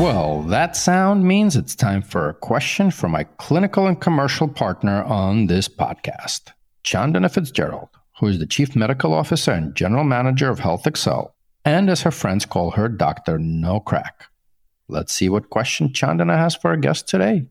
Well, 0.00 0.42
that 0.44 0.76
sound 0.76 1.24
means 1.24 1.54
it's 1.54 1.76
time 1.76 2.02
for 2.02 2.30
a 2.30 2.34
question 2.34 2.90
from 2.90 3.12
my 3.12 3.24
clinical 3.38 3.86
and 3.86 4.00
commercial 4.00 4.48
partner 4.48 5.04
on 5.04 5.46
this 5.46 5.68
podcast, 5.68 6.52
Chandana 6.84 7.30
Fitzgerald, 7.32 7.90
who 8.18 8.26
is 8.26 8.40
the 8.40 8.46
Chief 8.46 8.74
Medical 8.74 9.14
Officer 9.14 9.52
and 9.52 9.74
General 9.76 10.04
Manager 10.04 10.48
of 10.48 10.58
HealthXL, 10.58 11.30
and 11.64 11.90
as 11.90 12.02
her 12.02 12.10
friends 12.10 12.46
call 12.46 12.72
her, 12.72 12.88
Dr. 12.88 13.38
No 13.38 13.80
Crack. 13.80 14.24
Let's 14.88 15.12
see 15.12 15.28
what 15.28 15.50
question 15.50 15.90
Chandana 15.90 16.36
has 16.36 16.56
for 16.56 16.68
our 16.68 16.76
guest 16.76 17.08
today. 17.08 17.46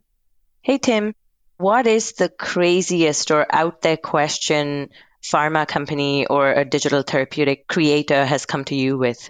Hey, 0.61 0.77
Tim. 0.77 1.13
What 1.57 1.87
is 1.87 2.13
the 2.13 2.29
craziest 2.29 3.31
or 3.31 3.45
out 3.49 3.81
there 3.81 3.97
question 3.97 4.89
pharma 5.21 5.67
company 5.67 6.25
or 6.25 6.51
a 6.51 6.63
digital 6.63 7.01
therapeutic 7.01 7.67
creator 7.67 8.25
has 8.25 8.45
come 8.45 8.63
to 8.65 8.75
you 8.75 8.97
with? 8.97 9.29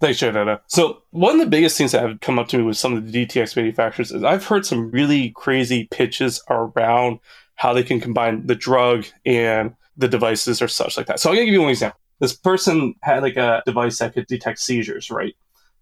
Thanks, 0.00 0.20
Chandana. 0.20 0.60
So 0.66 1.02
one 1.10 1.34
of 1.34 1.40
the 1.40 1.46
biggest 1.46 1.78
things 1.78 1.92
that 1.92 2.02
have 2.02 2.20
come 2.20 2.38
up 2.38 2.48
to 2.48 2.58
me 2.58 2.64
with 2.64 2.76
some 2.76 2.96
of 2.96 3.10
the 3.10 3.26
DTX 3.26 3.56
manufacturers 3.56 4.12
is 4.12 4.22
I've 4.22 4.44
heard 4.44 4.66
some 4.66 4.90
really 4.90 5.30
crazy 5.30 5.88
pitches 5.90 6.42
around 6.50 7.20
how 7.54 7.72
they 7.72 7.82
can 7.82 8.00
combine 8.00 8.46
the 8.46 8.54
drug 8.54 9.06
and 9.24 9.74
the 9.96 10.08
devices 10.08 10.60
or 10.60 10.68
such 10.68 10.96
like 10.96 11.06
that. 11.06 11.18
So 11.18 11.30
I'm 11.30 11.36
gonna 11.36 11.46
give 11.46 11.54
you 11.54 11.62
one 11.62 11.70
example. 11.70 11.98
This 12.20 12.34
person 12.34 12.94
had 13.02 13.22
like 13.22 13.36
a 13.36 13.62
device 13.66 13.98
that 13.98 14.14
could 14.14 14.26
detect 14.26 14.58
seizures, 14.58 15.10
right? 15.10 15.34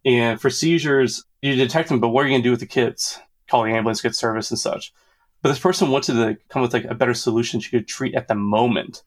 And 0.04 0.40
for 0.40 0.50
seizures, 0.50 1.24
you 1.42 1.54
detect 1.56 1.88
them, 1.88 2.00
but 2.00 2.08
what 2.08 2.24
are 2.24 2.28
you 2.28 2.34
gonna 2.34 2.42
do 2.42 2.50
with 2.50 2.60
the 2.60 2.66
kids? 2.66 3.18
Calling 3.48 3.74
ambulance, 3.74 4.00
get 4.00 4.14
service 4.14 4.50
and 4.50 4.58
such. 4.58 4.92
But 5.42 5.50
this 5.50 5.58
person 5.58 5.90
wanted 5.90 6.14
to 6.14 6.36
come 6.48 6.62
with 6.62 6.72
like 6.72 6.84
a 6.84 6.94
better 6.94 7.14
solution 7.14 7.60
she 7.60 7.70
could 7.70 7.86
treat 7.86 8.14
at 8.14 8.28
the 8.28 8.34
moment 8.34 9.02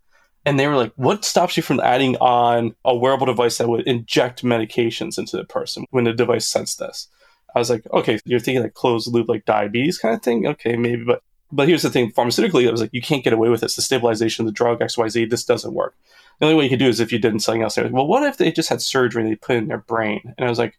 and 0.48 0.58
they 0.58 0.68
were 0.68 0.78
like, 0.78 0.94
"What 0.96 1.26
stops 1.26 1.58
you 1.58 1.64
from 1.64 1.82
adding 1.82 2.16
on 2.18 2.74
a 2.86 2.96
wearable 2.96 3.26
device 3.26 3.58
that 3.58 3.68
would 3.68 3.86
inject 3.86 4.44
medications 4.44 5.18
into 5.18 5.36
the 5.36 5.44
person 5.44 5.86
when 5.90 6.06
the 6.06 6.14
device 6.14 6.48
sensed 6.48 6.80
this?" 6.80 7.10
I 7.54 7.60
was 7.60 7.70
like, 7.70 7.86
"Okay, 7.92 8.20
you're 8.24 8.40
thinking 8.40 8.64
like 8.64 8.74
closed 8.74 9.12
loop, 9.12 9.28
like 9.28 9.44
diabetes 9.44 9.98
kind 9.98 10.16
of 10.16 10.22
thing. 10.22 10.48
Okay, 10.48 10.78
maybe, 10.78 11.04
but 11.04 11.22
but 11.52 11.68
here's 11.68 11.82
the 11.82 11.90
thing: 11.90 12.14
pharmaceutically, 12.14 12.66
I 12.66 12.72
was 12.72 12.80
like, 12.80 12.94
you 12.94 13.02
can't 13.02 13.26
get 13.26 13.34
away 13.34 13.50
with 13.50 13.60
this. 13.60 13.76
The 13.76 13.82
stabilization 13.82 14.44
of 14.44 14.48
the 14.48 14.54
drug 14.54 14.82
X 14.82 14.98
Y 14.98 15.10
Z, 15.10 15.26
this 15.26 15.44
doesn't 15.44 15.74
work. 15.74 15.96
The 16.40 16.46
only 16.46 16.58
way 16.58 16.64
you 16.66 16.70
could 16.70 16.80
do 16.80 16.88
is 16.88 17.00
if 17.00 17.12
you 17.12 17.20
did 17.20 17.42
something 17.42 17.64
else. 17.64 17.78
Like, 17.78 17.92
well, 17.92 18.08
what 18.08 18.24
if 18.24 18.38
they 18.38 18.52
just 18.52 18.70
had 18.70 18.82
surgery 18.82 19.24
and 19.24 19.32
they 19.32 19.36
put 19.36 19.56
it 19.56 19.60
in 19.60 19.68
their 19.68 19.80
brain? 19.80 20.34
And 20.38 20.46
I 20.46 20.50
was 20.50 20.60
like, 20.60 20.78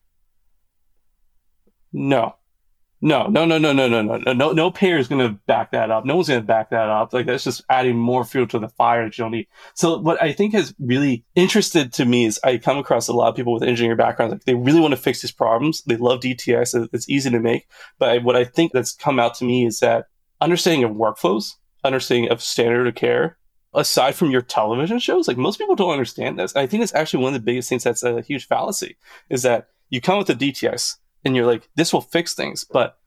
no, 1.92 2.36
no, 3.00 3.28
no, 3.28 3.44
no, 3.44 3.58
no, 3.58 3.72
no, 3.72 3.88
no, 3.88 4.02
no, 4.02 4.32
no, 4.32 4.52
no 4.52 4.70
payer 4.72 4.98
is 4.98 5.06
going 5.06 5.26
to 5.26 5.38
back 5.46 5.70
that 5.70 5.90
up. 5.90 6.04
No 6.04 6.16
one's 6.16 6.28
going 6.28 6.40
to 6.40 6.46
back 6.46 6.70
that 6.70 6.88
up. 6.88 7.12
Like 7.12 7.26
that's 7.26 7.44
just 7.44 7.62
adding 7.70 7.96
more 7.96 8.24
fuel 8.24 8.46
to 8.48 8.58
the 8.58 8.68
fire 8.68 9.04
that 9.04 9.16
you 9.16 9.22
don't 9.22 9.30
need. 9.30 9.46
So 9.74 9.98
what 9.98 10.20
I 10.20 10.32
think 10.32 10.52
has 10.54 10.74
really 10.80 11.24
interested 11.36 11.92
to 11.94 12.04
me 12.04 12.24
is 12.24 12.40
I 12.42 12.58
come 12.58 12.76
across 12.76 13.06
a 13.06 13.12
lot 13.12 13.28
of 13.28 13.36
people 13.36 13.52
with 13.52 13.62
engineering 13.62 13.96
backgrounds. 13.96 14.32
Like 14.32 14.44
they 14.44 14.54
really 14.54 14.80
want 14.80 14.92
to 14.92 15.00
fix 15.00 15.22
these 15.22 15.30
problems. 15.30 15.82
They 15.82 15.96
love 15.96 16.20
DTX. 16.20 16.88
It's 16.92 17.08
easy 17.08 17.30
to 17.30 17.38
make. 17.38 17.68
But 17.98 18.24
what 18.24 18.36
I 18.36 18.44
think 18.44 18.72
that's 18.72 18.92
come 18.92 19.20
out 19.20 19.34
to 19.36 19.44
me 19.44 19.64
is 19.64 19.78
that 19.78 20.06
understanding 20.40 20.82
of 20.82 20.96
workflows, 20.96 21.54
understanding 21.84 22.30
of 22.32 22.42
standard 22.42 22.88
of 22.88 22.96
care, 22.96 23.37
aside 23.74 24.14
from 24.14 24.30
your 24.30 24.42
television 24.42 24.98
shows, 24.98 25.28
like 25.28 25.36
most 25.36 25.58
people 25.58 25.76
don't 25.76 25.92
understand 25.92 26.38
this. 26.38 26.52
And 26.52 26.62
I 26.62 26.66
think 26.66 26.82
it's 26.82 26.94
actually 26.94 27.22
one 27.22 27.34
of 27.34 27.40
the 27.40 27.44
biggest 27.44 27.68
things 27.68 27.84
that's 27.84 28.02
a 28.02 28.22
huge 28.22 28.46
fallacy 28.46 28.96
is 29.28 29.42
that 29.42 29.68
you 29.90 30.00
come 30.00 30.18
with 30.18 30.30
a 30.30 30.34
DTS 30.34 30.96
and 31.24 31.36
you're 31.36 31.46
like, 31.46 31.68
this 31.74 31.92
will 31.92 32.00
fix 32.00 32.34
things. 32.34 32.64
But 32.64 32.98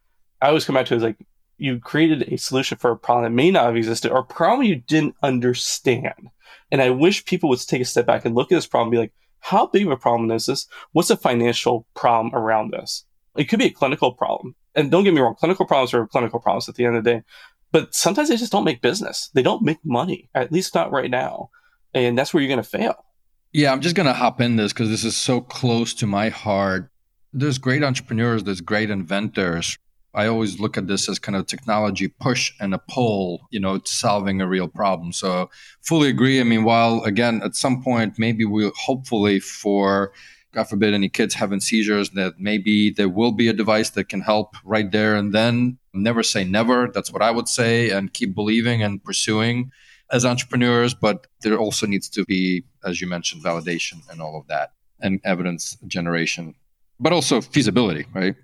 I 0.41 0.47
always 0.47 0.65
come 0.65 0.75
back 0.75 0.85
to 0.87 0.95
it 0.95 1.01
like, 1.01 1.17
you 1.57 1.79
created 1.79 2.23
a 2.23 2.37
solution 2.37 2.75
for 2.79 2.89
a 2.89 2.97
problem 2.97 3.23
that 3.23 3.35
may 3.35 3.51
not 3.51 3.65
have 3.65 3.75
existed 3.75 4.11
or 4.11 4.19
a 4.19 4.23
problem 4.23 4.65
you 4.65 4.77
didn't 4.77 5.15
understand. 5.21 6.31
And 6.71 6.81
I 6.81 6.89
wish 6.89 7.23
people 7.25 7.49
would 7.49 7.59
take 7.59 7.81
a 7.81 7.85
step 7.85 8.07
back 8.07 8.25
and 8.25 8.33
look 8.33 8.51
at 8.51 8.55
this 8.55 8.65
problem 8.65 8.87
and 8.87 8.91
be 8.91 8.97
like, 8.97 9.13
how 9.41 9.67
big 9.67 9.85
of 9.85 9.91
a 9.91 9.97
problem 9.97 10.31
is 10.31 10.47
this? 10.47 10.67
What's 10.91 11.09
the 11.09 11.17
financial 11.17 11.85
problem 11.93 12.33
around 12.33 12.71
this? 12.71 13.05
It 13.35 13.45
could 13.45 13.59
be 13.59 13.65
a 13.65 13.71
clinical 13.71 14.11
problem. 14.11 14.55
And 14.73 14.89
don't 14.89 15.03
get 15.03 15.13
me 15.13 15.21
wrong, 15.21 15.35
clinical 15.35 15.65
problems 15.65 15.93
are 15.93 16.07
clinical 16.07 16.39
problems 16.39 16.67
at 16.67 16.75
the 16.75 16.85
end 16.85 16.95
of 16.95 17.03
the 17.03 17.11
day. 17.11 17.23
But 17.71 17.95
sometimes 17.95 18.29
they 18.29 18.37
just 18.37 18.51
don't 18.51 18.65
make 18.65 18.81
business. 18.81 19.29
They 19.33 19.41
don't 19.41 19.63
make 19.63 19.79
money, 19.83 20.29
at 20.35 20.51
least 20.51 20.75
not 20.75 20.91
right 20.91 21.09
now. 21.09 21.49
And 21.93 22.17
that's 22.17 22.33
where 22.33 22.41
you're 22.41 22.49
going 22.49 22.63
to 22.63 22.69
fail. 22.69 23.05
Yeah, 23.53 23.71
I'm 23.71 23.81
just 23.81 23.95
going 23.95 24.07
to 24.07 24.13
hop 24.13 24.39
in 24.41 24.55
this 24.55 24.71
because 24.73 24.89
this 24.89 25.03
is 25.03 25.15
so 25.15 25.41
close 25.41 25.93
to 25.95 26.07
my 26.07 26.29
heart 26.29 26.91
there's 27.33 27.57
great 27.57 27.83
entrepreneurs, 27.83 28.43
there's 28.43 28.61
great 28.61 28.89
inventors. 28.89 29.77
I 30.13 30.27
always 30.27 30.59
look 30.59 30.77
at 30.77 30.87
this 30.87 31.07
as 31.07 31.19
kind 31.19 31.37
of 31.37 31.47
technology 31.47 32.09
push 32.09 32.51
and 32.59 32.73
a 32.73 32.77
pull, 32.89 33.47
you 33.49 33.61
know, 33.61 33.79
solving 33.85 34.41
a 34.41 34.47
real 34.47 34.67
problem. 34.67 35.13
So 35.13 35.49
fully 35.81 36.09
agree. 36.09 36.41
I 36.41 36.43
mean, 36.43 36.65
while 36.65 37.01
again, 37.03 37.41
at 37.43 37.55
some 37.55 37.81
point, 37.81 38.19
maybe 38.19 38.43
we'll 38.43 38.73
hopefully 38.75 39.39
for 39.39 40.11
God 40.53 40.65
forbid 40.65 40.93
any 40.93 41.07
kids 41.07 41.33
having 41.33 41.61
seizures, 41.61 42.09
that 42.09 42.33
maybe 42.37 42.89
there 42.91 43.07
will 43.07 43.31
be 43.31 43.47
a 43.47 43.53
device 43.53 43.91
that 43.91 44.09
can 44.09 44.19
help 44.19 44.55
right 44.65 44.91
there 44.91 45.15
and 45.15 45.33
then. 45.33 45.77
Never 45.93 46.23
say 46.23 46.43
never. 46.43 46.89
That's 46.93 47.11
what 47.11 47.21
I 47.21 47.31
would 47.31 47.47
say 47.47 47.89
and 47.89 48.13
keep 48.13 48.33
believing 48.33 48.81
and 48.81 49.03
pursuing 49.03 49.71
as 50.11 50.25
entrepreneurs. 50.25 50.93
But 50.93 51.27
there 51.41 51.57
also 51.57 51.85
needs 51.85 52.09
to 52.09 52.25
be, 52.25 52.63
as 52.85 53.01
you 53.01 53.07
mentioned, 53.07 53.43
validation 53.43 54.01
and 54.09 54.21
all 54.21 54.37
of 54.37 54.47
that 54.47 54.73
and 54.99 55.19
evidence 55.23 55.77
generation 55.87 56.55
but 57.01 57.11
also 57.11 57.41
feasibility, 57.41 58.05
right? 58.13 58.35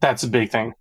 That's 0.00 0.24
a 0.24 0.28
big 0.28 0.50
thing. 0.50 0.72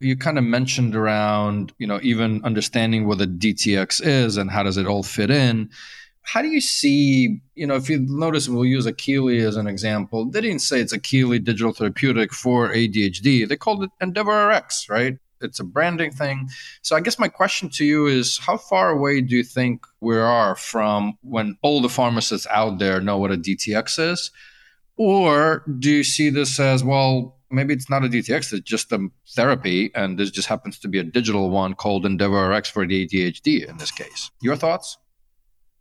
You 0.00 0.16
kind 0.16 0.38
of 0.38 0.44
mentioned 0.44 0.96
around, 0.96 1.72
you 1.78 1.86
know, 1.86 2.00
even 2.02 2.42
understanding 2.44 3.06
what 3.06 3.20
a 3.20 3.26
DTX 3.26 4.04
is 4.04 4.36
and 4.36 4.50
how 4.50 4.62
does 4.62 4.76
it 4.76 4.86
all 4.86 5.02
fit 5.02 5.30
in. 5.30 5.70
How 6.22 6.42
do 6.42 6.48
you 6.48 6.60
see, 6.60 7.40
you 7.54 7.66
know, 7.66 7.76
if 7.76 7.88
you 7.88 8.00
notice, 8.00 8.48
we'll 8.48 8.64
use 8.64 8.86
Akili 8.86 9.46
as 9.46 9.56
an 9.56 9.66
example. 9.66 10.28
They 10.30 10.40
didn't 10.40 10.60
say 10.60 10.80
it's 10.80 10.94
Akili 10.94 11.42
digital 11.42 11.72
therapeutic 11.72 12.32
for 12.32 12.70
ADHD. 12.70 13.48
They 13.48 13.56
called 13.56 13.84
it 13.84 13.90
Endeavor 14.00 14.48
RX, 14.48 14.88
right? 14.88 15.16
It's 15.40 15.60
a 15.60 15.64
branding 15.64 16.10
thing. 16.10 16.48
So 16.82 16.96
I 16.96 17.00
guess 17.00 17.18
my 17.18 17.28
question 17.28 17.68
to 17.70 17.84
you 17.84 18.06
is 18.06 18.38
how 18.38 18.56
far 18.56 18.90
away 18.90 19.20
do 19.20 19.36
you 19.36 19.44
think 19.44 19.86
we 20.00 20.16
are 20.16 20.56
from 20.56 21.18
when 21.22 21.56
all 21.62 21.80
the 21.80 21.88
pharmacists 21.88 22.46
out 22.50 22.78
there 22.78 23.00
know 23.00 23.18
what 23.18 23.32
a 23.32 23.36
DTX 23.36 24.12
is 24.12 24.30
or 25.00 25.64
do 25.78 25.90
you 25.90 26.04
see 26.04 26.28
this 26.28 26.60
as, 26.60 26.84
well, 26.84 27.38
maybe 27.50 27.72
it's 27.72 27.88
not 27.88 28.04
a 28.04 28.08
DTX, 28.08 28.52
it's 28.52 28.68
just 28.68 28.92
a 28.92 29.08
therapy, 29.30 29.90
and 29.94 30.18
this 30.18 30.30
just 30.30 30.46
happens 30.46 30.78
to 30.80 30.88
be 30.88 30.98
a 30.98 31.02
digital 31.02 31.48
one 31.48 31.72
called 31.72 32.04
Endeavor 32.04 32.50
RX 32.50 32.68
for 32.68 32.84
ADHD 32.84 33.66
in 33.66 33.78
this 33.78 33.90
case? 33.90 34.30
Your 34.42 34.56
thoughts? 34.56 34.98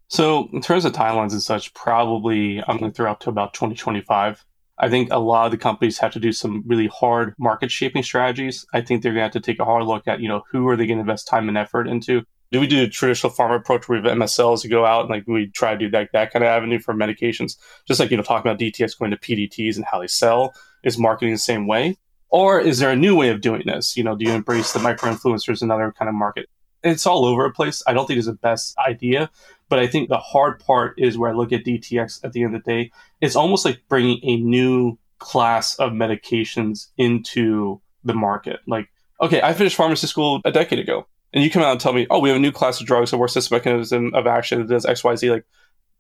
So, 0.08 0.48
in 0.54 0.62
terms 0.62 0.86
of 0.86 0.94
timelines 0.94 1.34
and 1.34 1.44
such, 1.44 1.74
probably 1.74 2.64
I'm 2.66 2.78
going 2.78 2.92
to 2.92 2.96
throw 2.96 3.12
out 3.12 3.20
to 3.22 3.30
about 3.30 3.54
2025. 3.54 4.46
I 4.80 4.90
think 4.90 5.12
a 5.12 5.20
lot 5.20 5.46
of 5.46 5.52
the 5.52 5.58
companies 5.58 5.98
have 6.00 6.14
to 6.14 6.20
do 6.20 6.32
some 6.32 6.64
really 6.66 6.88
hard 6.88 7.36
market 7.38 7.70
shaping 7.70 8.04
strategies. 8.04 8.66
I 8.74 8.82
think 8.82 9.04
they're 9.04 9.12
going 9.12 9.20
to 9.20 9.24
have 9.24 9.32
to 9.34 9.40
take 9.42 9.60
a 9.60 9.66
hard 9.66 9.84
look 9.86 10.08
at, 10.08 10.22
you 10.22 10.28
know, 10.30 10.44
who 10.52 10.68
are 10.68 10.78
they 10.78 10.88
going 10.88 10.98
to 10.98 11.02
invest 11.02 11.28
time 11.28 11.50
and 11.50 11.58
effort 11.58 11.88
into? 11.88 12.24
do 12.52 12.60
we 12.60 12.68
do 12.68 12.84
a 12.84 12.88
traditional 12.88 13.32
pharma 13.32 13.56
approach 13.56 13.88
where 13.88 14.02
we 14.02 14.08
have 14.08 14.18
MSLs 14.18 14.62
to 14.62 14.68
go 14.68 14.86
out 14.86 15.02
and 15.02 15.10
like 15.10 15.24
we 15.28 15.48
try 15.52 15.74
to 15.74 15.78
do 15.78 15.90
that, 15.92 16.10
that 16.14 16.32
kind 16.32 16.44
of 16.44 16.50
avenue 16.50 16.80
for 16.80 16.94
medications? 16.94 17.58
Just 17.88 18.00
like, 18.00 18.10
you 18.10 18.18
know, 18.18 18.24
talking 18.24 18.50
about 18.50 18.60
DTS 18.60 18.98
going 18.98 19.12
to 19.12 19.18
PDTs 19.18 19.76
and 19.76 19.86
how 19.86 20.00
they 20.00 20.08
sell 20.08 20.54
is 20.84 20.98
marketing 20.98 21.34
the 21.34 21.40
same 21.40 21.68
way? 21.68 21.98
Or 22.30 22.60
is 22.60 22.80
there 22.80 22.92
a 22.92 22.96
new 22.96 23.16
way 23.16 23.30
of 23.30 23.42
doing 23.42 23.64
this? 23.66 23.96
You 23.98 24.04
know, 24.04 24.16
do 24.16 24.26
you 24.26 24.32
embrace 24.32 24.74
the 24.74 24.80
micro 24.80 25.12
influencers, 25.12 25.62
another 25.62 25.94
kind 25.98 26.10
of 26.10 26.16
market? 26.16 26.48
It's 26.84 27.06
all 27.06 27.26
over 27.26 27.44
the 27.44 27.52
place. 27.52 27.84
I 27.88 27.94
don't 27.94 28.06
think 28.06 28.18
it's 28.18 28.28
the 28.28 28.34
best 28.34 28.78
idea, 28.78 29.30
but 29.68 29.80
I 29.80 29.88
think 29.88 30.10
the 30.10 30.18
hard 30.18 30.60
part 30.60 30.96
is 30.98 31.18
where 31.18 31.30
I 31.30 31.34
look 31.34 31.52
at 31.52 31.66
DTX 31.66 32.24
at 32.24 32.34
the 32.34 32.44
end 32.44 32.56
of 32.56 32.64
the 32.64 32.72
day. 32.72 32.92
It's 33.22 33.36
almost 33.36 33.66
like 33.66 33.82
bringing 33.90 34.20
a 34.24 34.38
new 34.38 34.98
class 35.20 35.76
of 35.76 35.92
medications 35.92 36.88
into 36.98 37.82
the 38.04 38.14
market. 38.14 38.62
Like, 38.66 38.90
okay, 39.22 39.42
I 39.42 39.54
finished 39.54 39.76
pharmacy 39.76 40.08
school 40.08 40.42
a 40.46 40.52
decade 40.52 40.80
ago, 40.80 41.08
and 41.34 41.44
you 41.44 41.52
come 41.52 41.62
out 41.62 41.72
and 41.72 41.80
tell 41.80 41.94
me, 41.94 42.08
oh, 42.10 42.20
we 42.20 42.30
have 42.30 42.38
a 42.38 42.42
new 42.42 42.52
class 42.52 42.80
of 42.80 42.88
drugs 42.88 43.12
that 43.12 43.18
works 43.18 43.34
this 43.34 43.52
mechanism 43.52 44.14
of 44.16 44.26
action 44.26 44.60
that 44.60 44.70
does 44.70 44.86
X, 44.86 45.04
Y, 45.04 45.16
Z. 45.16 45.32
Like, 45.32 45.46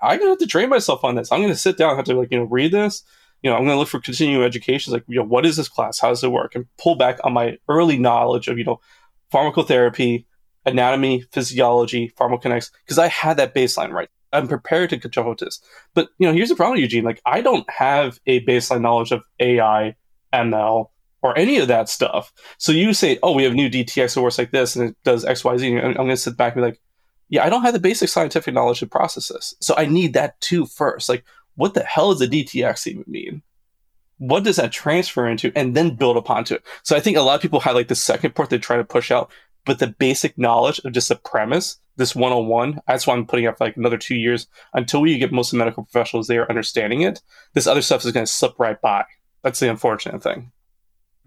I'm 0.01 0.17
gonna 0.17 0.31
have 0.31 0.39
to 0.39 0.47
train 0.47 0.69
myself 0.69 1.03
on 1.03 1.15
this. 1.15 1.31
I'm 1.31 1.41
gonna 1.41 1.55
sit 1.55 1.77
down, 1.77 1.95
have 1.95 2.05
to 2.05 2.15
like 2.15 2.31
you 2.31 2.39
know 2.39 2.45
read 2.45 2.71
this. 2.71 3.03
You 3.43 3.49
know, 3.49 3.57
I'm 3.57 3.63
gonna 3.63 3.77
look 3.77 3.89
for 3.89 3.99
continuing 3.99 4.43
education. 4.43 4.93
Like, 4.93 5.03
you 5.07 5.17
know, 5.17 5.25
what 5.25 5.45
is 5.45 5.57
this 5.57 5.69
class? 5.69 5.99
How 5.99 6.09
does 6.09 6.23
it 6.23 6.31
work? 6.31 6.55
And 6.55 6.65
pull 6.77 6.95
back 6.95 7.19
on 7.23 7.33
my 7.33 7.57
early 7.67 7.97
knowledge 7.97 8.47
of 8.47 8.57
you 8.57 8.63
know 8.63 8.79
pharmacotherapy, 9.33 10.25
anatomy, 10.71 11.23
physiology, 11.31 12.13
pharmacokinetics, 12.17 12.71
because 12.85 12.99
I 12.99 13.07
had 13.07 13.37
that 13.37 13.55
baseline 13.55 13.91
right. 13.91 14.09
I'm 14.31 14.47
prepared 14.47 14.91
to 14.91 14.97
jump 14.97 15.27
with 15.27 15.39
this. 15.39 15.59
But 15.93 16.09
you 16.19 16.27
know, 16.27 16.33
here's 16.33 16.49
the 16.49 16.55
problem, 16.55 16.79
Eugene. 16.79 17.03
Like, 17.03 17.21
I 17.25 17.41
don't 17.41 17.67
have 17.69 18.19
a 18.27 18.45
baseline 18.45 18.81
knowledge 18.81 19.11
of 19.11 19.23
AI, 19.39 19.95
ML, 20.33 20.89
or 21.21 21.37
any 21.37 21.57
of 21.57 21.67
that 21.67 21.89
stuff. 21.89 22.31
So 22.57 22.71
you 22.71 22.93
say, 22.93 23.19
oh, 23.23 23.33
we 23.33 23.43
have 23.43 23.53
new 23.53 23.69
DTX 23.69 24.15
that 24.15 24.21
works 24.21 24.37
like 24.37 24.51
this 24.51 24.75
and 24.75 24.89
it 24.89 24.97
does 25.03 25.25
X, 25.25 25.43
Y, 25.43 25.57
Z. 25.57 25.77
I'm 25.77 25.93
going 25.93 26.09
to 26.09 26.17
sit 26.17 26.37
back 26.37 26.55
and 26.55 26.61
be 26.61 26.67
like, 26.67 26.81
yeah, 27.29 27.43
I 27.45 27.49
don't 27.49 27.61
have 27.61 27.73
the 27.73 27.79
basic 27.79 28.09
scientific 28.09 28.53
knowledge 28.53 28.79
to 28.79 28.87
process 28.87 29.27
this. 29.27 29.55
So 29.59 29.75
I 29.77 29.85
need 29.85 30.13
that 30.13 30.39
too 30.41 30.65
first. 30.65 31.09
Like, 31.09 31.23
what 31.55 31.73
the 31.73 31.83
hell 31.83 32.11
does 32.11 32.21
a 32.21 32.27
DTX 32.27 32.87
even 32.87 33.03
mean? 33.07 33.41
What 34.17 34.43
does 34.43 34.55
that 34.57 34.71
transfer 34.71 35.27
into? 35.27 35.51
And 35.55 35.75
then 35.75 35.95
build 35.95 36.17
upon 36.17 36.43
to 36.45 36.55
it. 36.55 36.63
So 36.83 36.95
I 36.95 36.99
think 36.99 37.17
a 37.17 37.21
lot 37.21 37.35
of 37.35 37.41
people 37.41 37.61
like 37.65 37.87
the 37.87 37.95
second 37.95 38.35
part 38.35 38.49
they 38.49 38.57
try 38.57 38.77
to 38.77 38.83
push 38.83 39.11
out, 39.11 39.31
but 39.65 39.79
the 39.79 39.87
basic 39.87 40.37
knowledge 40.37 40.79
of 40.85 40.93
just 40.93 41.09
the 41.09 41.15
premise, 41.15 41.77
this 41.95 42.15
101, 42.15 42.79
that's 42.87 43.05
why 43.05 43.13
I'm 43.13 43.25
putting 43.25 43.45
up 43.45 43.59
like 43.59 43.77
another 43.77 43.97
two 43.97 44.15
years 44.15 44.47
until 44.73 45.01
we 45.01 45.17
get 45.17 45.31
most 45.31 45.51
of 45.53 45.57
the 45.57 45.63
medical 45.63 45.83
professionals 45.83 46.27
there 46.27 46.49
understanding 46.49 47.01
it. 47.01 47.21
This 47.53 47.67
other 47.67 47.81
stuff 47.81 48.05
is 48.05 48.11
going 48.11 48.25
to 48.25 48.31
slip 48.31 48.57
right 48.57 48.79
by. 48.81 49.05
That's 49.43 49.59
the 49.59 49.69
unfortunate 49.69 50.23
thing. 50.23 50.51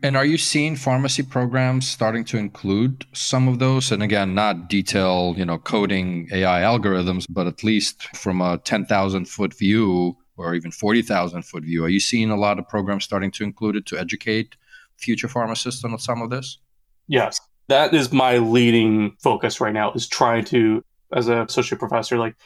And 0.05 0.17
are 0.17 0.25
you 0.25 0.37
seeing 0.37 0.75
pharmacy 0.75 1.23
programs 1.23 1.89
starting 1.89 2.25
to 2.25 2.37
include 2.37 3.07
some 3.13 3.47
of 3.47 3.61
those? 3.61 3.93
And 3.93 4.03
again, 4.03 4.35
not 4.35 4.69
detail, 4.69 5.35
you 5.37 5.45
know, 5.45 5.59
coding 5.59 6.29
AI 6.33 6.63
algorithms, 6.63 7.27
but 7.31 7.47
at 7.47 7.63
least 7.63 8.17
from 8.17 8.41
a 8.41 8.59
10,000 8.59 9.27
foot 9.27 9.55
view 9.55 10.17
or 10.37 10.55
even 10.55 10.73
40,000 10.73 11.43
foot 11.45 11.63
view, 11.63 11.85
are 11.85 11.89
you 11.89 12.01
seeing 12.01 12.31
a 12.31 12.37
lot 12.37 12.59
of 12.59 12.67
programs 12.67 13.05
starting 13.05 13.31
to 13.33 13.45
include 13.45 13.77
it 13.77 13.87
to 13.87 13.99
educate 13.99 14.57
future 14.97 15.29
pharmacists 15.29 15.85
on 15.85 15.97
some 15.99 16.21
of 16.21 16.31
this? 16.31 16.59
Yes. 17.07 17.41
That 17.73 17.95
is 17.95 18.13
my 18.13 18.37
leading 18.37 19.17
focus 19.19 19.59
right 19.59 19.73
now 19.73 19.93
is 19.93 20.07
trying 20.07 20.45
to, 20.47 20.85
as 21.11 21.29
a 21.29 21.45
associate 21.45 21.79
professor, 21.79 22.19
like 22.19 22.37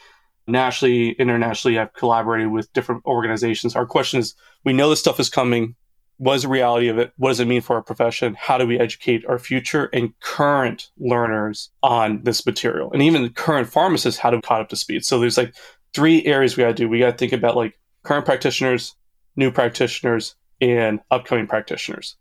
nationally, 0.47 1.11
internationally, 1.11 1.77
I've 1.77 1.91
collaborated 1.91 2.49
with 2.49 2.71
different 2.71 3.05
organizations. 3.05 3.75
Our 3.75 3.85
question 3.85 4.21
is, 4.21 4.35
we 4.63 4.71
know 4.71 4.89
this 4.89 5.01
stuff 5.01 5.19
is 5.19 5.29
coming 5.29 5.75
what 6.19 6.35
is 6.35 6.43
the 6.43 6.47
reality 6.47 6.87
of 6.87 6.97
it? 6.97 7.11
What 7.17 7.29
does 7.29 7.41
it 7.41 7.45
mean 7.45 7.59
for 7.59 7.75
our 7.75 7.83
profession? 7.83 8.35
How 8.39 8.57
do 8.57 8.65
we 8.65 8.79
educate 8.79 9.25
our 9.27 9.37
future 9.37 9.89
and 9.91 10.17
current 10.21 10.89
learners 10.97 11.71
on 11.83 12.23
this 12.23 12.45
material? 12.45 12.91
And 12.93 13.03
even 13.03 13.29
current 13.33 13.67
pharmacists, 13.67 14.19
how 14.19 14.29
to 14.29 14.41
caught 14.41 14.61
up 14.61 14.69
to 14.69 14.77
speed. 14.77 15.05
So 15.05 15.19
there's 15.19 15.37
like 15.37 15.53
three 15.93 16.25
areas 16.25 16.55
we 16.55 16.63
got 16.63 16.69
to 16.69 16.73
do. 16.73 16.89
We 16.89 16.99
got 16.99 17.11
to 17.11 17.17
think 17.17 17.33
about 17.33 17.57
like 17.57 17.77
current 18.03 18.25
practitioners, 18.25 18.95
new 19.35 19.51
practitioners, 19.51 20.35
and 20.59 21.01
upcoming 21.11 21.47
practitioners. 21.47 22.15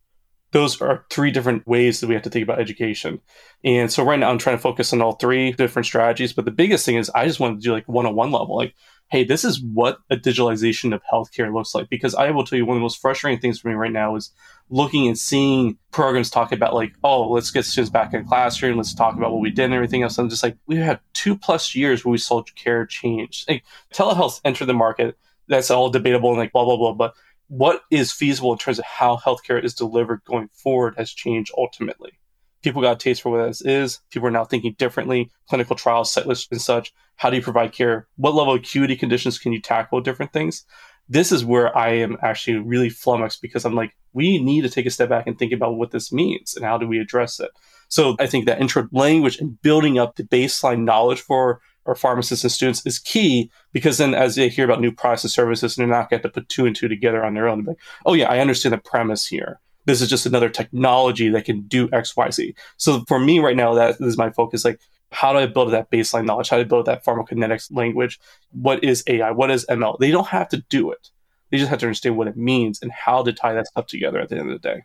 Those 0.52 0.80
are 0.80 1.04
three 1.10 1.30
different 1.30 1.66
ways 1.66 2.00
that 2.00 2.06
we 2.06 2.14
have 2.14 2.22
to 2.22 2.30
think 2.30 2.44
about 2.44 2.60
education. 2.60 3.20
And 3.64 3.92
so 3.92 4.04
right 4.04 4.18
now 4.18 4.30
I'm 4.30 4.38
trying 4.38 4.56
to 4.56 4.62
focus 4.62 4.92
on 4.92 5.02
all 5.02 5.12
three 5.12 5.52
different 5.52 5.86
strategies. 5.86 6.32
But 6.32 6.44
the 6.44 6.50
biggest 6.50 6.86
thing 6.86 6.96
is 6.96 7.10
I 7.14 7.26
just 7.26 7.40
want 7.40 7.58
to 7.58 7.64
do 7.64 7.72
like 7.72 7.88
one 7.88 8.06
on 8.06 8.14
one 8.14 8.32
level. 8.32 8.56
Like 8.56 8.74
hey, 9.08 9.22
this 9.22 9.44
is 9.44 9.60
what 9.60 9.98
a 10.10 10.16
digitalization 10.16 10.94
of 10.94 11.02
healthcare 11.12 11.52
looks 11.52 11.74
like. 11.74 11.88
Because 11.88 12.14
I 12.14 12.30
will 12.30 12.44
tell 12.44 12.56
you, 12.56 12.66
one 12.66 12.76
of 12.76 12.80
the 12.80 12.84
most 12.84 13.00
frustrating 13.00 13.40
things 13.40 13.60
for 13.60 13.68
me 13.68 13.74
right 13.74 13.92
now 13.92 14.16
is 14.16 14.32
looking 14.68 15.06
and 15.06 15.18
seeing 15.18 15.78
programs 15.92 16.30
talk 16.30 16.52
about 16.52 16.74
like, 16.74 16.92
oh, 17.04 17.30
let's 17.30 17.50
get 17.50 17.64
students 17.64 17.90
back 17.90 18.12
in 18.12 18.22
the 18.22 18.28
classroom, 18.28 18.76
let's 18.76 18.94
talk 18.94 19.16
about 19.16 19.32
what 19.32 19.40
we 19.40 19.50
did 19.50 19.66
and 19.66 19.74
everything 19.74 20.02
else. 20.02 20.18
I'm 20.18 20.28
just 20.28 20.42
like, 20.42 20.56
we 20.66 20.76
have 20.76 21.00
two 21.12 21.36
plus 21.36 21.74
years 21.74 22.04
where 22.04 22.12
we 22.12 22.18
saw 22.18 22.42
care 22.42 22.84
change. 22.84 23.44
Like, 23.48 23.64
telehealth 23.94 24.40
entered 24.44 24.66
the 24.66 24.74
market. 24.74 25.16
That's 25.48 25.70
all 25.70 25.90
debatable 25.90 26.30
and 26.30 26.38
like 26.38 26.52
blah 26.52 26.64
blah 26.64 26.76
blah. 26.76 26.94
But 26.94 27.14
what 27.48 27.82
is 27.90 28.12
feasible 28.12 28.52
in 28.52 28.58
terms 28.58 28.78
of 28.78 28.84
how 28.84 29.16
healthcare 29.16 29.62
is 29.62 29.74
delivered 29.74 30.22
going 30.24 30.48
forward 30.48 30.94
has 30.96 31.12
changed 31.12 31.52
ultimately 31.56 32.18
people 32.66 32.82
got 32.82 32.96
a 32.96 32.98
taste 32.98 33.22
for 33.22 33.30
what 33.30 33.46
this 33.46 33.62
is. 33.62 34.00
People 34.10 34.26
are 34.26 34.32
now 34.32 34.44
thinking 34.44 34.74
differently. 34.76 35.30
Clinical 35.48 35.76
trials, 35.76 36.12
set 36.12 36.26
lists, 36.26 36.48
and 36.50 36.60
such. 36.60 36.92
How 37.14 37.30
do 37.30 37.36
you 37.36 37.42
provide 37.42 37.70
care? 37.70 38.08
What 38.16 38.34
level 38.34 38.54
of 38.54 38.60
acuity 38.60 38.96
conditions 38.96 39.38
can 39.38 39.52
you 39.52 39.60
tackle? 39.60 40.00
Different 40.00 40.32
things. 40.32 40.64
This 41.08 41.30
is 41.30 41.44
where 41.44 41.76
I 41.78 41.90
am 41.90 42.16
actually 42.22 42.56
really 42.56 42.90
flummoxed 42.90 43.40
because 43.40 43.64
I'm 43.64 43.76
like, 43.76 43.94
we 44.12 44.42
need 44.42 44.62
to 44.62 44.68
take 44.68 44.84
a 44.84 44.90
step 44.90 45.08
back 45.08 45.28
and 45.28 45.38
think 45.38 45.52
about 45.52 45.76
what 45.76 45.92
this 45.92 46.10
means 46.10 46.56
and 46.56 46.64
how 46.64 46.76
do 46.76 46.88
we 46.88 46.98
address 46.98 47.38
it. 47.38 47.52
So 47.86 48.16
I 48.18 48.26
think 48.26 48.46
that 48.46 48.60
intro 48.60 48.88
language 48.90 49.38
and 49.38 49.62
building 49.62 49.96
up 49.96 50.16
the 50.16 50.24
baseline 50.24 50.82
knowledge 50.82 51.20
for 51.20 51.60
our 51.86 51.94
pharmacists 51.94 52.44
and 52.44 52.52
students 52.52 52.84
is 52.86 52.98
key 52.98 53.50
because 53.72 53.98
then 53.98 54.14
as 54.14 54.34
they 54.34 54.48
hear 54.48 54.64
about 54.64 54.80
new 54.80 54.92
products 54.92 55.24
and 55.24 55.30
services, 55.30 55.76
they're 55.76 55.86
not 55.86 56.10
going 56.10 56.22
to 56.22 56.28
put 56.28 56.48
two 56.48 56.66
and 56.66 56.74
two 56.74 56.88
together 56.88 57.24
on 57.24 57.34
their 57.34 57.48
own. 57.48 57.64
Like, 57.64 57.78
oh 58.04 58.14
yeah, 58.14 58.30
I 58.30 58.38
understand 58.40 58.72
the 58.72 58.78
premise 58.78 59.26
here 59.26 59.60
this 59.86 60.02
is 60.02 60.10
just 60.10 60.26
another 60.26 60.50
technology 60.50 61.28
that 61.30 61.44
can 61.44 61.62
do 61.62 61.88
XYZ. 61.88 62.54
So 62.76 63.04
for 63.08 63.18
me 63.18 63.38
right 63.38 63.56
now, 63.56 63.74
that 63.74 63.96
is 64.00 64.18
my 64.18 64.30
focus. 64.30 64.64
Like, 64.64 64.80
how 65.12 65.32
do 65.32 65.38
I 65.38 65.46
build 65.46 65.72
that 65.72 65.90
baseline 65.90 66.26
knowledge? 66.26 66.48
How 66.48 66.56
do 66.56 66.62
I 66.62 66.64
build 66.64 66.86
that 66.86 67.04
pharmacokinetics 67.04 67.74
language? 67.74 68.20
What 68.50 68.82
is 68.84 69.04
AI? 69.06 69.30
What 69.30 69.50
is 69.50 69.64
ML? 69.66 69.98
They 69.98 70.10
don't 70.10 70.26
have 70.26 70.48
to 70.50 70.58
do 70.68 70.90
it. 70.90 71.10
They 71.50 71.58
just 71.58 71.70
have 71.70 71.78
to 71.78 71.86
understand 71.86 72.16
what 72.16 72.26
it 72.26 72.36
means 72.36 72.82
and 72.82 72.90
how 72.90 73.22
to 73.22 73.32
tie 73.32 73.54
that 73.54 73.68
stuff 73.68 73.86
together 73.86 74.18
at 74.18 74.28
the 74.28 74.36
end 74.36 74.50
of 74.50 74.60
the 74.60 74.68
day. 74.68 74.82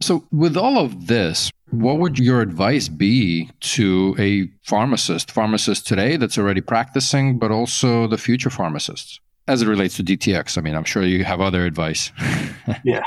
So, 0.00 0.24
with 0.30 0.56
all 0.56 0.78
of 0.78 1.06
this, 1.06 1.50
what 1.70 1.98
would 1.98 2.18
your 2.18 2.40
advice 2.40 2.88
be 2.88 3.50
to 3.60 4.14
a 4.18 4.48
pharmacist, 4.62 5.30
pharmacist 5.30 5.86
today 5.86 6.16
that's 6.16 6.38
already 6.38 6.60
practicing, 6.60 7.38
but 7.38 7.50
also 7.50 8.06
the 8.06 8.18
future 8.18 8.50
pharmacists? 8.50 9.20
as 9.48 9.62
it 9.62 9.68
relates 9.68 9.96
to 9.96 10.04
DTX. 10.04 10.58
I 10.58 10.60
mean, 10.60 10.74
I'm 10.74 10.84
sure 10.84 11.02
you 11.04 11.24
have 11.24 11.40
other 11.40 11.64
advice. 11.64 12.10
yeah, 12.84 13.04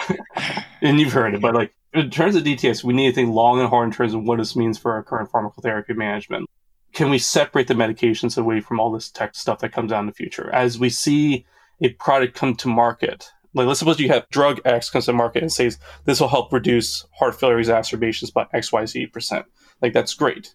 and 0.81 0.99
you've 0.99 1.13
heard 1.13 1.35
it, 1.35 1.41
but 1.41 1.53
like 1.53 1.73
in 1.93 2.09
terms 2.09 2.35
of 2.35 2.43
DTX, 2.43 2.83
we 2.83 2.93
need 2.93 3.09
to 3.09 3.15
think 3.15 3.29
long 3.29 3.59
and 3.59 3.69
hard 3.69 3.87
in 3.87 3.93
terms 3.93 4.13
of 4.13 4.23
what 4.23 4.37
this 4.37 4.55
means 4.55 4.77
for 4.77 4.93
our 4.93 5.03
current 5.03 5.31
pharmacotherapy 5.31 5.95
management. 5.95 6.47
Can 6.93 7.09
we 7.09 7.19
separate 7.19 7.67
the 7.67 7.73
medications 7.73 8.37
away 8.37 8.61
from 8.61 8.79
all 8.79 8.91
this 8.91 9.09
tech 9.09 9.35
stuff 9.35 9.59
that 9.59 9.71
comes 9.71 9.91
out 9.91 10.01
in 10.01 10.05
the 10.07 10.13
future? 10.13 10.49
As 10.51 10.79
we 10.79 10.89
see 10.89 11.45
a 11.81 11.89
product 11.89 12.35
come 12.35 12.55
to 12.57 12.67
market, 12.67 13.31
like 13.53 13.67
let's 13.67 13.79
suppose 13.79 13.99
you 13.99 14.09
have 14.09 14.29
drug 14.29 14.61
X 14.65 14.89
comes 14.89 15.05
to 15.05 15.13
market 15.13 15.41
and 15.41 15.51
says 15.51 15.77
this 16.05 16.19
will 16.19 16.27
help 16.27 16.53
reduce 16.53 17.05
heart 17.17 17.39
failure 17.39 17.59
exacerbations 17.59 18.31
by 18.31 18.45
XYZ 18.53 19.11
percent. 19.11 19.45
Like 19.81 19.93
that's 19.93 20.13
great. 20.13 20.53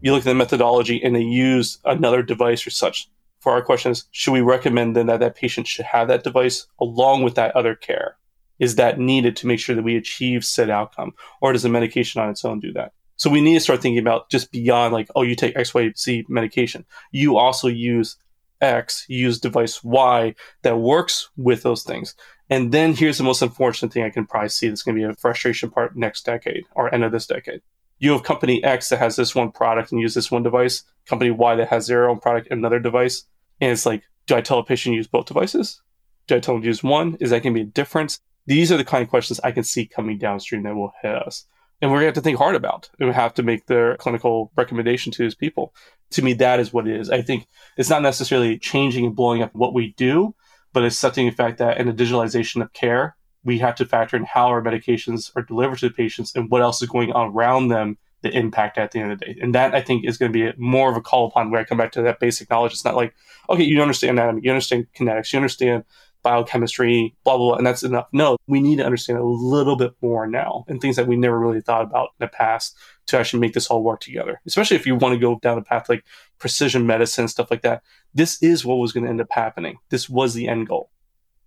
You 0.00 0.12
look 0.12 0.20
at 0.20 0.24
the 0.24 0.34
methodology 0.34 1.02
and 1.02 1.16
they 1.16 1.22
use 1.22 1.78
another 1.84 2.22
device 2.22 2.66
or 2.66 2.70
such 2.70 3.08
for 3.44 3.52
our 3.52 3.62
question 3.62 3.92
is 3.92 4.06
should 4.10 4.32
we 4.32 4.40
recommend 4.40 4.96
then 4.96 5.06
that 5.06 5.20
that 5.20 5.36
patient 5.36 5.66
should 5.66 5.84
have 5.84 6.08
that 6.08 6.24
device 6.24 6.66
along 6.80 7.22
with 7.22 7.34
that 7.34 7.54
other 7.54 7.74
care? 7.74 8.16
Is 8.58 8.76
that 8.76 8.98
needed 8.98 9.36
to 9.36 9.46
make 9.46 9.60
sure 9.60 9.76
that 9.76 9.82
we 9.82 9.96
achieve 9.96 10.44
said 10.44 10.70
outcome? 10.70 11.12
Or 11.42 11.52
does 11.52 11.62
the 11.62 11.68
medication 11.68 12.22
on 12.22 12.30
its 12.30 12.44
own 12.44 12.60
do 12.60 12.72
that? 12.72 12.92
So 13.16 13.28
we 13.28 13.40
need 13.40 13.54
to 13.54 13.60
start 13.60 13.82
thinking 13.82 13.98
about 13.98 14.30
just 14.30 14.50
beyond 14.50 14.94
like, 14.94 15.08
oh, 15.14 15.22
you 15.22 15.34
take 15.34 15.56
X, 15.56 15.74
Y, 15.74 15.92
Z 15.96 16.24
medication. 16.28 16.86
You 17.12 17.36
also 17.36 17.68
use 17.68 18.16
X, 18.64 19.04
use 19.08 19.38
device 19.38 19.84
Y 19.84 20.34
that 20.62 20.78
works 20.78 21.30
with 21.36 21.62
those 21.62 21.82
things. 21.82 22.14
And 22.50 22.72
then 22.72 22.94
here's 22.94 23.18
the 23.18 23.24
most 23.24 23.42
unfortunate 23.42 23.92
thing 23.92 24.04
I 24.04 24.10
can 24.10 24.26
probably 24.26 24.48
see 24.48 24.68
that's 24.68 24.82
going 24.82 24.96
to 24.96 25.06
be 25.06 25.10
a 25.10 25.14
frustration 25.14 25.70
part 25.70 25.96
next 25.96 26.24
decade 26.24 26.64
or 26.74 26.92
end 26.92 27.04
of 27.04 27.12
this 27.12 27.26
decade 27.26 27.62
you 27.98 28.12
have 28.12 28.22
company 28.22 28.62
X 28.62 28.88
that 28.88 28.98
has 28.98 29.16
this 29.16 29.34
one 29.34 29.50
product 29.50 29.92
and 29.92 30.00
use 30.00 30.14
this 30.14 30.30
one 30.30 30.42
device, 30.42 30.82
company 31.06 31.30
Y 31.30 31.54
that 31.56 31.68
has 31.68 31.86
their 31.86 32.08
own 32.08 32.18
product 32.18 32.48
and 32.50 32.58
another 32.58 32.78
device. 32.78 33.24
And 33.60 33.72
it's 33.72 33.86
like, 33.86 34.02
do 34.26 34.34
I 34.34 34.40
tell 34.40 34.58
a 34.58 34.64
patient 34.64 34.92
to 34.92 34.96
use 34.96 35.06
both 35.06 35.26
devices? 35.26 35.80
Do 36.26 36.36
I 36.36 36.40
tell 36.40 36.54
them 36.54 36.62
to 36.62 36.66
use 36.66 36.82
one? 36.82 37.16
Is 37.20 37.30
that 37.30 37.42
going 37.42 37.54
to 37.54 37.60
be 37.60 37.68
a 37.68 37.72
difference? 37.72 38.20
These 38.46 38.72
are 38.72 38.76
the 38.76 38.84
kind 38.84 39.02
of 39.02 39.10
questions 39.10 39.40
I 39.42 39.52
can 39.52 39.64
see 39.64 39.86
coming 39.86 40.18
downstream 40.18 40.64
that 40.64 40.74
will 40.74 40.92
hit 41.02 41.14
us. 41.14 41.46
And 41.84 41.92
we're 41.92 41.98
going 41.98 42.04
to 42.04 42.08
have 42.08 42.14
to 42.14 42.20
think 42.22 42.38
hard 42.38 42.54
about. 42.54 42.88
And 42.98 43.10
we 43.10 43.14
have 43.14 43.34
to 43.34 43.42
make 43.42 43.66
their 43.66 43.98
clinical 43.98 44.50
recommendation 44.56 45.12
to 45.12 45.22
these 45.22 45.34
people. 45.34 45.74
To 46.12 46.22
me, 46.22 46.32
that 46.32 46.58
is 46.58 46.72
what 46.72 46.88
it 46.88 46.98
is. 46.98 47.10
I 47.10 47.20
think 47.20 47.46
it's 47.76 47.90
not 47.90 48.00
necessarily 48.00 48.58
changing 48.58 49.04
and 49.04 49.14
blowing 49.14 49.42
up 49.42 49.54
what 49.54 49.74
we 49.74 49.92
do, 49.98 50.34
but 50.72 50.82
it's 50.82 50.96
accepting 50.96 51.26
the 51.26 51.32
fact 51.32 51.58
that 51.58 51.76
in 51.76 51.86
the 51.86 51.92
digitalization 51.92 52.62
of 52.62 52.72
care, 52.72 53.16
we 53.44 53.58
have 53.58 53.74
to 53.74 53.84
factor 53.84 54.16
in 54.16 54.24
how 54.24 54.46
our 54.46 54.62
medications 54.62 55.30
are 55.36 55.42
delivered 55.42 55.80
to 55.80 55.90
the 55.90 55.94
patients 55.94 56.34
and 56.34 56.50
what 56.50 56.62
else 56.62 56.80
is 56.80 56.88
going 56.88 57.12
on 57.12 57.34
around 57.34 57.68
them 57.68 57.98
the 58.22 58.34
impact 58.34 58.78
at 58.78 58.92
the 58.92 59.00
end 59.00 59.12
of 59.12 59.18
the 59.18 59.26
day. 59.26 59.38
And 59.42 59.54
that 59.54 59.74
I 59.74 59.82
think 59.82 60.06
is 60.06 60.16
going 60.16 60.32
to 60.32 60.52
be 60.52 60.58
more 60.58 60.90
of 60.90 60.96
a 60.96 61.02
call 61.02 61.26
upon 61.26 61.50
where 61.50 61.60
I 61.60 61.64
come 61.64 61.76
back 61.76 61.92
to 61.92 62.02
that 62.02 62.18
basic 62.18 62.48
knowledge. 62.48 62.72
It's 62.72 62.84
not 62.84 62.96
like, 62.96 63.14
okay, 63.50 63.62
you 63.62 63.82
understand 63.82 64.18
anatomy, 64.18 64.40
you 64.42 64.50
understand 64.50 64.86
kinetics, 64.96 65.34
you 65.34 65.36
understand 65.36 65.84
biochemistry, 66.24 67.14
blah, 67.22 67.36
blah, 67.36 67.50
blah, 67.50 67.56
and 67.58 67.66
that's 67.66 67.84
enough. 67.84 68.08
No, 68.12 68.36
we 68.48 68.60
need 68.60 68.78
to 68.78 68.84
understand 68.84 69.20
a 69.20 69.24
little 69.24 69.76
bit 69.76 69.92
more 70.02 70.26
now 70.26 70.64
and 70.66 70.80
things 70.80 70.96
that 70.96 71.06
we 71.06 71.16
never 71.16 71.38
really 71.38 71.60
thought 71.60 71.82
about 71.82 72.08
in 72.18 72.24
the 72.24 72.28
past 72.28 72.76
to 73.06 73.18
actually 73.18 73.38
make 73.38 73.52
this 73.52 73.68
all 73.68 73.84
work 73.84 74.00
together. 74.00 74.40
Especially 74.46 74.76
if 74.76 74.86
you 74.86 74.96
want 74.96 75.14
to 75.14 75.20
go 75.20 75.38
down 75.40 75.58
a 75.58 75.62
path 75.62 75.88
like 75.88 76.04
precision 76.38 76.86
medicine, 76.86 77.28
stuff 77.28 77.50
like 77.52 77.62
that. 77.62 77.82
This 78.14 78.42
is 78.42 78.64
what 78.64 78.76
was 78.76 78.92
going 78.92 79.04
to 79.04 79.10
end 79.10 79.20
up 79.20 79.30
happening. 79.30 79.76
This 79.90 80.08
was 80.08 80.34
the 80.34 80.48
end 80.48 80.66
goal. 80.66 80.90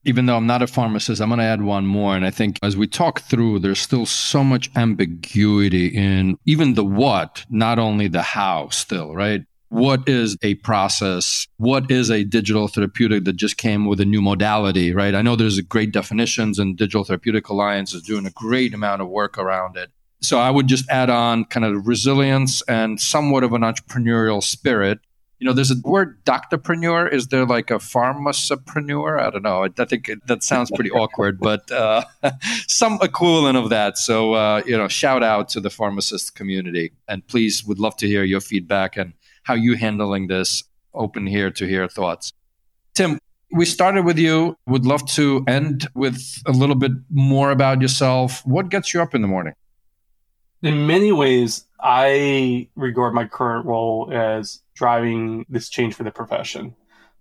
even 0.07 0.25
though 0.25 0.37
I'm 0.37 0.47
not 0.47 0.61
a 0.61 0.67
pharmacist, 0.67 1.21
I'm 1.21 1.27
going 1.27 1.39
to 1.39 1.45
add 1.45 1.61
one 1.61 1.85
more. 1.85 2.15
And 2.15 2.25
I 2.25 2.31
think 2.31 2.59
as 2.63 2.77
we 2.77 2.87
talk 2.87 3.21
through, 3.21 3.59
there's 3.59 3.79
still 3.79 4.05
so 4.05 4.41
much 4.41 4.71
ambiguity 4.75 5.87
in 5.87 6.37
even 6.45 6.75
the 6.75 6.85
what, 6.85 7.45
not 7.49 7.77
only 7.77 8.07
the 8.07 8.21
how, 8.21 8.69
still, 8.69 9.13
right? 9.13 9.41
What 9.69 10.07
is 10.07 10.37
a 10.41 10.55
process? 10.55 11.47
What 11.57 11.91
is 11.91 12.09
a 12.09 12.23
digital 12.23 12.67
therapeutic 12.67 13.25
that 13.25 13.35
just 13.35 13.57
came 13.57 13.85
with 13.85 13.99
a 13.99 14.05
new 14.05 14.21
modality, 14.21 14.93
right? 14.93 15.13
I 15.13 15.21
know 15.21 15.35
there's 15.35 15.59
great 15.61 15.91
definitions, 15.91 16.57
and 16.57 16.77
Digital 16.77 17.03
Therapeutic 17.03 17.49
Alliance 17.49 17.93
is 17.93 18.01
doing 18.01 18.25
a 18.25 18.31
great 18.31 18.73
amount 18.73 19.01
of 19.01 19.09
work 19.09 19.37
around 19.37 19.75
it. 19.75 19.91
So 20.21 20.39
I 20.39 20.49
would 20.49 20.67
just 20.67 20.89
add 20.89 21.09
on 21.09 21.45
kind 21.45 21.65
of 21.65 21.85
resilience 21.85 22.61
and 22.63 22.99
somewhat 22.99 23.43
of 23.43 23.53
an 23.53 23.61
entrepreneurial 23.61 24.41
spirit 24.41 24.99
you 25.39 25.45
know, 25.45 25.53
there's 25.53 25.71
a 25.71 25.75
word 25.83 26.23
doctorpreneur. 26.25 27.11
Is 27.11 27.27
there 27.27 27.45
like 27.45 27.69
a 27.69 27.75
pharmacopreneur? 27.75 29.21
I 29.21 29.29
don't 29.29 29.43
know. 29.43 29.63
I, 29.63 29.69
I 29.77 29.85
think 29.85 30.09
it, 30.09 30.25
that 30.25 30.43
sounds 30.43 30.71
pretty 30.71 30.89
awkward, 30.89 31.39
but 31.39 31.71
uh, 31.71 32.03
some 32.67 32.97
equivalent 33.01 33.55
of 33.55 33.69
that. 33.69 33.97
So, 33.99 34.33
uh, 34.33 34.63
you 34.65 34.75
know, 34.75 34.87
shout 34.87 35.23
out 35.23 35.49
to 35.49 35.61
the 35.61 35.69
pharmacist 35.69 36.35
community. 36.35 36.91
And 37.07 37.25
please, 37.27 37.63
would 37.65 37.79
love 37.79 37.95
to 37.97 38.07
hear 38.07 38.23
your 38.23 38.41
feedback 38.41 38.97
and 38.97 39.13
how 39.47 39.53
you 39.53 39.75
handling 39.77 40.27
this. 40.27 40.63
Open 40.93 41.25
here 41.25 41.49
to 41.51 41.65
hear 41.65 41.87
thoughts. 41.87 42.33
Tim, 42.93 43.19
we 43.51 43.65
started 43.65 44.03
with 44.03 44.19
you. 44.19 44.57
Would 44.67 44.85
love 44.85 45.05
to 45.11 45.43
end 45.47 45.87
with 45.95 46.21
a 46.45 46.51
little 46.51 46.75
bit 46.75 46.91
more 47.09 47.51
about 47.51 47.81
yourself. 47.81 48.45
What 48.45 48.69
gets 48.69 48.93
you 48.93 49.01
up 49.01 49.15
in 49.15 49.21
the 49.21 49.27
morning? 49.27 49.53
In 50.63 50.85
many 50.85 51.11
ways, 51.11 51.65
I 51.79 52.67
regard 52.75 53.13
my 53.13 53.25
current 53.25 53.65
role 53.65 54.09
as 54.11 54.61
driving 54.75 55.45
this 55.49 55.69
change 55.69 55.93
for 55.93 56.03
the 56.03 56.11
profession. 56.11 56.75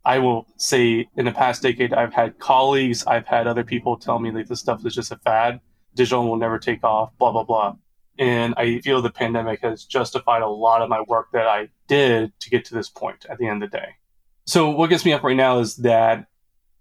I 0.04 0.18
will 0.18 0.46
say 0.56 1.08
in 1.16 1.26
the 1.26 1.32
past 1.32 1.62
decade, 1.62 1.92
I've 1.92 2.14
had 2.14 2.38
colleagues, 2.38 3.04
I've 3.06 3.26
had 3.26 3.46
other 3.46 3.64
people 3.64 3.96
tell 3.96 4.18
me 4.18 4.30
that 4.30 4.48
this 4.48 4.60
stuff 4.60 4.84
is 4.86 4.94
just 4.94 5.12
a 5.12 5.16
fad. 5.18 5.60
Digital 5.94 6.26
will 6.26 6.36
never 6.36 6.58
take 6.58 6.82
off, 6.82 7.10
blah, 7.18 7.30
blah, 7.30 7.44
blah. 7.44 7.76
And 8.18 8.54
I 8.56 8.80
feel 8.80 9.02
the 9.02 9.10
pandemic 9.10 9.60
has 9.62 9.84
justified 9.84 10.42
a 10.42 10.48
lot 10.48 10.82
of 10.82 10.88
my 10.88 11.02
work 11.02 11.28
that 11.32 11.46
I 11.46 11.68
did 11.86 12.32
to 12.40 12.50
get 12.50 12.64
to 12.66 12.74
this 12.74 12.88
point 12.88 13.26
at 13.28 13.38
the 13.38 13.46
end 13.46 13.62
of 13.62 13.70
the 13.70 13.78
day. 13.78 13.88
So 14.46 14.70
what 14.70 14.90
gets 14.90 15.04
me 15.04 15.12
up 15.12 15.22
right 15.22 15.36
now 15.36 15.58
is 15.58 15.76
that 15.76 16.26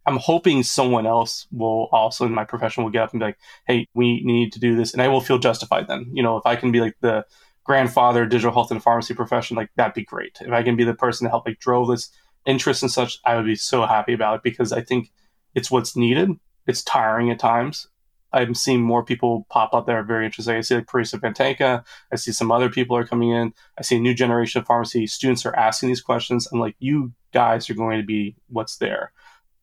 I'm 0.06 0.18
hoping 0.18 0.62
someone 0.62 1.08
else 1.08 1.48
will 1.52 1.90
also 1.92 2.26
in 2.26 2.34
my 2.34 2.46
profession 2.46 2.84
will 2.84 2.92
get 2.92 3.04
up 3.04 3.12
and 3.12 3.20
be 3.20 3.26
like, 3.26 3.38
hey, 3.66 3.88
we 3.96 4.24
need 4.24 4.54
to 4.54 4.60
do 4.60 4.76
this. 4.76 4.94
And 4.94 5.02
I 5.02 5.08
will 5.08 5.22
feel 5.22 5.40
justified 5.40 5.88
then. 5.88 6.12
You 6.14 6.22
know, 6.22 6.38
if 6.38 6.46
I 6.46 6.56
can 6.56 6.72
be 6.72 6.80
like 6.80 6.96
the 7.02 7.26
grandfather 7.64 8.26
digital 8.26 8.54
health 8.54 8.70
and 8.70 8.82
pharmacy 8.82 9.16
profession, 9.16 9.58
like 9.58 9.72
that'd 9.76 9.96
be 9.96 10.04
great. 10.04 10.38
If 10.42 10.52
I 10.52 10.62
can 10.62 10.76
be 10.76 10.84
the 10.84 10.94
person 10.94 11.26
to 11.26 11.32
help 11.32 11.48
like 11.48 11.60
drove 11.60 11.88
this 11.88 12.12
interest 12.46 12.84
and 12.84 12.92
such, 12.92 13.20
I 13.26 13.36
would 13.36 13.46
be 13.46 13.56
so 13.56 13.86
happy 13.88 14.14
about 14.14 14.36
it 14.36 14.44
because 14.44 14.72
I 14.72 14.82
think 14.82 15.12
it's 15.56 15.72
what's 15.72 15.96
needed. 15.96 16.30
It's 16.68 16.84
tiring 16.84 17.32
at 17.32 17.40
times. 17.40 17.88
I'm 18.36 18.54
seeing 18.54 18.82
more 18.82 19.04
people 19.04 19.48
pop 19.50 19.74
up 19.74 19.86
that 19.86 19.96
are 19.96 20.04
very 20.04 20.26
interesting. 20.26 20.56
I 20.56 20.62
see 20.62 20.76
like 20.76 20.88
Parisa 20.88 21.20
Vantanka. 21.20 21.84
I 22.12 22.16
see 22.18 22.34
some 22.34 22.52
other 22.52 22.70
people 22.70 22.98
are 22.98 23.08
coming 23.08 23.30
in. 23.30 23.54
I 23.78 23.82
see 23.82 23.96
a 23.96 24.00
new 24.00 24.14
generation 24.14 24.60
of 24.60 24.68
pharmacy 24.68 25.08
students 25.08 25.46
are 25.46 25.56
asking 25.56 25.90
these 25.90 26.02
questions. 26.02 26.48
I'm 26.52 26.60
like, 26.60 26.76
you 26.80 27.14
guys 27.34 27.70
are 27.70 27.76
going 27.76 28.00
to 28.00 28.06
be 28.06 28.36
what's 28.50 28.78
there. 28.78 29.14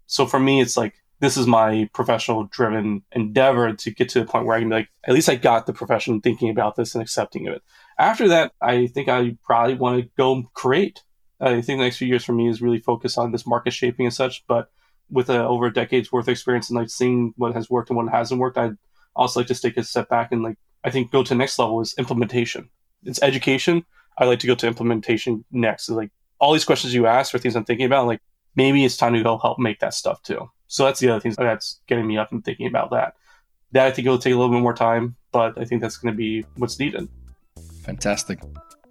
So 0.06 0.26
for 0.26 0.40
me, 0.40 0.60
it's 0.62 0.76
like 0.76 0.94
this 1.20 1.36
is 1.36 1.46
my 1.46 1.88
professional 1.92 2.44
driven 2.44 3.02
endeavor 3.12 3.72
to 3.72 3.90
get 3.90 4.08
to 4.08 4.20
the 4.20 4.26
point 4.26 4.46
where 4.46 4.56
I 4.56 4.60
can 4.60 4.70
be 4.70 4.74
like, 4.74 4.88
at 5.04 5.14
least 5.14 5.28
I 5.28 5.36
got 5.36 5.66
the 5.66 5.72
profession 5.72 6.20
thinking 6.20 6.50
about 6.50 6.74
this 6.74 6.94
and 6.94 7.02
accepting 7.02 7.46
of 7.46 7.54
it. 7.54 7.62
After 7.98 8.26
that, 8.28 8.52
I 8.60 8.86
think 8.86 9.08
I 9.08 9.36
probably 9.44 9.74
want 9.74 10.02
to 10.02 10.10
go 10.16 10.42
create. 10.54 11.02
I 11.40 11.60
think 11.60 11.78
the 11.78 11.84
next 11.84 11.98
few 11.98 12.08
years 12.08 12.24
for 12.24 12.32
me 12.32 12.48
is 12.48 12.62
really 12.62 12.80
focus 12.80 13.18
on 13.18 13.32
this 13.32 13.46
market 13.46 13.72
shaping 13.72 14.06
and 14.06 14.14
such. 14.14 14.44
But 14.46 14.70
with 15.12 15.30
a, 15.30 15.44
over 15.44 15.66
a 15.66 15.72
decade's 15.72 16.10
worth 16.10 16.24
of 16.24 16.30
experience 16.30 16.70
and 16.70 16.78
like 16.78 16.90
seeing 16.90 17.34
what 17.36 17.54
has 17.54 17.70
worked 17.70 17.90
and 17.90 17.96
what 17.96 18.08
hasn't 18.08 18.40
worked, 18.40 18.58
I'd 18.58 18.76
also 19.14 19.40
like 19.40 19.46
to 19.48 19.54
take 19.54 19.76
a 19.76 19.84
step 19.84 20.08
back 20.08 20.32
and 20.32 20.42
like 20.42 20.56
I 20.82 20.90
think 20.90 21.12
go 21.12 21.22
to 21.22 21.28
the 21.28 21.34
next 21.34 21.58
level 21.58 21.80
is 21.80 21.94
implementation. 21.98 22.70
It's 23.04 23.22
education. 23.22 23.84
I 24.18 24.24
like 24.24 24.40
to 24.40 24.46
go 24.46 24.54
to 24.54 24.66
implementation 24.66 25.44
next. 25.50 25.84
So 25.84 25.94
like 25.94 26.10
all 26.38 26.52
these 26.52 26.64
questions 26.64 26.94
you 26.94 27.06
ask 27.06 27.34
are 27.34 27.38
things 27.38 27.54
I'm 27.54 27.64
thinking 27.64 27.86
about. 27.86 28.06
Like 28.06 28.20
maybe 28.56 28.84
it's 28.84 28.96
time 28.96 29.14
to 29.14 29.22
go 29.22 29.38
help 29.38 29.58
make 29.58 29.80
that 29.80 29.94
stuff 29.94 30.22
too. 30.22 30.50
So 30.66 30.84
that's 30.84 31.00
the 31.00 31.10
other 31.10 31.20
thing 31.20 31.34
that's 31.36 31.80
getting 31.86 32.06
me 32.06 32.16
up 32.16 32.32
and 32.32 32.44
thinking 32.44 32.66
about 32.66 32.90
that. 32.90 33.14
That 33.72 33.86
I 33.86 33.90
think 33.90 34.06
it'll 34.06 34.18
take 34.18 34.32
a 34.32 34.36
little 34.36 34.52
bit 34.52 34.62
more 34.62 34.74
time, 34.74 35.16
but 35.30 35.58
I 35.58 35.64
think 35.64 35.82
that's 35.82 35.96
going 35.96 36.12
to 36.12 36.16
be 36.16 36.44
what's 36.56 36.78
needed. 36.78 37.08
Fantastic. 37.84 38.40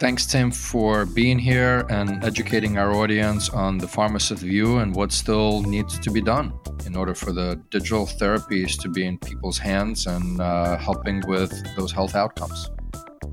Thanks, 0.02 0.26
Tim, 0.26 0.50
for 0.50 1.06
being 1.06 1.38
here 1.38 1.86
and 1.92 2.24
educating 2.24 2.80
our 2.80 2.92
audience 2.92 3.50
on 3.50 3.78
the 3.78 3.88
pharmacist 3.88 4.42
view 4.42 4.80
and 4.80 4.96
what 4.96 5.12
still 5.12 5.62
needs 5.62 6.00
to 6.00 6.10
be 6.10 6.22
done 6.22 6.54
in 6.88 6.96
order 6.96 7.14
for 7.14 7.32
the 7.32 7.62
digital 7.70 8.08
therapies 8.08 8.82
to 8.82 8.90
be 8.90 9.06
in 9.06 9.20
people's 9.20 9.60
hands 9.60 10.08
and 10.08 10.42
uh, 10.42 10.76
helping 10.80 11.22
with 11.28 11.54
those 11.76 11.92
health 11.92 12.16
outcomes. 12.16 12.72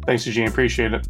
Thanks, 0.05 0.27
Eugene. 0.27 0.47
Appreciate 0.47 0.93
it. 0.93 1.09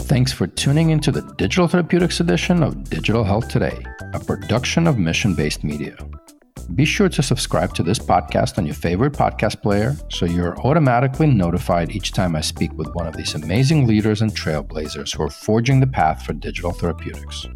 Thanks 0.00 0.30
for 0.30 0.46
tuning 0.46 0.90
into 0.90 1.10
the 1.10 1.22
Digital 1.38 1.66
Therapeutics 1.66 2.20
edition 2.20 2.62
of 2.62 2.84
Digital 2.90 3.24
Health 3.24 3.48
Today, 3.48 3.82
a 4.12 4.20
production 4.20 4.86
of 4.86 4.98
Mission 4.98 5.34
Based 5.34 5.64
Media. 5.64 5.96
Be 6.74 6.84
sure 6.84 7.08
to 7.08 7.22
subscribe 7.22 7.74
to 7.74 7.82
this 7.82 7.98
podcast 7.98 8.58
on 8.58 8.66
your 8.66 8.74
favorite 8.74 9.12
podcast 9.12 9.62
player 9.62 9.96
so 10.08 10.24
you're 10.24 10.58
automatically 10.60 11.26
notified 11.26 11.92
each 11.92 12.12
time 12.12 12.34
I 12.34 12.40
speak 12.40 12.72
with 12.72 12.88
one 12.94 13.06
of 13.06 13.16
these 13.16 13.34
amazing 13.34 13.86
leaders 13.86 14.22
and 14.22 14.34
trailblazers 14.34 15.14
who 15.14 15.22
are 15.22 15.30
forging 15.30 15.78
the 15.78 15.86
path 15.86 16.24
for 16.24 16.32
digital 16.32 16.72
therapeutics. 16.72 17.46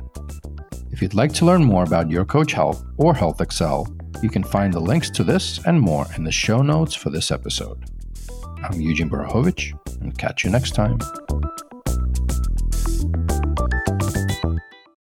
If 0.91 1.03
you'd 1.03 1.15
like 1.15 1.33
to 1.35 1.47
learn 1.47 1.65
more 1.65 1.85
about 1.85 2.11
Your 2.11 2.25
Coach 2.25 2.53
Health 2.53 2.85
or 2.97 3.15
HealthXL, 3.15 4.23
you 4.23 4.29
can 4.29 4.45
find 4.45 4.73
the 4.73 4.81
links 4.81 5.11
to 5.11 5.25
this 5.25 5.65
and 5.65 5.81
more 5.81 6.07
in 6.17 6.25
the 6.25 6.33
show 6.33 6.63
notes 6.63 6.95
for 6.95 7.11
this 7.11 7.31
episode. 7.31 7.85
I'm 8.63 8.81
Eugene 8.81 9.09
Borukhovich, 9.09 9.73
and 10.01 10.17
catch 10.17 10.45
you 10.45 10.51
next 10.51 10.75
time. 10.75 10.99